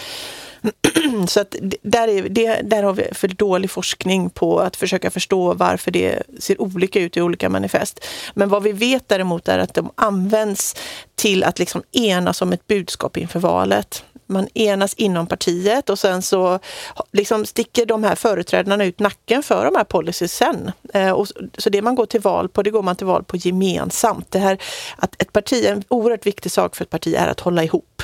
Så 1.27 1.39
att 1.39 1.55
där, 1.81 2.07
är, 2.07 2.29
det, 2.29 2.61
där 2.63 2.83
har 2.83 2.93
vi 2.93 3.03
för 3.11 3.27
dålig 3.27 3.71
forskning 3.71 4.29
på 4.29 4.59
att 4.59 4.75
försöka 4.75 5.11
förstå 5.11 5.53
varför 5.53 5.91
det 5.91 6.23
ser 6.39 6.61
olika 6.61 6.99
ut 6.99 7.17
i 7.17 7.21
olika 7.21 7.49
manifest. 7.49 8.05
Men 8.33 8.49
vad 8.49 8.63
vi 8.63 8.71
vet 8.71 9.09
däremot 9.09 9.47
är 9.47 9.59
att 9.59 9.73
de 9.73 9.91
används 9.95 10.75
till 11.15 11.43
att 11.43 11.59
liksom 11.59 11.83
enas 11.91 12.41
om 12.41 12.53
ett 12.53 12.67
budskap 12.67 13.17
inför 13.17 13.39
valet 13.39 14.03
man 14.27 14.47
enas 14.53 14.93
inom 14.93 15.27
partiet 15.27 15.89
och 15.89 15.99
sen 15.99 16.21
så 16.21 16.59
liksom 17.11 17.45
sticker 17.45 17.85
de 17.85 18.03
här 18.03 18.15
företrädarna 18.15 18.85
ut 18.85 18.99
nacken 18.99 19.43
för 19.43 19.65
de 19.65 19.75
här 19.75 19.83
policies 19.83 20.33
sen. 20.33 20.71
Eh, 20.93 21.11
och 21.11 21.27
så 21.57 21.69
det 21.69 21.81
man 21.81 21.95
går 21.95 22.05
till 22.05 22.21
val 22.21 22.49
på, 22.49 22.63
det 22.63 22.69
går 22.71 22.83
man 22.83 22.95
till 22.95 23.07
val 23.07 23.23
på 23.23 23.37
gemensamt. 23.37 24.31
Det 24.31 24.39
här 24.39 24.57
att 24.95 25.21
ett 25.21 25.33
parti, 25.33 25.65
en 25.65 25.83
oerhört 25.87 26.25
viktig 26.25 26.51
sak 26.51 26.75
för 26.75 26.83
ett 26.83 26.89
parti 26.89 27.15
är 27.17 27.27
att 27.27 27.39
hålla 27.39 27.63
ihop. 27.63 27.96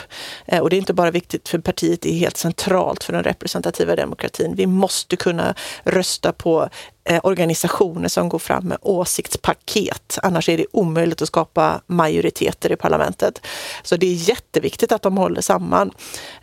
Eh, 0.45 0.59
och 0.59 0.69
det 0.69 0.75
är 0.75 0.77
inte 0.77 0.93
bara 0.93 1.11
viktigt 1.11 1.49
för 1.49 1.59
partiet, 1.59 2.01
det 2.01 2.09
är 2.09 2.17
helt 2.17 2.37
centralt 2.37 3.03
för 3.03 3.13
den 3.13 3.23
representativa 3.23 3.95
demokratin. 3.95 4.55
Vi 4.55 4.65
måste 4.65 5.15
kunna 5.15 5.55
rösta 5.83 6.33
på 6.33 6.69
eh, 7.05 7.19
organisationer 7.23 8.07
som 8.07 8.29
går 8.29 8.39
fram 8.39 8.67
med 8.67 8.77
åsiktspaket. 8.81 10.19
Annars 10.23 10.49
är 10.49 10.57
det 10.57 10.65
omöjligt 10.71 11.21
att 11.21 11.27
skapa 11.27 11.81
majoriteter 11.87 12.71
i 12.71 12.75
parlamentet. 12.75 13.41
Så 13.83 13.97
det 13.97 14.05
är 14.05 14.29
jätteviktigt 14.29 14.91
att 14.91 15.01
de 15.01 15.17
håller 15.17 15.41
samman. 15.41 15.91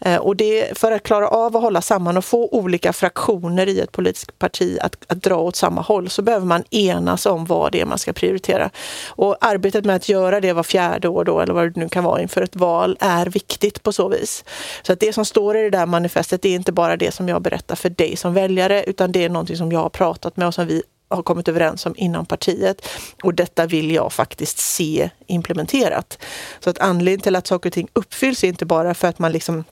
Eh, 0.01 0.17
och 0.17 0.37
det, 0.37 0.79
för 0.79 0.93
att 0.93 1.03
klara 1.03 1.29
av 1.29 1.57
att 1.57 1.63
hålla 1.63 1.83
samman 1.83 2.17
och 2.17 2.25
få 2.25 2.49
olika 2.49 2.93
fraktioner 2.93 3.67
i 3.67 3.81
ett 3.81 3.93
politiskt 3.93 4.39
parti 4.39 4.79
att, 4.81 4.97
att 5.07 5.23
dra 5.23 5.37
åt 5.37 5.57
samma 5.57 5.81
håll 5.81 6.11
så 6.11 6.23
behöver 6.23 6.47
man 6.47 6.65
enas 6.71 7.27
om 7.27 7.45
vad 7.45 7.73
det 7.73 7.81
är 7.81 7.87
man 7.87 7.99
ska 7.99 8.13
prioritera. 8.13 8.71
Och 9.09 9.37
arbetet 9.41 9.85
med 9.85 9.97
att 9.97 10.09
göra 10.09 10.41
det 10.41 10.53
var 10.53 10.63
fjärde 10.63 11.09
år 11.09 11.25
då, 11.25 11.41
eller 11.41 11.55
vad 11.55 11.75
det 11.75 11.81
nu 11.81 11.89
kan 11.89 12.05
vara 12.05 12.23
inför 12.23 12.43
ett 12.43 12.57
val, 12.57 12.97
är 13.01 13.27
viktigt 13.27 13.40
på 13.83 13.93
så 13.93 14.09
vis. 14.09 14.45
Så 14.83 14.93
att 14.93 15.01
det 15.01 15.13
som 15.13 15.25
står 15.25 15.57
i 15.57 15.63
det 15.63 15.71
där 15.71 15.87
manifestet 15.87 16.45
är 16.45 16.55
inte 16.55 16.73
bara 16.73 16.97
det 16.97 17.13
som 17.13 17.29
jag 17.29 17.43
berättar 17.43 17.77
för 17.77 17.91
dig 17.91 18.17
som 18.17 18.35
väljare, 18.35 18.85
utan 18.85 19.13
det 19.13 19.25
är 19.25 19.29
någonting 19.29 19.57
som 19.57 19.73
jag 19.73 19.81
har 19.81 19.91
pratat 19.91 20.37
med 20.37 20.47
och 20.47 20.55
som 20.55 20.67
vi 20.67 20.83
har 21.09 21.23
kommit 21.23 21.49
överens 21.49 21.87
om 21.87 21.95
inom 21.97 22.27
partiet. 22.27 22.89
Och 23.23 23.35
detta 23.35 23.67
vill 23.67 23.91
jag 23.91 24.13
faktiskt 24.13 24.59
se 24.59 25.11
implementerat. 25.27 26.19
Så 26.61 26.71
att 26.71 26.79
anledningen 26.79 27.21
till 27.21 27.37
att 27.37 27.47
saker 27.47 27.69
och 27.69 27.75
ting 27.75 27.89
uppfylls 27.93 28.45
är 28.45 28.49
inte 28.49 28.67
bara 28.67 28.95
för 28.95 29.09
att 29.09 29.19
man 29.19 29.33
liksom 29.33 29.65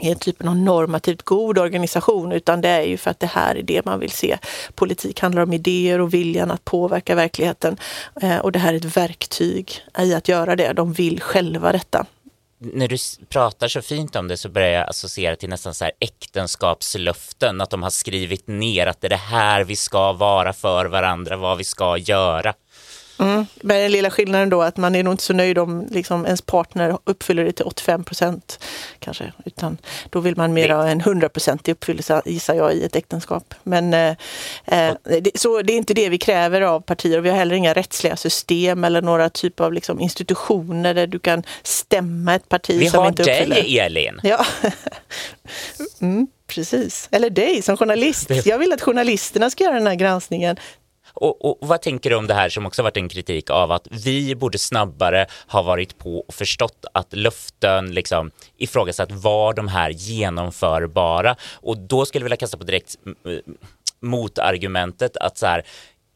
är 0.00 0.14
typ 0.14 0.42
någon 0.42 0.64
normativt 0.64 1.22
god 1.22 1.58
organisation 1.58 2.32
utan 2.32 2.60
det 2.60 2.68
är 2.68 2.82
ju 2.82 2.96
för 2.96 3.10
att 3.10 3.20
det 3.20 3.26
här 3.26 3.56
är 3.56 3.62
det 3.62 3.84
man 3.84 4.00
vill 4.00 4.10
se. 4.10 4.38
Politik 4.74 5.20
handlar 5.20 5.42
om 5.42 5.52
idéer 5.52 6.00
och 6.00 6.14
viljan 6.14 6.50
att 6.50 6.64
påverka 6.64 7.14
verkligheten 7.14 7.76
eh, 8.22 8.38
och 8.38 8.52
det 8.52 8.58
här 8.58 8.72
är 8.72 8.76
ett 8.76 8.96
verktyg 8.96 9.82
i 9.98 10.14
att 10.14 10.28
göra 10.28 10.56
det. 10.56 10.72
De 10.72 10.92
vill 10.92 11.20
själva 11.20 11.72
detta 11.72 12.06
när 12.60 12.88
du 12.88 12.96
pratar 13.28 13.68
så 13.68 13.82
fint 13.82 14.16
om 14.16 14.28
det 14.28 14.36
så 14.36 14.48
börjar 14.48 14.68
jag 14.68 14.88
associera 14.88 15.36
till 15.36 15.48
nästan 15.48 15.74
så 15.74 15.84
här 15.84 15.92
äktenskapslöften, 16.00 17.60
att 17.60 17.70
de 17.70 17.82
har 17.82 17.90
skrivit 17.90 18.46
ner 18.46 18.86
att 18.86 19.00
det 19.00 19.06
är 19.06 19.10
det 19.10 19.16
här 19.16 19.64
vi 19.64 19.76
ska 19.76 20.12
vara 20.12 20.52
för 20.52 20.86
varandra, 20.86 21.36
vad 21.36 21.58
vi 21.58 21.64
ska 21.64 21.96
göra. 21.96 22.54
Mm. 23.18 23.46
Men 23.62 23.80
den 23.80 23.92
lilla 23.92 24.10
skillnaden 24.10 24.48
då 24.48 24.62
att 24.62 24.76
man 24.76 24.94
är 24.94 25.02
nog 25.02 25.12
inte 25.14 25.22
så 25.22 25.32
nöjd 25.32 25.58
om 25.58 25.86
liksom 25.90 26.24
ens 26.26 26.42
partner 26.42 26.98
uppfyller 27.04 27.44
det 27.44 27.52
till 27.52 27.64
85 27.64 28.04
procent 28.04 28.64
kanske. 28.98 29.32
Utan 29.44 29.78
då 30.10 30.20
vill 30.20 30.36
man 30.36 30.52
mer 30.52 30.68
ha 30.68 30.88
en 30.88 31.00
100 31.00 31.28
procent 31.28 31.68
i 31.68 31.72
uppfyllelse 31.72 32.22
gissar 32.24 32.54
jag 32.54 32.74
i 32.74 32.84
ett 32.84 32.96
äktenskap. 32.96 33.54
Men 33.62 33.94
eh, 33.94 34.16
eh, 34.64 34.94
det, 35.02 35.30
så 35.34 35.62
det 35.62 35.72
är 35.72 35.76
inte 35.76 35.94
det 35.94 36.08
vi 36.08 36.18
kräver 36.18 36.60
av 36.60 36.80
partier. 36.80 37.20
Vi 37.20 37.28
har 37.28 37.36
heller 37.36 37.54
inga 37.54 37.74
rättsliga 37.74 38.16
system 38.16 38.84
eller 38.84 39.02
några 39.02 39.30
typer 39.30 39.64
av 39.64 39.72
liksom, 39.72 40.00
institutioner 40.00 40.94
där 40.94 41.06
du 41.06 41.18
kan 41.18 41.42
stämma 41.62 42.34
ett 42.34 42.48
parti 42.48 42.80
vi 42.80 42.90
som 42.90 43.06
inte 43.06 43.22
uppfyller. 43.22 43.46
Vi 43.46 43.54
har 43.54 43.62
dig 43.62 43.78
Elin! 43.78 44.20
Ja. 44.22 44.46
mm, 46.00 46.26
precis. 46.46 47.08
Eller 47.10 47.30
dig 47.30 47.62
som 47.62 47.76
journalist. 47.76 48.30
Jag 48.44 48.58
vill 48.58 48.72
att 48.72 48.82
journalisterna 48.82 49.50
ska 49.50 49.64
göra 49.64 49.74
den 49.74 49.86
här 49.86 49.94
granskningen. 49.94 50.56
Och, 51.20 51.44
och, 51.44 51.68
vad 51.68 51.82
tänker 51.82 52.10
du 52.10 52.16
om 52.16 52.26
det 52.26 52.34
här 52.34 52.48
som 52.48 52.66
också 52.66 52.82
varit 52.82 52.96
en 52.96 53.08
kritik 53.08 53.50
av 53.50 53.72
att 53.72 53.88
vi 53.90 54.34
borde 54.34 54.58
snabbare 54.58 55.26
ha 55.48 55.62
varit 55.62 55.98
på 55.98 56.18
och 56.18 56.34
förstått 56.34 56.84
att 56.94 57.12
löften 57.12 57.94
liksom 57.94 58.30
ifrågasatt 58.56 59.12
var 59.12 59.54
de 59.54 59.68
här 59.68 59.90
genomförbara? 59.90 61.36
Och 61.54 61.78
då 61.78 62.04
skulle 62.04 62.22
jag 62.22 62.24
vilja 62.24 62.36
kasta 62.36 62.56
på 62.56 62.64
direkt 62.64 62.96
motargumentet 64.00 65.16
att 65.16 65.38
så 65.38 65.46
här 65.46 65.62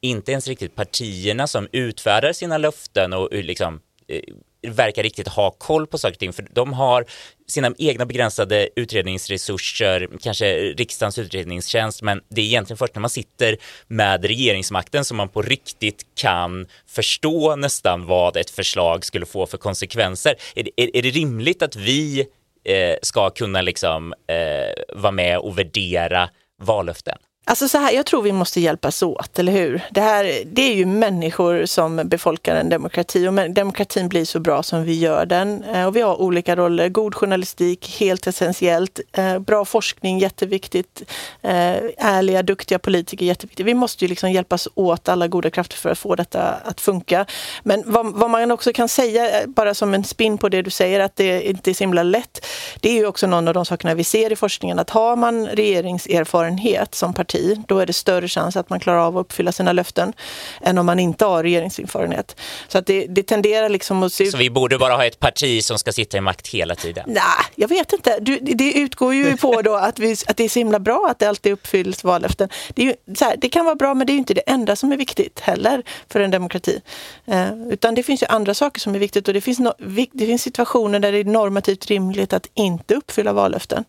inte 0.01 0.33
ens 0.33 0.49
riktigt 0.49 0.75
partierna 0.75 1.47
som 1.47 1.69
utfärdar 1.73 2.33
sina 2.33 2.59
löften 2.59 3.13
och 3.13 3.29
liksom 3.33 3.81
eh, 4.09 4.21
verkar 4.69 5.03
riktigt 5.03 5.29
ha 5.29 5.51
koll 5.51 5.87
på 5.87 5.99
saker 5.99 6.15
och 6.15 6.19
ting, 6.19 6.33
för 6.33 6.47
de 6.53 6.73
har 6.73 7.05
sina 7.49 7.73
egna 7.79 8.07
begränsade 8.07 8.69
utredningsresurser, 8.77 10.09
kanske 10.21 10.55
riksdagens 10.55 11.19
utredningstjänst, 11.19 12.03
men 12.03 12.21
det 12.29 12.41
är 12.41 12.45
egentligen 12.45 12.79
först 12.79 12.95
när 12.95 13.01
man 13.01 13.11
sitter 13.11 13.57
med 13.87 14.25
regeringsmakten 14.25 15.05
som 15.05 15.17
man 15.17 15.29
på 15.29 15.43
riktigt 15.43 16.07
kan 16.15 16.67
förstå 16.87 17.57
nästan 17.57 18.07
vad 18.07 18.37
ett 18.37 18.51
förslag 18.51 19.05
skulle 19.05 19.27
få 19.27 19.47
för 19.47 19.59
konsekvenser. 19.59 20.35
Är, 20.55 20.69
är, 20.77 20.97
är 20.97 21.03
det 21.03 21.11
rimligt 21.11 21.63
att 21.63 21.77
vi 21.77 22.27
eh, 22.65 22.97
ska 23.03 23.31
kunna 23.31 23.63
liksom 23.63 24.13
eh, 24.13 24.97
vara 24.97 25.13
med 25.13 25.39
och 25.39 25.59
värdera 25.59 26.31
vallöften? 26.63 27.19
Alltså 27.45 27.69
så 27.69 27.79
här, 27.79 27.93
jag 27.93 28.07
tror 28.07 28.23
vi 28.23 28.33
måste 28.33 28.61
hjälpas 28.61 29.03
åt, 29.03 29.39
eller 29.39 29.53
hur? 29.53 29.83
Det, 29.91 30.01
här, 30.01 30.43
det 30.47 30.63
är 30.63 30.75
ju 30.75 30.87
människor 30.87 31.67
som 31.67 31.97
befolkar 32.05 32.57
en 32.57 32.69
demokrati 32.69 33.29
och 33.29 33.51
demokratin 33.51 34.09
blir 34.09 34.25
så 34.25 34.41
bra 34.41 34.63
som 34.63 34.85
vi 34.85 34.99
gör 34.99 35.27
den. 35.27 35.65
Eh, 35.65 35.87
och 35.87 35.97
vi 35.97 36.01
har 36.01 36.21
olika 36.21 36.57
roller. 36.57 36.89
God 36.89 37.15
journalistik, 37.15 37.97
helt 38.01 38.27
essentiellt. 38.27 39.01
Eh, 39.13 39.39
bra 39.39 39.65
forskning, 39.65 40.19
jätteviktigt. 40.19 41.03
Eh, 41.43 41.77
ärliga, 41.99 42.43
duktiga 42.43 42.79
politiker, 42.79 43.27
jätteviktigt. 43.27 43.67
Vi 43.67 43.75
måste 43.75 44.05
ju 44.05 44.09
liksom 44.09 44.31
hjälpas 44.31 44.69
åt, 44.75 45.09
alla 45.09 45.29
goda 45.29 45.51
krafter, 45.51 45.77
för 45.77 45.91
att 45.91 45.99
få 45.99 46.15
detta 46.15 46.43
att 46.43 46.81
funka. 46.81 47.27
Men 47.63 47.83
vad, 47.87 48.15
vad 48.15 48.31
man 48.31 48.51
också 48.51 48.73
kan 48.73 48.89
säga, 48.89 49.47
bara 49.47 49.75
som 49.75 49.95
en 49.95 50.05
spin 50.05 50.39
på 50.39 50.49
det 50.49 50.63
du 50.63 50.71
säger, 50.71 51.01
att 51.01 51.17
det 51.17 51.49
inte 51.49 51.71
är 51.71 51.75
så 51.75 51.85
himla 51.85 52.03
lätt. 52.03 52.47
Det 52.81 52.89
är 52.89 52.95
ju 52.95 53.07
också 53.07 53.27
någon 53.27 53.49
av 53.49 53.55
de 53.55 53.65
sakerna 53.65 53.95
vi 53.95 54.05
ser 54.05 54.33
i 54.33 54.37
forskningen, 54.37 54.79
att 54.79 54.91
har 54.91 55.17
man 55.17 55.47
regeringserfarenhet 55.47 56.95
som 56.95 57.15
parti 57.15 57.32
parti, 57.33 57.59
då 57.69 57.79
är 57.79 57.87
det 57.87 57.93
större 57.93 58.29
chans 58.29 58.57
att 58.57 58.71
man 58.71 58.81
klarar 58.81 58.99
av 58.99 59.19
att 59.19 59.21
uppfylla 59.21 59.53
sina 59.53 59.73
löften 59.73 60.13
än 60.61 60.79
om 60.79 60.87
man 60.87 60.99
inte 60.99 61.25
har 61.25 61.43
regeringserfarenhet. 61.43 62.37
Så 62.69 62.79
att 62.79 62.87
det, 62.87 63.07
det 63.07 63.23
tenderar 63.23 63.69
liksom 63.69 64.03
att 64.03 64.13
se 64.13 64.25
ut... 64.25 64.31
Så 64.31 64.37
vi 64.37 64.51
borde 64.51 64.79
bara 64.79 64.97
ha 64.97 65.05
ett 65.05 65.21
parti 65.21 65.65
som 65.65 65.79
ska 65.79 65.93
sitta 65.93 66.17
i 66.17 66.21
makt 66.21 66.49
hela 66.49 66.75
tiden? 66.75 67.05
Nej, 67.07 67.23
jag 67.55 67.69
vet 67.69 67.93
inte. 67.93 68.19
Du, 68.21 68.39
det 68.39 68.73
utgår 68.73 69.15
ju 69.15 69.37
på 69.37 69.63
då 69.63 69.75
att, 69.75 69.99
vi, 69.99 70.17
att 70.27 70.37
det 70.37 70.45
är 70.45 70.49
så 70.49 70.59
himla 70.59 70.79
bra 70.79 71.09
att 71.11 71.19
det 71.19 71.27
alltid 71.27 71.53
uppfylls 71.53 72.05
vallöften. 72.05 72.49
Det, 72.75 72.83
ju, 72.83 72.95
här, 73.21 73.37
det 73.37 73.49
kan 73.49 73.65
vara 73.65 73.75
bra, 73.75 73.95
men 73.95 74.07
det 74.07 74.13
är 74.13 74.17
inte 74.17 74.35
det 74.35 74.41
enda 74.47 74.77
som 74.77 74.93
är 74.93 74.97
viktigt 74.97 75.41
heller 75.41 75.83
för 76.09 76.21
en 76.21 76.31
demokrati. 76.31 76.81
Eh, 77.27 77.69
utan 77.71 77.95
det 77.95 78.03
finns 78.03 78.23
ju 78.23 78.27
andra 78.27 78.55
saker 78.55 78.81
som 78.81 78.95
är 78.95 78.99
viktigt 78.99 79.29
och 79.29 79.35
det 79.35 79.41
finns, 79.41 79.59
no, 79.59 79.73
det 80.13 80.27
finns 80.27 80.43
situationer 80.43 80.99
där 81.01 81.13
det 81.13 81.19
är 81.19 81.25
normativt 81.25 81.87
rimligt 81.87 82.33
att 82.33 82.47
inte 82.55 82.95
uppfylla 82.95 83.33
vallöften. 83.33 83.85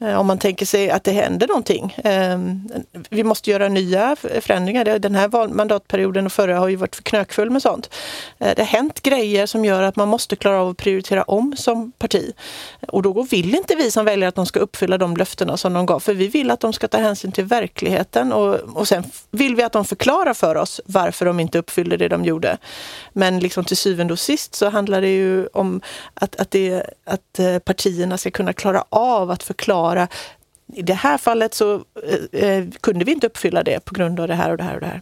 Eh, 0.00 0.20
om 0.20 0.26
man 0.26 0.38
tänker 0.38 0.66
sig 0.66 0.90
att 0.90 1.04
det 1.04 1.12
händer 1.12 1.48
någonting. 1.48 1.96
Ehm, 2.04 2.68
vi 3.10 3.24
måste 3.24 3.50
göra 3.50 3.68
nya 3.68 4.16
förändringar. 4.40 4.98
Den 4.98 5.14
här 5.14 5.48
mandatperioden 5.48 6.26
och 6.26 6.32
förra 6.32 6.58
har 6.58 6.68
ju 6.68 6.76
varit 6.76 6.96
för 6.96 7.02
knökfull 7.02 7.50
med 7.50 7.62
sånt. 7.62 7.90
Eh, 8.38 8.52
det 8.56 8.62
har 8.62 8.66
hänt 8.66 9.02
grejer 9.02 9.46
som 9.46 9.64
gör 9.64 9.82
att 9.82 9.96
man 9.96 10.08
måste 10.08 10.36
klara 10.36 10.60
av 10.60 10.68
att 10.68 10.76
prioritera 10.76 11.22
om 11.22 11.56
som 11.56 11.92
parti. 11.92 12.32
Och 12.88 13.02
då 13.02 13.22
vill 13.22 13.54
inte 13.54 13.74
vi 13.74 13.90
som 13.90 14.04
väljer 14.04 14.28
att 14.28 14.34
de 14.34 14.46
ska 14.46 14.60
uppfylla 14.60 14.98
de 14.98 15.16
löftena 15.16 15.56
som 15.56 15.72
de 15.72 15.86
gav. 15.86 16.00
För 16.00 16.14
vi 16.14 16.28
vill 16.28 16.50
att 16.50 16.60
de 16.60 16.72
ska 16.72 16.88
ta 16.88 16.98
hänsyn 16.98 17.32
till 17.32 17.44
verkligheten 17.44 18.32
och, 18.32 18.54
och 18.54 18.88
sen 18.88 19.04
vill 19.30 19.56
vi 19.56 19.62
att 19.62 19.72
de 19.72 19.84
förklarar 19.84 20.34
för 20.34 20.56
oss 20.56 20.80
varför 20.84 21.26
de 21.26 21.40
inte 21.40 21.58
uppfyllde 21.58 21.96
det 21.96 22.08
de 22.08 22.24
gjorde. 22.24 22.58
Men 23.12 23.38
liksom 23.38 23.64
till 23.64 23.76
syvende 23.76 24.12
och 24.12 24.18
sist 24.18 24.54
så 24.54 24.70
handlar 24.70 25.00
det 25.00 25.08
ju 25.08 25.46
om 25.46 25.80
att, 26.14 26.36
att, 26.36 26.50
det, 26.50 26.82
att 27.04 27.38
eh, 27.38 27.58
partierna 27.58 28.18
ska 28.18 28.30
kunna 28.30 28.52
klara 28.52 28.84
av 28.88 29.30
att 29.30 29.42
förklara 29.42 29.89
i 30.72 30.82
det 30.82 30.94
här 30.94 31.18
fallet 31.18 31.54
så 31.54 31.74
eh, 32.32 32.42
eh, 32.42 32.64
kunde 32.80 33.04
vi 33.04 33.12
inte 33.12 33.26
uppfylla 33.26 33.62
det 33.62 33.84
på 33.84 33.94
grund 33.94 34.20
av 34.20 34.28
det 34.28 34.34
här 34.34 34.50
och 34.50 34.56
det 34.56 34.62
här 34.62 34.74
och 34.74 34.80
det 34.80 34.86
här. 34.86 35.00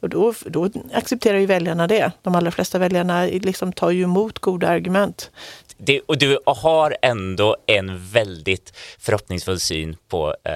Och 0.00 0.08
då, 0.08 0.34
då 0.46 0.70
accepterar 0.92 1.38
ju 1.38 1.46
väljarna 1.46 1.86
det. 1.86 2.12
De 2.22 2.34
allra 2.34 2.50
flesta 2.50 2.78
väljarna 2.78 3.24
liksom 3.24 3.72
tar 3.72 3.90
ju 3.90 4.02
emot 4.02 4.38
goda 4.38 4.68
argument 4.68 5.30
det, 5.78 6.00
och 6.00 6.18
du 6.18 6.38
har 6.46 6.96
ändå 7.02 7.56
en 7.66 8.08
väldigt 8.08 8.72
förhoppningsfull 8.98 9.60
syn 9.60 9.96
på, 10.08 10.34
eh, 10.44 10.52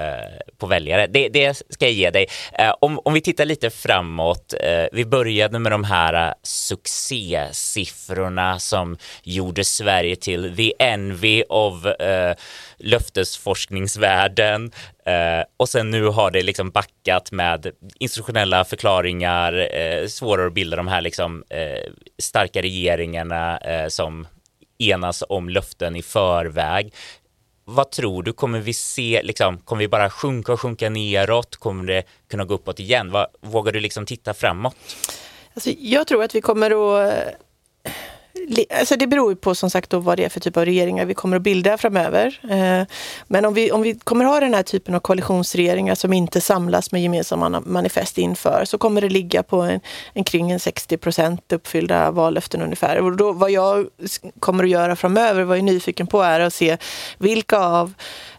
på 0.59 0.67
väljare. 0.67 1.07
Det, 1.07 1.29
det, 1.29 1.63
ska 1.69 1.85
jag 1.85 1.93
ge 1.93 2.11
dig. 2.11 2.27
Eh, 2.53 2.75
om, 2.81 3.01
om 3.05 3.15
vi 3.15 3.21
tittar 3.21 3.45
lite 3.45 3.71
framåt. 3.71 4.55
Eh, 4.61 4.85
vi 4.93 5.05
började 5.05 5.59
med 5.59 5.73
de 5.73 5.85
här 5.85 6.15
eh, 6.15 6.21
uh, 6.21 6.33
succésiffrorna 6.43 8.59
som 8.59 8.97
gjorde 9.23 9.65
Sverige 9.65 10.17
till 10.17 10.57
the 10.57 10.73
envy 10.79 11.43
of 11.49 11.87
eh, 11.87 12.37
löftesforskningsvärlden. 12.79 14.73
Uh, 15.09 15.45
och 15.57 15.69
sen 15.69 15.91
nu 15.91 16.05
har 16.05 16.31
det 16.31 16.43
liksom 16.43 16.71
backat 16.71 17.33
med 17.33 17.73
institutionella 17.99 18.65
förklaringar, 18.65 19.55
uh, 19.55 20.07
svårare 20.07 20.47
att 20.47 20.55
bilda 20.55 20.77
de 20.77 20.89
här 20.89 21.01
liksom, 21.01 21.45
uh, 21.55 21.93
starka 22.19 22.63
regeringarna 22.63 23.61
som 23.89 24.27
enas 24.91 25.25
om 25.29 25.49
löften 25.49 25.97
i 25.97 26.03
förväg. 26.03 26.95
Vad 27.65 27.91
tror 27.91 28.23
du, 28.23 28.33
kommer 28.33 28.61
vi 28.61 28.73
se, 28.73 29.21
liksom, 29.23 29.59
kommer 29.59 29.81
vi 29.81 29.89
bara 29.89 30.11
sjunka 30.11 30.53
och 30.53 30.61
sjunka 30.61 30.91
neråt? 30.91 31.57
Kommer 31.57 31.85
det 31.85 32.03
kunna 32.31 32.45
gå 32.45 32.55
uppåt 32.55 32.81
igen? 32.81 33.11
Vad, 33.11 33.27
vågar 33.41 33.73
du 33.73 33.81
liksom 33.81 34.07
titta 34.07 34.35
framåt? 34.35 34.77
Alltså, 35.55 35.71
jag 35.79 36.07
tror 36.07 36.25
att 36.25 36.35
vi 36.35 36.41
kommer 36.41 36.71
att 36.71 37.35
Alltså 38.71 38.97
det 38.97 39.07
beror 39.07 39.33
ju 39.33 39.37
på 39.37 39.55
som 39.55 39.71
sagt 39.71 39.91
då 39.91 39.99
vad 39.99 40.19
det 40.19 40.25
är 40.25 40.29
för 40.29 40.41
typ 40.41 40.57
av 40.57 40.65
regeringar 40.65 41.05
vi 41.05 41.15
kommer 41.15 41.37
att 41.37 41.43
bilda 41.43 41.79
framöver. 41.79 42.41
Eh, 42.51 42.87
men 43.29 43.45
om 43.45 43.55
vi, 43.55 43.73
om 43.73 43.83
vi 43.83 43.95
kommer 43.95 44.25
ha 44.25 44.41
den 44.41 44.55
här 44.55 44.63
typen 44.63 44.95
av 44.95 45.01
koalitionsregeringar 45.01 45.95
som 45.95 46.13
inte 46.13 46.41
samlas 46.41 46.93
med 46.93 47.03
gemensamma 47.03 47.63
manifest 47.67 48.19
inför 48.19 48.65
så 48.65 48.79
kommer 48.79 49.01
det 49.01 49.09
ligga 49.09 49.43
på 49.43 49.61
en, 49.61 49.81
en 50.13 50.25
kring 50.25 50.51
en 50.51 50.61
60 50.61 50.97
procent 50.97 51.53
uppfyllda 51.53 52.11
vallöften 52.11 52.63
ungefär. 52.63 53.01
Och 53.01 53.17
då, 53.17 53.33
vad 53.33 53.51
jag 53.51 53.87
kommer 54.41 54.65
att 54.65 54.71
göra 54.71 54.97
framöver, 54.97 55.43
vad 55.43 55.57
jag 55.57 55.69
är 55.69 55.73
nyfiken 55.73 56.07
på 56.07 56.23
är 56.23 56.41
att 56.41 56.55
se 56.55 56.77
vilka 57.19 57.59
av 57.59 57.95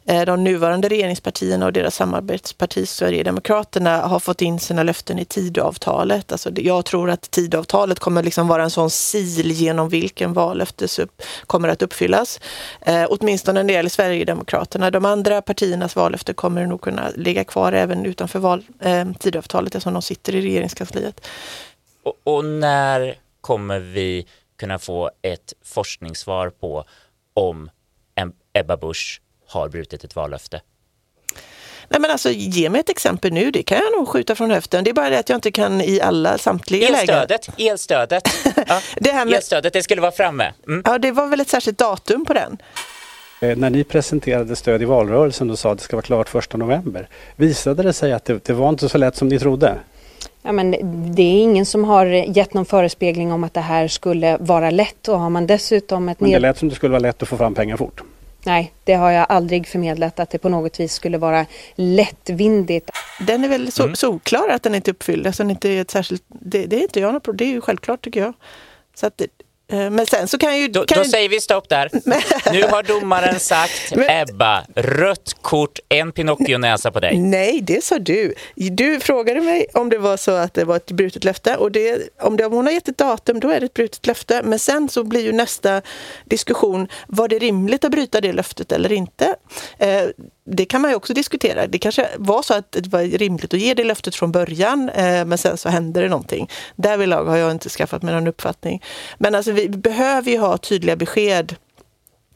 Eh, 0.06 0.26
de 0.26 0.44
nuvarande 0.44 0.90
regeringspartierna 0.90 1.66
och 1.66 1.74
deras 1.74 1.96
samarbetsparti 1.96 2.88
Sverigedemokraterna 2.88 3.98
har 4.02 4.20
fått 4.20 4.42
in 4.42 4.60
sina 4.60 4.84
löften 4.84 5.20
i 5.20 5.26
Tidöavtalet. 5.26 6.32
Alltså 6.32 6.52
jag 6.56 6.86
tror 6.86 7.10
att 7.10 7.32
Tidöavtalet 7.32 8.00
kommer 8.00 8.24
liksom 8.24 8.48
vara 8.48 8.64
en 8.64 8.70
sån 8.70 8.90
sil 9.10 9.48
genom 9.52 9.90
vilken 9.90 10.34
vallöftes 10.34 11.00
upp, 11.00 11.22
kommer 11.48 11.70
att 11.70 11.82
uppfyllas. 11.82 12.40
Eh, 12.82 13.06
åtminstone 13.10 13.64
när 13.64 13.68
det 13.68 13.74
gäller 13.74 13.90
Sverigedemokraterna. 13.90 14.92
De 14.92 15.06
andra 15.06 15.42
partiernas 15.42 15.96
vallöfte 15.96 16.34
kommer 16.34 16.66
nog 16.66 16.82
kunna 16.82 17.10
ligga 17.16 17.44
kvar 17.44 17.74
även 17.74 18.06
utanför 18.06 18.40
val, 18.40 18.64
eh, 18.80 19.12
Tidöavtalet 19.20 19.76
eftersom 19.76 19.94
de 19.94 20.02
sitter 20.02 20.36
i 20.36 20.42
regeringskansliet. 20.42 21.28
Och, 22.04 22.14
och 22.24 22.46
när 22.46 23.16
kommer 23.42 23.80
vi 23.80 24.28
kunna 24.60 24.80
få 24.80 25.12
ett 25.22 25.54
forskningssvar 25.64 26.50
på 26.50 26.86
om 27.34 27.70
Ebba 28.54 28.78
Busch 28.78 29.22
har 29.54 29.70
brutit 29.70 30.04
ett 30.04 30.16
vallöfte? 30.16 30.62
Nej 31.90 32.02
men 32.02 32.12
alltså 32.12 32.30
ge 32.32 32.70
mig 32.70 32.82
ett 32.82 32.90
exempel 32.90 33.34
nu, 33.34 33.52
det 33.52 33.64
kan 33.64 33.78
jag 33.78 33.92
nog 33.98 34.08
skjuta 34.08 34.36
från 34.36 34.52
höften. 34.52 34.84
Det 34.84 34.90
är 34.90 34.94
bara 34.94 35.10
det 35.10 35.20
att 35.20 35.30
jag 35.30 35.38
inte 35.38 35.52
kan 35.52 35.82
i 35.82 36.02
alla 36.02 36.38
samtliga 36.38 36.88
elstödet, 36.88 37.48
lägen. 37.48 37.72
Elstödet, 37.72 38.24
ja. 38.68 38.80
det 38.96 39.12
här 39.12 39.26
med... 39.26 39.34
elstödet, 39.34 39.74
det 39.74 39.84
skulle 39.84 40.02
vara 40.02 40.12
framme. 40.12 40.54
Mm. 40.68 40.82
Ja, 40.86 40.98
det 40.98 41.12
var 41.12 41.28
väl 41.28 41.40
ett 41.40 41.50
särskilt 41.50 41.78
datum 41.78 42.26
på 42.26 42.34
den. 42.34 42.58
Eh, 43.42 43.58
när 43.58 43.70
ni 43.70 43.84
presenterade 43.84 44.56
stöd 44.56 44.82
i 44.82 44.86
valrörelsen 44.86 45.52
och 45.52 45.60
sa 45.60 45.72
att 45.72 45.78
det 45.78 45.84
ska 45.84 45.96
vara 45.96 46.06
klart 46.06 46.30
första 46.30 46.58
november, 46.58 47.08
visade 47.36 47.84
det 47.84 47.94
sig 47.94 48.14
att 48.14 48.26
det, 48.26 48.46
det 48.46 48.54
var 48.54 48.70
inte 48.70 48.90
så 48.90 48.98
lätt 48.98 49.16
som 49.16 49.28
ni 49.28 49.40
trodde? 49.40 49.80
Ja, 50.42 50.52
men 50.52 50.72
det 51.16 51.22
är 51.22 51.44
ingen 51.44 51.66
som 51.66 51.84
har 51.84 52.06
gett 52.06 52.54
någon 52.54 52.66
förespegling 52.66 53.32
om 53.32 53.44
att 53.44 53.54
det 53.54 53.62
här 53.62 53.88
skulle 53.88 54.38
vara 54.38 54.70
lätt 54.70 55.08
och 55.08 55.20
har 55.20 55.30
man 55.30 55.48
dessutom 55.48 56.10
ett... 56.10 56.20
Men 56.20 56.32
det 56.32 56.40
lät 56.40 56.58
som 56.58 56.70
det 56.70 56.76
skulle 56.76 56.92
vara 56.92 57.00
lätt 57.00 57.24
att 57.24 57.30
få 57.30 57.38
fram 57.38 57.56
pengar 57.56 57.78
fort. 57.78 58.02
Nej, 58.46 58.74
det 58.84 58.94
har 58.94 59.12
jag 59.12 59.26
aldrig 59.30 59.68
förmedlat 59.68 60.20
att 60.20 60.30
det 60.30 60.38
på 60.38 60.50
något 60.50 60.80
vis 60.80 60.94
skulle 60.94 61.18
vara 61.18 61.46
lättvindigt. 61.76 62.90
Den 63.20 63.44
är 63.44 63.50
väl 63.50 63.72
så, 63.72 63.84
mm. 63.84 63.96
solklar 63.96 64.50
att 64.50 64.64
den 64.64 64.76
inte 64.76 64.92
är 64.92 64.94
uppfylld. 64.94 65.28
Alltså, 65.28 65.44
inte 65.44 65.70
är 65.70 65.82
ett 65.82 65.92
särskilt, 65.92 66.24
det, 66.28 66.66
det 66.66 66.76
är 66.76 66.82
inte 66.82 67.00
jag 67.00 67.14
något 67.14 67.24
problem. 67.24 67.38
Det 67.38 67.52
är 67.52 67.56
ju 67.56 67.62
självklart 67.62 68.02
tycker 68.02 68.20
jag. 68.20 68.34
Så 68.96 69.08
att, 69.08 69.22
Eh, 69.22 69.28
men 69.68 70.06
sen 70.06 70.28
så 70.28 70.38
kan 70.38 70.60
ju... 70.60 70.68
Då, 70.68 70.86
kan 70.86 70.98
då 70.98 71.10
säger 71.10 71.30
vi 71.30 71.42
stopp 71.42 71.70
där. 71.70 71.90
nu 72.52 72.64
har 72.64 72.84
domaren 72.84 73.40
sagt, 73.40 73.94
Ebba, 74.10 74.64
rött 74.76 75.36
kort, 75.42 75.80
en 75.90 76.12
Pinocchio-näsa 76.12 76.92
på 76.92 77.00
dig. 77.00 77.20
Nej, 77.20 77.62
det 77.62 77.84
sa 77.84 78.00
du. 78.00 78.34
Du 78.56 79.00
frågade 79.00 79.42
mig 79.42 79.66
om 79.74 79.90
det 79.90 79.98
var 79.98 80.18
så 80.18 80.32
att 80.32 80.54
det 80.54 80.66
var 80.66 80.76
ett 80.76 80.92
brutet 80.92 81.24
löfte 81.24 81.56
och 81.56 81.72
det, 81.72 82.10
om, 82.22 82.38
det, 82.38 82.46
om 82.46 82.54
hon 82.54 82.66
har 82.66 82.74
gett 82.74 82.88
ett 82.88 82.98
datum, 82.98 83.40
då 83.40 83.50
är 83.50 83.60
det 83.60 83.66
ett 83.66 83.74
brutet 83.74 84.08
löfte. 84.08 84.42
Men 84.44 84.60
sen 84.60 84.90
så 84.90 85.04
blir 85.04 85.22
ju 85.22 85.32
nästa 85.32 85.82
diskussion, 86.26 86.88
var 87.08 87.28
det 87.28 87.40
rimligt 87.40 87.86
att 87.86 87.92
bryta 87.92 88.22
det 88.22 88.34
löftet 88.34 88.72
eller 88.72 88.92
inte? 88.92 89.36
Eh, 89.78 90.04
det 90.46 90.66
kan 90.66 90.82
man 90.82 90.92
ju 90.92 90.96
också 90.96 91.14
diskutera. 91.14 91.68
Det 91.68 91.78
kanske 91.78 92.10
var 92.18 92.42
så 92.42 92.54
att 92.54 92.72
det 92.72 92.88
var 92.88 93.18
rimligt 93.18 93.54
att 93.54 93.60
ge 93.60 93.74
det 93.74 93.84
löftet 93.84 94.16
från 94.16 94.32
början, 94.32 94.90
eh, 94.90 95.26
men 95.26 95.38
sen 95.38 95.58
så 95.58 95.70
hände 95.70 96.02
det 96.02 96.10
någonting. 96.10 96.50
Därvidlag 96.76 97.26
har 97.26 97.38
jag 97.38 97.52
inte 97.52 97.70
skaffat 97.70 98.02
mig 98.02 98.14
någon 98.14 98.28
uppfattning. 98.28 98.84
Men 99.18 99.36
alltså 99.36 99.52
vi 99.52 99.70
behöver 99.70 100.32
ju 100.32 100.38
ha 100.38 100.58
tydliga 100.58 100.96
besked 100.96 101.56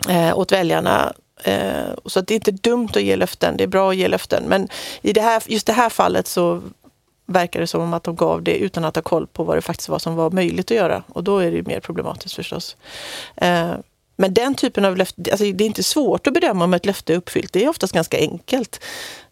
eh, 0.09 0.37
åt 0.37 0.51
väljarna. 0.51 1.13
Eh, 1.43 1.93
så 2.05 2.19
att 2.19 2.27
det 2.27 2.33
är 2.33 2.35
inte 2.35 2.51
dumt 2.51 2.89
att 2.89 3.03
ge 3.03 3.15
löften, 3.15 3.57
det 3.57 3.63
är 3.63 3.67
bra 3.67 3.89
att 3.89 3.95
ge 3.95 4.07
löften. 4.07 4.43
Men 4.47 4.67
i 5.01 5.13
det 5.13 5.21
här, 5.21 5.43
just 5.45 5.67
det 5.67 5.73
här 5.73 5.89
fallet 5.89 6.27
så 6.27 6.61
verkar 7.25 7.59
det 7.59 7.67
som 7.67 7.93
att 7.93 8.03
de 8.03 8.15
gav 8.15 8.43
det 8.43 8.57
utan 8.57 8.85
att 8.85 8.95
ha 8.95 9.03
koll 9.03 9.27
på 9.27 9.43
vad 9.43 9.57
det 9.57 9.61
faktiskt 9.61 9.89
var 9.89 9.99
som 9.99 10.15
var 10.15 10.31
möjligt 10.31 10.71
att 10.71 10.77
göra. 10.77 11.03
Och 11.07 11.23
då 11.23 11.37
är 11.37 11.51
det 11.51 11.57
ju 11.57 11.63
mer 11.63 11.79
problematiskt 11.79 12.35
förstås. 12.35 12.77
Eh, 13.35 13.71
men 14.19 14.33
den 14.33 14.55
typen 14.55 14.85
av 14.85 14.97
löfte, 14.97 15.31
alltså 15.31 15.51
det 15.51 15.63
är 15.63 15.67
inte 15.67 15.83
svårt 15.83 16.27
att 16.27 16.33
bedöma 16.33 16.63
om 16.63 16.73
ett 16.73 16.85
löfte 16.85 17.13
är 17.13 17.17
uppfyllt. 17.17 17.53
Det 17.53 17.63
är 17.63 17.69
oftast 17.69 17.93
ganska 17.93 18.17
enkelt. 18.17 18.83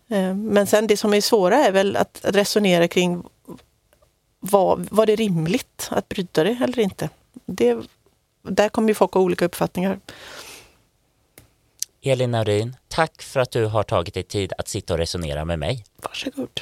Eh, 0.07 0.35
men 0.35 0.67
sen 0.67 0.87
det 0.87 0.97
som 0.97 1.13
är 1.13 1.21
svåra 1.21 1.57
är 1.57 1.71
väl 1.71 1.95
att 1.95 2.19
resonera 2.23 2.87
kring 2.87 3.23
var, 4.39 4.85
var 4.91 5.05
det 5.05 5.15
rimligt 5.15 5.87
att 5.91 6.09
bryta 6.09 6.43
det 6.43 6.57
eller 6.63 6.79
inte? 6.79 7.09
Det, 7.45 7.77
där 8.41 8.69
kommer 8.69 8.87
ju 8.87 8.93
folk 8.93 9.13
ha 9.13 9.21
olika 9.21 9.45
uppfattningar. 9.45 9.99
Elin 12.01 12.31
Naurin, 12.31 12.75
tack 12.87 13.21
för 13.21 13.39
att 13.39 13.51
du 13.51 13.65
har 13.65 13.83
tagit 13.83 14.13
dig 14.13 14.23
tid 14.23 14.53
att 14.57 14.67
sitta 14.67 14.93
och 14.93 14.99
resonera 14.99 15.45
med 15.45 15.59
mig. 15.59 15.85
Varsågod. 15.97 16.61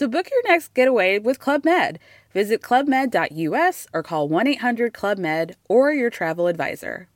So 0.00 0.08
book 0.08 0.26
your 0.30 0.52
next 0.52 0.78
getaway 0.78 1.18
with 1.18 1.38
Club 1.38 1.64
Med. 1.64 1.98
Visit 2.32 2.62
clubmed.us 2.62 3.86
or 3.92 4.02
call 4.02 4.28
1 4.28 4.48
800 4.48 4.94
Club 4.94 5.18
Med 5.18 5.56
or 5.68 5.92
your 5.92 6.10
travel 6.10 6.46
advisor. 6.46 7.06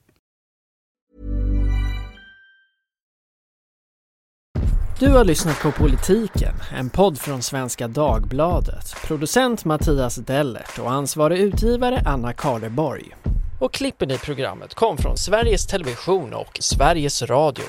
Du 4.98 5.08
har 5.08 5.24
lyssnat 5.24 5.62
på 5.62 5.72
Politiken, 5.72 6.54
en 6.76 6.90
podd 6.90 7.18
från 7.18 7.42
Svenska 7.42 7.88
Dagbladet. 7.88 8.94
Producent 9.06 9.64
Mattias 9.64 10.16
Dellert 10.16 10.78
och 10.78 10.92
ansvarig 10.92 11.38
utgivare 11.38 12.02
Anna 12.06 12.32
Karleborg. 12.32 13.16
Och 13.60 13.72
klippen 13.72 14.10
i 14.10 14.18
programmet 14.18 14.74
kom 14.74 14.96
från 14.96 15.16
Sveriges 15.16 15.66
Television 15.66 16.34
och 16.34 16.58
Sveriges 16.60 17.22
Radio. 17.22 17.64